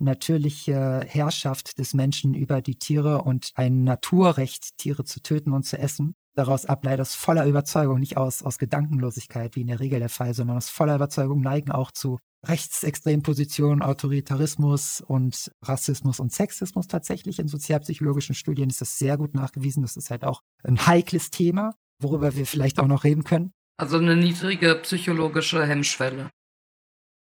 natürliche 0.00 1.04
Herrschaft 1.06 1.78
des 1.78 1.94
Menschen 1.94 2.34
über 2.34 2.62
die 2.62 2.80
Tiere 2.80 3.22
und 3.22 3.52
ein 3.54 3.84
Naturrecht, 3.84 4.76
Tiere 4.76 5.04
zu 5.04 5.20
töten 5.22 5.52
und 5.52 5.62
zu 5.62 5.78
essen, 5.78 6.14
daraus 6.34 6.66
ableitet, 6.66 7.02
aus 7.02 7.14
voller 7.14 7.46
Überzeugung, 7.46 8.00
nicht 8.00 8.16
aus, 8.16 8.42
aus 8.42 8.58
Gedankenlosigkeit, 8.58 9.54
wie 9.54 9.60
in 9.60 9.68
der 9.68 9.78
Regel 9.78 10.00
der 10.00 10.08
Fall, 10.08 10.34
sondern 10.34 10.56
aus 10.56 10.68
voller 10.68 10.96
Überzeugung 10.96 11.42
neigen 11.42 11.70
auch 11.70 11.92
zu 11.92 12.18
rechtsextremen 12.44 13.22
Positionen, 13.22 13.82
Autoritarismus 13.82 15.00
und 15.00 15.52
Rassismus 15.62 16.18
und 16.18 16.32
Sexismus 16.32 16.88
tatsächlich. 16.88 17.38
In 17.38 17.46
sozialpsychologischen 17.46 18.34
Studien 18.34 18.68
ist 18.68 18.80
das 18.80 18.98
sehr 18.98 19.16
gut 19.16 19.34
nachgewiesen. 19.34 19.82
Das 19.82 19.96
ist 19.96 20.10
halt 20.10 20.24
auch 20.24 20.42
ein 20.64 20.86
heikles 20.88 21.30
Thema, 21.30 21.74
worüber 22.00 22.34
wir 22.34 22.46
vielleicht 22.46 22.80
auch 22.80 22.88
noch 22.88 23.04
reden 23.04 23.22
können. 23.22 23.52
Also 23.80 23.98
eine 23.98 24.16
niedrige 24.16 24.74
psychologische 24.82 25.64
Hemmschwelle. 25.64 26.30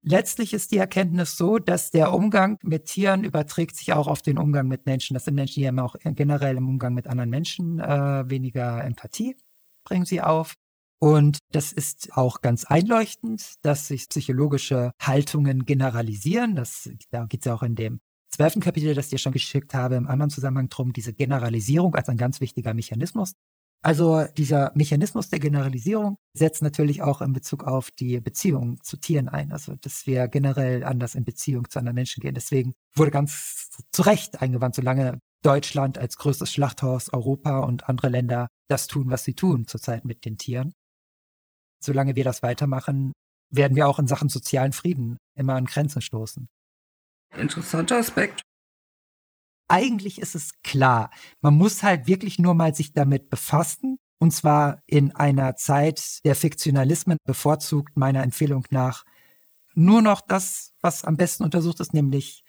Letztlich 0.02 0.54
ist 0.54 0.70
die 0.70 0.78
Erkenntnis 0.78 1.36
so, 1.36 1.58
dass 1.58 1.90
der 1.90 2.14
Umgang 2.14 2.58
mit 2.62 2.86
Tieren 2.86 3.24
überträgt 3.24 3.76
sich 3.76 3.92
auch 3.92 4.06
auf 4.06 4.22
den 4.22 4.38
Umgang 4.38 4.66
mit 4.66 4.86
Menschen. 4.86 5.14
Das 5.14 5.26
sind 5.26 5.34
Menschen, 5.34 5.60
die 5.60 5.68
haben 5.68 5.78
auch 5.78 5.96
generell 6.02 6.56
im 6.56 6.68
Umgang 6.68 6.94
mit 6.94 7.06
anderen 7.06 7.28
Menschen 7.28 7.80
äh, 7.80 8.30
weniger 8.30 8.82
Empathie, 8.82 9.36
bringen 9.84 10.06
sie 10.06 10.22
auf. 10.22 10.54
Und 11.00 11.38
das 11.52 11.72
ist 11.72 12.16
auch 12.16 12.40
ganz 12.40 12.64
einleuchtend, 12.64 13.56
dass 13.62 13.88
sich 13.88 14.08
psychologische 14.08 14.92
Haltungen 15.02 15.64
generalisieren. 15.64 16.56
Das, 16.56 16.88
da 17.10 17.26
geht 17.26 17.40
es 17.40 17.46
ja 17.46 17.54
auch 17.54 17.62
in 17.62 17.74
dem 17.74 18.00
zwölften 18.30 18.60
Kapitel, 18.60 18.94
das 18.94 19.06
ich 19.06 19.10
dir 19.10 19.18
schon 19.18 19.32
geschickt 19.32 19.74
habe, 19.74 19.96
im 19.96 20.08
anderen 20.08 20.30
Zusammenhang 20.30 20.68
drum, 20.68 20.92
diese 20.92 21.12
Generalisierung 21.12 21.94
als 21.94 22.08
ein 22.08 22.16
ganz 22.16 22.40
wichtiger 22.40 22.72
Mechanismus. 22.72 23.34
Also 23.80 24.24
dieser 24.36 24.72
Mechanismus 24.74 25.30
der 25.30 25.38
Generalisierung 25.38 26.16
setzt 26.34 26.62
natürlich 26.62 27.02
auch 27.02 27.20
in 27.20 27.32
Bezug 27.32 27.64
auf 27.64 27.90
die 27.92 28.20
Beziehung 28.20 28.82
zu 28.82 28.96
Tieren 28.96 29.28
ein. 29.28 29.52
Also 29.52 29.76
dass 29.76 30.06
wir 30.06 30.26
generell 30.28 30.82
anders 30.84 31.14
in 31.14 31.24
Beziehung 31.24 31.68
zu 31.70 31.78
anderen 31.78 31.94
Menschen 31.94 32.20
gehen. 32.20 32.34
Deswegen 32.34 32.74
wurde 32.94 33.12
ganz 33.12 33.70
zu 33.92 34.02
Recht 34.02 34.42
eingewandt, 34.42 34.74
solange 34.74 35.20
Deutschland 35.42 35.98
als 35.98 36.16
größtes 36.16 36.52
Schlachthaus 36.52 37.12
Europa 37.12 37.60
und 37.60 37.88
andere 37.88 38.08
Länder 38.08 38.48
das 38.68 38.88
tun, 38.88 39.10
was 39.10 39.22
sie 39.22 39.34
tun 39.34 39.66
zurzeit 39.68 40.04
mit 40.04 40.24
den 40.24 40.36
Tieren. 40.38 40.74
Solange 41.80 42.16
wir 42.16 42.24
das 42.24 42.42
weitermachen, 42.42 43.12
werden 43.50 43.76
wir 43.76 43.86
auch 43.86 44.00
in 44.00 44.08
Sachen 44.08 44.28
sozialen 44.28 44.72
Frieden 44.72 45.18
immer 45.36 45.54
an 45.54 45.66
Grenzen 45.66 46.02
stoßen. 46.02 46.48
Interessanter 47.36 47.98
Aspekt 47.98 48.42
eigentlich 49.68 50.20
ist 50.20 50.34
es 50.34 50.60
klar. 50.62 51.10
Man 51.40 51.54
muss 51.54 51.82
halt 51.82 52.06
wirklich 52.06 52.38
nur 52.38 52.54
mal 52.54 52.74
sich 52.74 52.92
damit 52.92 53.30
befassen. 53.30 53.98
Und 54.18 54.32
zwar 54.32 54.82
in 54.86 55.14
einer 55.14 55.54
Zeit 55.54 56.24
der 56.24 56.34
Fiktionalismen 56.34 57.18
bevorzugt 57.24 57.96
meiner 57.96 58.24
Empfehlung 58.24 58.64
nach 58.70 59.04
nur 59.74 60.02
noch 60.02 60.20
das, 60.20 60.72
was 60.80 61.04
am 61.04 61.16
besten 61.16 61.44
untersucht 61.44 61.78
ist, 61.78 61.94
nämlich 61.94 62.42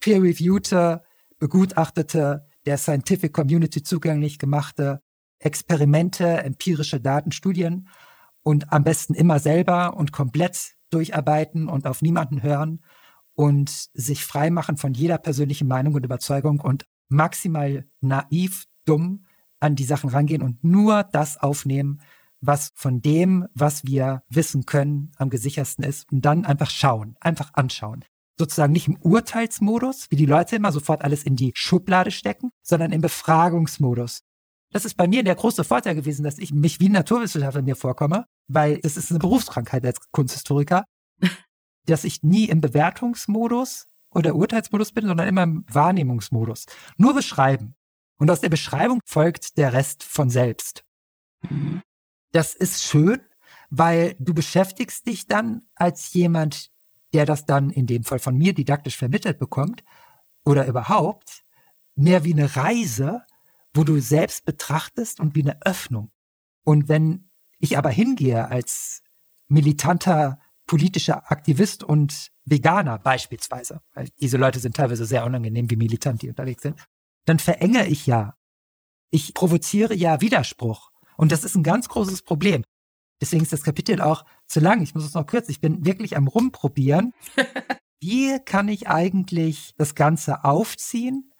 peer-reviewte, 0.00 1.02
begutachtete, 1.38 2.46
der 2.64 2.78
Scientific 2.78 3.34
Community 3.34 3.82
zugänglich 3.82 4.38
gemachte 4.38 5.02
Experimente, 5.38 6.26
empirische 6.42 7.00
Daten, 7.00 7.32
Studien 7.32 7.88
und 8.42 8.72
am 8.72 8.84
besten 8.84 9.14
immer 9.14 9.38
selber 9.40 9.96
und 9.96 10.12
komplett 10.12 10.74
durcharbeiten 10.90 11.68
und 11.68 11.86
auf 11.86 12.02
niemanden 12.02 12.42
hören 12.42 12.82
und 13.40 13.88
sich 13.94 14.26
freimachen 14.26 14.76
von 14.76 14.92
jeder 14.92 15.16
persönlichen 15.16 15.66
Meinung 15.66 15.94
und 15.94 16.04
Überzeugung 16.04 16.60
und 16.60 16.84
maximal 17.08 17.86
naiv, 18.02 18.66
dumm 18.84 19.24
an 19.60 19.76
die 19.76 19.84
Sachen 19.84 20.10
rangehen 20.10 20.42
und 20.42 20.62
nur 20.62 21.04
das 21.04 21.38
aufnehmen, 21.38 22.02
was 22.42 22.70
von 22.74 23.00
dem, 23.00 23.46
was 23.54 23.86
wir 23.86 24.24
wissen 24.28 24.66
können, 24.66 25.12
am 25.16 25.30
gesichersten 25.30 25.82
ist 25.86 26.12
und 26.12 26.20
dann 26.20 26.44
einfach 26.44 26.68
schauen, 26.68 27.16
einfach 27.18 27.54
anschauen. 27.54 28.04
Sozusagen 28.38 28.74
nicht 28.74 28.88
im 28.88 28.98
Urteilsmodus, 29.00 30.08
wie 30.10 30.16
die 30.16 30.26
Leute 30.26 30.56
immer 30.56 30.70
sofort 30.70 31.00
alles 31.00 31.22
in 31.22 31.34
die 31.34 31.52
Schublade 31.54 32.10
stecken, 32.10 32.50
sondern 32.62 32.92
im 32.92 33.00
Befragungsmodus. 33.00 34.20
Das 34.70 34.84
ist 34.84 34.98
bei 34.98 35.08
mir 35.08 35.24
der 35.24 35.34
große 35.34 35.64
Vorteil 35.64 35.94
gewesen, 35.94 36.24
dass 36.24 36.36
ich 36.36 36.52
mich 36.52 36.78
wie 36.78 36.90
ein 36.90 36.92
Naturwissenschaftler 36.92 37.62
mir 37.62 37.76
vorkomme, 37.76 38.26
weil 38.48 38.80
das 38.82 38.98
ist 38.98 39.10
eine 39.10 39.18
Berufskrankheit 39.18 39.86
als 39.86 39.98
Kunsthistoriker 40.10 40.84
dass 41.86 42.04
ich 42.04 42.22
nie 42.22 42.46
im 42.46 42.60
Bewertungsmodus 42.60 43.88
oder 44.10 44.34
Urteilsmodus 44.34 44.92
bin, 44.92 45.06
sondern 45.06 45.28
immer 45.28 45.42
im 45.42 45.64
Wahrnehmungsmodus. 45.68 46.66
Nur 46.96 47.14
beschreiben. 47.14 47.74
Und 48.18 48.30
aus 48.30 48.40
der 48.40 48.48
Beschreibung 48.48 49.00
folgt 49.04 49.56
der 49.56 49.72
Rest 49.72 50.02
von 50.02 50.30
selbst. 50.30 50.84
Mhm. 51.48 51.82
Das 52.32 52.54
ist 52.54 52.84
schön, 52.84 53.20
weil 53.70 54.14
du 54.18 54.34
beschäftigst 54.34 55.06
dich 55.06 55.26
dann 55.26 55.62
als 55.74 56.12
jemand, 56.12 56.70
der 57.12 57.26
das 57.26 57.46
dann 57.46 57.70
in 57.70 57.86
dem 57.86 58.04
Fall 58.04 58.18
von 58.18 58.36
mir 58.36 58.52
didaktisch 58.52 58.96
vermittelt 58.96 59.38
bekommt 59.38 59.82
oder 60.44 60.66
überhaupt 60.66 61.44
mehr 61.96 62.24
wie 62.24 62.32
eine 62.32 62.56
Reise, 62.56 63.22
wo 63.74 63.84
du 63.84 64.00
selbst 64.00 64.44
betrachtest 64.44 65.20
und 65.20 65.34
wie 65.34 65.42
eine 65.42 65.60
Öffnung. 65.62 66.10
Und 66.64 66.88
wenn 66.88 67.30
ich 67.58 67.78
aber 67.78 67.90
hingehe 67.90 68.48
als 68.48 69.02
militanter 69.48 70.38
politischer 70.70 71.32
Aktivist 71.32 71.82
und 71.82 72.30
Veganer 72.44 73.00
beispielsweise, 73.00 73.80
weil 73.92 74.06
diese 74.20 74.36
Leute 74.36 74.60
sind 74.60 74.76
teilweise 74.76 75.04
sehr 75.04 75.26
unangenehm, 75.26 75.68
wie 75.68 75.74
militant 75.74 76.22
die 76.22 76.28
unterwegs 76.28 76.62
sind, 76.62 76.78
dann 77.26 77.40
verenge 77.40 77.88
ich 77.88 78.06
ja. 78.06 78.34
Ich 79.10 79.34
provoziere 79.34 79.94
ja 79.94 80.20
Widerspruch. 80.20 80.92
Und 81.16 81.32
das 81.32 81.42
ist 81.42 81.56
ein 81.56 81.64
ganz 81.64 81.88
großes 81.88 82.22
Problem. 82.22 82.62
Deswegen 83.20 83.42
ist 83.42 83.52
das 83.52 83.64
Kapitel 83.64 84.00
auch 84.00 84.24
zu 84.46 84.60
lang. 84.60 84.80
Ich 84.80 84.94
muss 84.94 85.04
es 85.04 85.14
noch 85.14 85.26
kürzen. 85.26 85.50
Ich 85.50 85.60
bin 85.60 85.84
wirklich 85.84 86.16
am 86.16 86.28
Rumprobieren. 86.28 87.14
Wie 88.00 88.38
kann 88.44 88.68
ich 88.68 88.86
eigentlich 88.86 89.74
das 89.76 89.96
Ganze 89.96 90.44
aufziehen, 90.44 91.32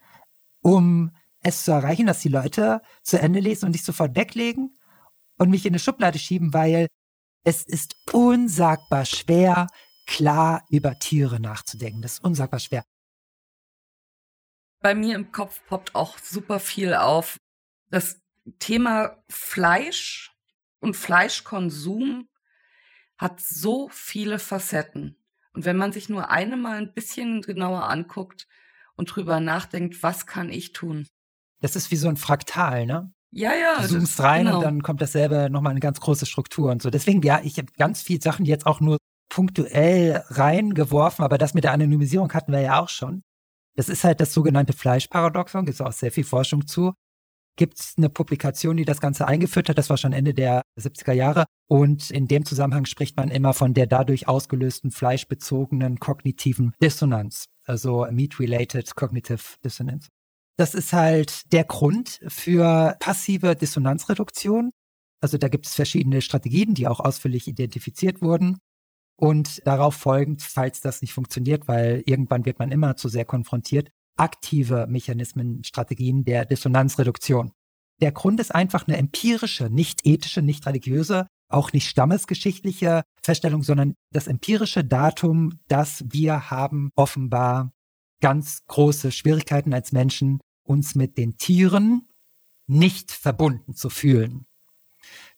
um 0.61 1.13
es 1.39 1.63
zu 1.63 1.71
erreichen, 1.71 2.07
dass 2.07 2.19
die 2.19 2.29
Leute 2.31 2.83
zu 3.05 3.21
Ende 3.21 3.39
lesen 3.39 3.67
und 3.67 3.71
nicht 3.71 3.85
sofort 3.85 4.17
weglegen 4.17 4.75
und 5.39 5.51
mich 5.51 5.67
in 5.67 5.71
eine 5.71 5.79
Schublade 5.79 6.19
schieben, 6.19 6.53
weil 6.53 6.89
es 7.45 7.63
ist 7.65 7.97
unsagbar 8.13 9.05
schwer, 9.05 9.67
klar 10.07 10.65
über 10.69 10.99
Tiere 10.99 11.41
nachzudenken. 11.41 12.03
Das 12.03 12.15
ist 12.15 12.25
unsagbar 12.25 12.61
schwer. 12.61 12.85
Bei 14.81 14.95
mir 14.95 15.15
im 15.15 15.31
Kopf 15.31 15.61
poppt 15.67 15.95
auch 15.95 16.19
super 16.19 16.59
viel 16.59 16.95
auf. 16.95 17.39
Das 17.91 18.21
Thema 18.59 19.23
Fleisch 19.29 20.33
und 20.81 20.97
Fleischkonsum 20.97 22.29
hat 23.19 23.41
so 23.41 23.89
viele 23.91 24.39
Facetten. 24.39 25.17
Und 25.53 25.65
wenn 25.65 25.77
man 25.77 25.93
sich 25.93 26.09
nur 26.09 26.31
eine 26.31 26.57
mal 26.57 26.79
ein 26.79 26.95
bisschen 26.95 27.43
genauer 27.43 27.89
anguckt 27.91 28.47
und 28.95 29.15
drüber 29.15 29.41
nachdenkt, 29.41 30.03
was 30.03 30.27
kann 30.27 30.51
ich 30.51 30.73
tun? 30.73 31.07
Das 31.61 31.77
ist 31.77 31.91
wie 31.91 31.97
so 31.97 32.09
ein 32.09 32.17
Fraktal, 32.17 32.87
ne? 32.87 33.13
Ja, 33.33 33.53
ja. 33.55 33.81
Du 33.81 33.89
zoomst 33.89 34.21
rein 34.21 34.47
genau. 34.47 34.59
und 34.59 34.65
dann 34.65 34.83
kommt 34.83 35.01
dasselbe 35.01 35.49
nochmal 35.51 35.71
eine 35.71 35.81
ganz 35.81 36.01
große 36.01 36.27
Struktur 36.27 36.71
und 36.71 36.83
so. 36.83 36.91
Deswegen, 36.91 37.23
ja, 37.23 37.41
ich 37.43 37.59
habe 37.59 37.69
ganz 37.79 38.03
viele 38.03 38.21
Sachen 38.21 38.45
jetzt 38.45 38.67
auch 38.67 38.81
nur 38.81 38.99
punktuell 39.29 40.25
reingeworfen, 40.29 41.25
aber 41.25 41.39
das 41.39 41.55
mit 41.55 41.65
der 41.65 41.73
Anonymisierung 41.73 42.33
hatten 42.33 42.53
wir 42.53 42.61
ja 42.61 42.81
auch 42.81 42.89
schon. 42.89 43.23
Das 43.77 43.89
ist 43.89 44.03
halt 44.05 44.21
das 44.21 44.35
sogenannte 44.35 44.73
Fleischparadoxon, 44.73 45.65
gibt 45.65 45.77
es 45.77 45.81
auch 45.81 45.93
sehr 45.93 46.11
viel 46.11 46.25
Forschung 46.25 46.67
zu. 46.67 46.93
Gibt 47.57 47.79
es 47.79 47.95
eine 47.97 48.09
Publikation, 48.09 48.77
die 48.77 48.85
das 48.85 49.01
Ganze 49.01 49.27
eingeführt 49.29 49.69
hat, 49.69 49.79
das 49.79 49.91
war 49.91 49.97
schon 49.97 50.13
Ende 50.13 50.35
der 50.35 50.63
70er 50.79 51.13
Jahre. 51.13 51.45
Und 51.69 52.11
in 52.11 52.27
dem 52.27 52.45
Zusammenhang 52.45 52.85
spricht 52.87 53.17
man 53.17 53.31
immer 53.31 53.55
von 53.55 53.75
der 53.75 53.87
dadurch 53.87 54.29
ausgelösten 54.29 54.91
fleischbezogenen 54.91 55.99
kognitiven 56.01 56.73
Dissonanz, 56.83 57.45
also 57.65 58.07
Meat-Related 58.11 58.97
Cognitive 58.97 59.57
Dissonance. 59.65 60.09
Das 60.61 60.75
ist 60.75 60.93
halt 60.93 61.51
der 61.55 61.65
Grund 61.65 62.21
für 62.29 62.95
passive 63.01 63.57
Dissonanzreduktion. 63.57 64.73
Also 65.23 65.39
da 65.39 65.49
gibt 65.49 65.65
es 65.65 65.75
verschiedene 65.75 66.21
Strategien, 66.21 66.75
die 66.75 66.87
auch 66.87 67.01
ausführlich 67.01 67.49
identifiziert 67.49 68.21
wurden. 68.21 68.59
Und 69.17 69.67
darauf 69.67 69.95
folgend, 69.95 70.43
falls 70.43 70.83
das 70.83 71.01
nicht 71.01 71.15
funktioniert, 71.15 71.67
weil 71.67 72.03
irgendwann 72.05 72.45
wird 72.45 72.59
man 72.59 72.73
immer 72.73 72.95
zu 72.97 73.09
sehr 73.09 73.25
konfrontiert, 73.25 73.89
aktive 74.19 74.87
Mechanismen, 74.87 75.65
Strategien 75.65 76.25
der 76.25 76.45
Dissonanzreduktion. 76.45 77.53
Der 78.03 78.13
Grund 78.13 78.39
ist 78.39 78.55
einfach 78.55 78.87
eine 78.87 78.99
empirische, 78.99 79.71
nicht 79.71 80.05
ethische, 80.05 80.43
nicht 80.43 80.67
religiöse, 80.67 81.27
auch 81.49 81.73
nicht 81.73 81.89
stammesgeschichtliche 81.89 83.05
Feststellung, 83.23 83.63
sondern 83.63 83.95
das 84.13 84.27
empirische 84.27 84.85
Datum, 84.85 85.59
dass 85.69 86.05
wir 86.07 86.51
haben 86.51 86.91
offenbar 86.97 87.73
ganz 88.21 88.59
große 88.67 89.11
Schwierigkeiten 89.11 89.73
als 89.73 89.93
Menschen, 89.93 90.39
uns 90.71 90.95
mit 90.95 91.19
den 91.19 91.37
Tieren 91.37 92.09
nicht 92.69 93.11
verbunden 93.11 93.75
zu 93.75 93.91
fühlen. 93.91 94.47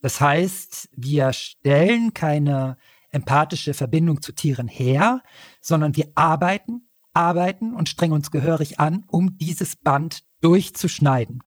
Das 0.02 0.20
heißt, 0.20 0.90
wir 0.94 1.32
stellen 1.32 2.12
keine 2.12 2.76
empathische 3.08 3.72
Verbindung 3.72 4.20
zu 4.20 4.32
Tieren 4.32 4.68
her, 4.68 5.22
sondern 5.62 5.96
wir 5.96 6.12
arbeiten, 6.14 6.90
arbeiten 7.14 7.74
und 7.74 7.88
strengen 7.88 8.12
uns 8.12 8.30
gehörig 8.30 8.78
an, 8.78 9.04
um 9.06 9.38
dieses 9.38 9.76
Band 9.76 10.22
durchzuschneiden. 10.42 11.42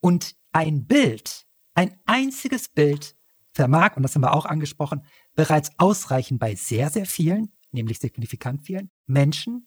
Und 0.00 0.36
ein 0.52 0.86
Bild, 0.86 1.46
ein 1.72 1.98
einziges 2.04 2.68
Bild 2.68 3.16
vermag, 3.52 3.96
und 3.96 4.02
das 4.02 4.14
haben 4.14 4.22
wir 4.22 4.34
auch 4.34 4.44
angesprochen, 4.44 5.06
bereits 5.34 5.70
ausreichend 5.78 6.40
bei 6.40 6.54
sehr, 6.54 6.90
sehr 6.90 7.06
vielen, 7.06 7.52
nämlich 7.70 8.00
signifikant 8.00 8.66
vielen 8.66 8.90
Menschen, 9.06 9.66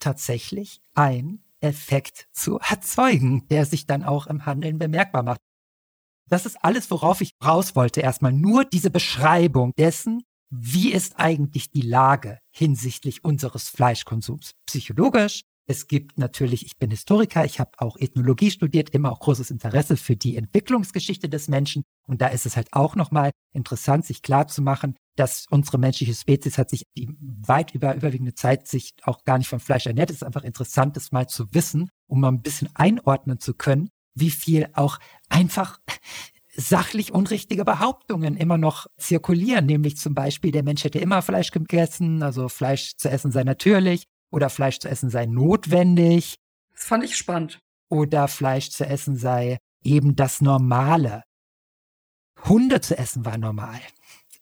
tatsächlich 0.00 0.82
ein 0.94 1.44
Effekt 1.62 2.26
zu 2.32 2.58
erzeugen, 2.58 3.46
der 3.48 3.66
sich 3.66 3.86
dann 3.86 4.02
auch 4.02 4.26
im 4.26 4.46
Handeln 4.46 4.78
bemerkbar 4.78 5.22
macht. 5.22 5.40
Das 6.28 6.46
ist 6.46 6.56
alles, 6.62 6.90
worauf 6.90 7.20
ich 7.20 7.32
raus 7.44 7.76
wollte. 7.76 8.00
Erstmal 8.00 8.32
nur 8.32 8.64
diese 8.64 8.90
Beschreibung 8.90 9.72
dessen, 9.76 10.22
wie 10.50 10.92
ist 10.92 11.18
eigentlich 11.18 11.70
die 11.70 11.82
Lage 11.82 12.38
hinsichtlich 12.50 13.24
unseres 13.24 13.68
Fleischkonsums. 13.68 14.52
Psychologisch, 14.66 15.42
es 15.66 15.86
gibt 15.86 16.18
natürlich, 16.18 16.66
ich 16.66 16.76
bin 16.76 16.90
Historiker, 16.90 17.44
ich 17.44 17.60
habe 17.60 17.70
auch 17.78 17.96
Ethnologie 17.96 18.50
studiert, 18.50 18.90
immer 18.90 19.12
auch 19.12 19.20
großes 19.20 19.50
Interesse 19.50 19.96
für 19.96 20.16
die 20.16 20.36
Entwicklungsgeschichte 20.36 21.28
des 21.28 21.48
Menschen. 21.48 21.84
Und 22.06 22.20
da 22.20 22.28
ist 22.28 22.46
es 22.46 22.56
halt 22.56 22.68
auch 22.72 22.96
nochmal 22.96 23.30
interessant, 23.52 24.04
sich 24.04 24.22
klarzumachen, 24.22 24.96
dass 25.16 25.46
unsere 25.50 25.78
menschliche 25.78 26.14
Spezies 26.14 26.58
hat 26.58 26.70
sich 26.70 26.84
die 26.96 27.08
weit 27.20 27.74
über 27.74 27.94
überwiegende 27.94 28.34
Zeit 28.34 28.66
sich 28.66 28.94
auch 29.02 29.24
gar 29.24 29.38
nicht 29.38 29.48
vom 29.48 29.60
Fleisch 29.60 29.86
ernährt. 29.86 30.10
Es 30.10 30.16
ist 30.16 30.22
einfach 30.22 30.44
interessant, 30.44 30.96
das 30.96 31.12
mal 31.12 31.28
zu 31.28 31.52
wissen, 31.52 31.90
um 32.06 32.20
mal 32.20 32.28
ein 32.28 32.42
bisschen 32.42 32.70
einordnen 32.74 33.38
zu 33.38 33.54
können, 33.54 33.90
wie 34.14 34.30
viel 34.30 34.68
auch 34.74 34.98
einfach 35.28 35.80
sachlich 36.54 37.12
unrichtige 37.12 37.64
Behauptungen 37.64 38.36
immer 38.36 38.58
noch 38.58 38.86
zirkulieren, 38.98 39.66
nämlich 39.66 39.96
zum 39.96 40.14
Beispiel, 40.14 40.52
der 40.52 40.62
Mensch 40.62 40.84
hätte 40.84 40.98
immer 40.98 41.22
Fleisch 41.22 41.50
gegessen, 41.50 42.22
also 42.22 42.48
Fleisch 42.48 42.96
zu 42.96 43.10
essen 43.10 43.32
sei 43.32 43.44
natürlich 43.44 44.04
oder 44.30 44.50
Fleisch 44.50 44.78
zu 44.78 44.88
essen 44.88 45.10
sei 45.10 45.26
notwendig. 45.26 46.36
Das 46.72 46.84
fand 46.84 47.04
ich 47.04 47.16
spannend. 47.16 47.60
Oder 47.88 48.28
Fleisch 48.28 48.70
zu 48.70 48.86
essen 48.86 49.16
sei 49.16 49.58
eben 49.82 50.16
das 50.16 50.40
Normale. 50.40 51.22
Hunde 52.44 52.80
zu 52.80 52.96
essen 52.98 53.24
war 53.24 53.38
normal. 53.38 53.80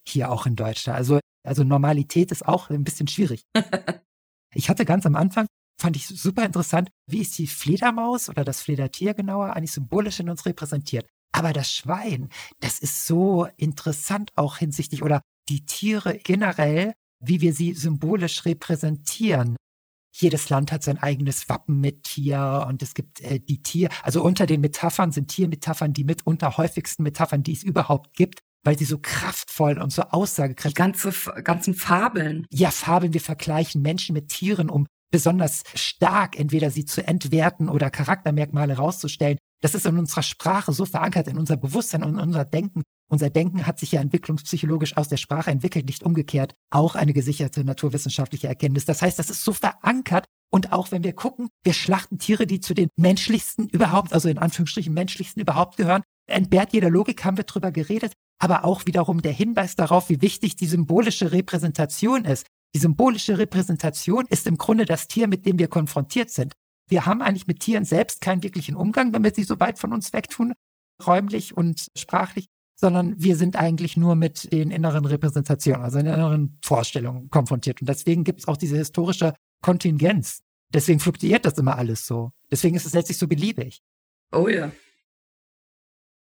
Hier 0.06 0.30
auch 0.30 0.46
in 0.46 0.56
Deutschland. 0.56 0.96
Also, 0.96 1.20
also 1.46 1.64
Normalität 1.64 2.32
ist 2.32 2.46
auch 2.46 2.70
ein 2.70 2.84
bisschen 2.84 3.08
schwierig. 3.08 3.42
ich 4.54 4.68
hatte 4.68 4.84
ganz 4.84 5.06
am 5.06 5.16
Anfang, 5.16 5.46
fand 5.80 5.96
ich 5.96 6.06
super 6.06 6.44
interessant, 6.44 6.90
wie 7.06 7.20
ist 7.20 7.38
die 7.38 7.46
Fledermaus 7.46 8.28
oder 8.28 8.44
das 8.44 8.62
Fledertier 8.62 9.14
genauer 9.14 9.54
eigentlich 9.54 9.72
symbolisch 9.72 10.20
in 10.20 10.28
uns 10.28 10.46
repräsentiert. 10.46 11.06
Aber 11.32 11.52
das 11.52 11.72
Schwein, 11.72 12.28
das 12.60 12.78
ist 12.80 13.06
so 13.06 13.46
interessant 13.56 14.30
auch 14.34 14.58
hinsichtlich 14.58 15.02
oder 15.02 15.22
die 15.48 15.64
Tiere 15.64 16.18
generell, 16.18 16.92
wie 17.20 17.40
wir 17.40 17.52
sie 17.52 17.74
symbolisch 17.74 18.44
repräsentieren. 18.44 19.56
Jedes 20.12 20.48
Land 20.48 20.72
hat 20.72 20.82
sein 20.82 20.98
eigenes 20.98 21.48
Wappen 21.48 21.80
mit 21.80 22.04
Tier 22.04 22.66
und 22.68 22.82
es 22.82 22.94
gibt 22.94 23.20
äh, 23.20 23.40
die 23.40 23.62
Tier, 23.62 23.88
also 24.02 24.22
unter 24.22 24.46
den 24.46 24.60
Metaphern 24.60 25.12
sind 25.12 25.28
Tiermetaphern 25.28 25.92
die 25.92 26.04
mitunter 26.04 26.56
häufigsten 26.56 27.02
Metaphern, 27.02 27.42
die 27.42 27.52
es 27.52 27.62
überhaupt 27.62 28.16
gibt, 28.16 28.40
weil 28.64 28.78
sie 28.78 28.84
so 28.84 28.98
kraftvoll 28.98 29.78
und 29.78 29.92
so 29.92 30.02
aussagekräftig. 30.02 30.74
Die 30.74 30.78
ganze, 30.78 31.12
ganzen 31.42 31.74
Fabeln. 31.74 32.46
Ja, 32.50 32.70
Fabeln. 32.70 33.14
Wir 33.14 33.20
vergleichen 33.20 33.82
Menschen 33.82 34.12
mit 34.12 34.28
Tieren, 34.28 34.68
um 34.68 34.86
besonders 35.10 35.62
stark 35.74 36.38
entweder 36.38 36.70
sie 36.70 36.84
zu 36.84 37.06
entwerten 37.06 37.68
oder 37.68 37.90
Charaktermerkmale 37.90 38.76
rauszustellen. 38.76 39.38
Das 39.60 39.74
ist 39.74 39.86
in 39.86 39.98
unserer 39.98 40.22
Sprache 40.22 40.72
so 40.72 40.86
verankert, 40.86 41.28
in 41.28 41.38
unser 41.38 41.56
Bewusstsein 41.56 42.02
und 42.02 42.14
in 42.14 42.20
unser 42.20 42.44
Denken. 42.44 42.82
Unser 43.10 43.28
Denken 43.28 43.66
hat 43.66 43.78
sich 43.78 43.92
ja 43.92 44.00
entwicklungspsychologisch 44.00 44.96
aus 44.96 45.08
der 45.08 45.16
Sprache 45.16 45.50
entwickelt, 45.50 45.86
nicht 45.86 46.02
umgekehrt. 46.02 46.54
Auch 46.70 46.94
eine 46.94 47.12
gesicherte 47.12 47.64
naturwissenschaftliche 47.64 48.48
Erkenntnis. 48.48 48.84
Das 48.84 49.02
heißt, 49.02 49.18
das 49.18 49.30
ist 49.30 49.44
so 49.44 49.52
verankert. 49.52 50.26
Und 50.52 50.72
auch 50.72 50.90
wenn 50.90 51.04
wir 51.04 51.12
gucken, 51.12 51.48
wir 51.62 51.74
schlachten 51.74 52.18
Tiere, 52.18 52.46
die 52.46 52.60
zu 52.60 52.74
den 52.74 52.88
menschlichsten 52.96 53.68
überhaupt, 53.68 54.12
also 54.12 54.28
in 54.28 54.38
Anführungsstrichen 54.38 54.94
menschlichsten 54.94 55.40
überhaupt 55.40 55.76
gehören. 55.76 56.02
Entbehrt 56.26 56.72
jeder 56.72 56.90
Logik 56.90 57.24
haben 57.24 57.36
wir 57.36 57.44
drüber 57.44 57.72
geredet. 57.72 58.12
Aber 58.38 58.64
auch 58.64 58.86
wiederum 58.86 59.20
der 59.20 59.32
Hinweis 59.32 59.76
darauf, 59.76 60.08
wie 60.08 60.22
wichtig 60.22 60.56
die 60.56 60.66
symbolische 60.66 61.32
Repräsentation 61.32 62.24
ist. 62.24 62.46
Die 62.74 62.78
symbolische 62.78 63.36
Repräsentation 63.38 64.26
ist 64.28 64.46
im 64.46 64.56
Grunde 64.56 64.84
das 64.84 65.08
Tier, 65.08 65.26
mit 65.26 65.44
dem 65.44 65.58
wir 65.58 65.68
konfrontiert 65.68 66.30
sind. 66.30 66.52
Wir 66.90 67.06
haben 67.06 67.22
eigentlich 67.22 67.46
mit 67.46 67.60
Tieren 67.60 67.84
selbst 67.84 68.20
keinen 68.20 68.42
wirklichen 68.42 68.74
Umgang, 68.74 69.12
wenn 69.12 69.22
wir 69.22 69.32
sie 69.32 69.44
so 69.44 69.58
weit 69.60 69.78
von 69.78 69.92
uns 69.92 70.12
wegtun, 70.12 70.54
räumlich 71.06 71.56
und 71.56 71.86
sprachlich, 71.96 72.48
sondern 72.74 73.14
wir 73.16 73.36
sind 73.36 73.56
eigentlich 73.56 73.96
nur 73.96 74.16
mit 74.16 74.52
den 74.52 74.72
inneren 74.72 75.04
Repräsentationen, 75.04 75.82
also 75.82 75.98
den 75.98 76.08
inneren 76.08 76.58
Vorstellungen 76.64 77.30
konfrontiert. 77.30 77.80
Und 77.80 77.88
deswegen 77.88 78.24
gibt 78.24 78.40
es 78.40 78.48
auch 78.48 78.56
diese 78.56 78.76
historische 78.76 79.34
Kontingenz. 79.62 80.42
Deswegen 80.74 80.98
fluktuiert 80.98 81.44
das 81.44 81.58
immer 81.58 81.76
alles 81.76 82.06
so. 82.06 82.32
Deswegen 82.50 82.74
ist 82.74 82.86
es 82.86 82.94
letztlich 82.94 83.18
so 83.18 83.28
beliebig. 83.28 83.82
Oh 84.32 84.48
ja. 84.48 84.72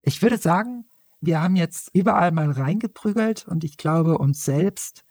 Ich 0.02 0.22
würde 0.22 0.38
sagen, 0.38 0.84
wir 1.20 1.40
haben 1.40 1.56
jetzt 1.56 1.90
überall 1.94 2.30
mal 2.30 2.50
reingeprügelt 2.50 3.48
und 3.48 3.64
ich 3.64 3.76
glaube, 3.76 4.18
uns 4.18 4.44
selbst 4.44 5.04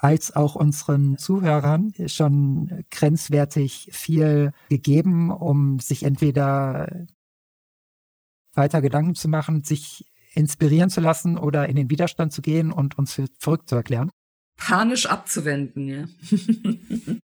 als 0.00 0.34
auch 0.34 0.54
unseren 0.54 1.18
Zuhörern 1.18 1.92
schon 2.06 2.84
grenzwertig 2.90 3.90
viel 3.92 4.52
gegeben, 4.70 5.30
um 5.30 5.78
sich 5.78 6.04
entweder 6.04 7.06
weiter 8.54 8.80
Gedanken 8.80 9.14
zu 9.14 9.28
machen, 9.28 9.62
sich 9.62 10.10
inspirieren 10.32 10.90
zu 10.90 11.00
lassen 11.00 11.36
oder 11.36 11.68
in 11.68 11.76
den 11.76 11.90
Widerstand 11.90 12.32
zu 12.32 12.40
gehen 12.40 12.72
und 12.72 12.98
uns 12.98 13.12
für 13.12 13.26
verrückt 13.38 13.68
zu 13.68 13.76
erklären. 13.76 14.10
Panisch 14.56 15.06
abzuwenden, 15.06 15.88
ja. 15.88 16.04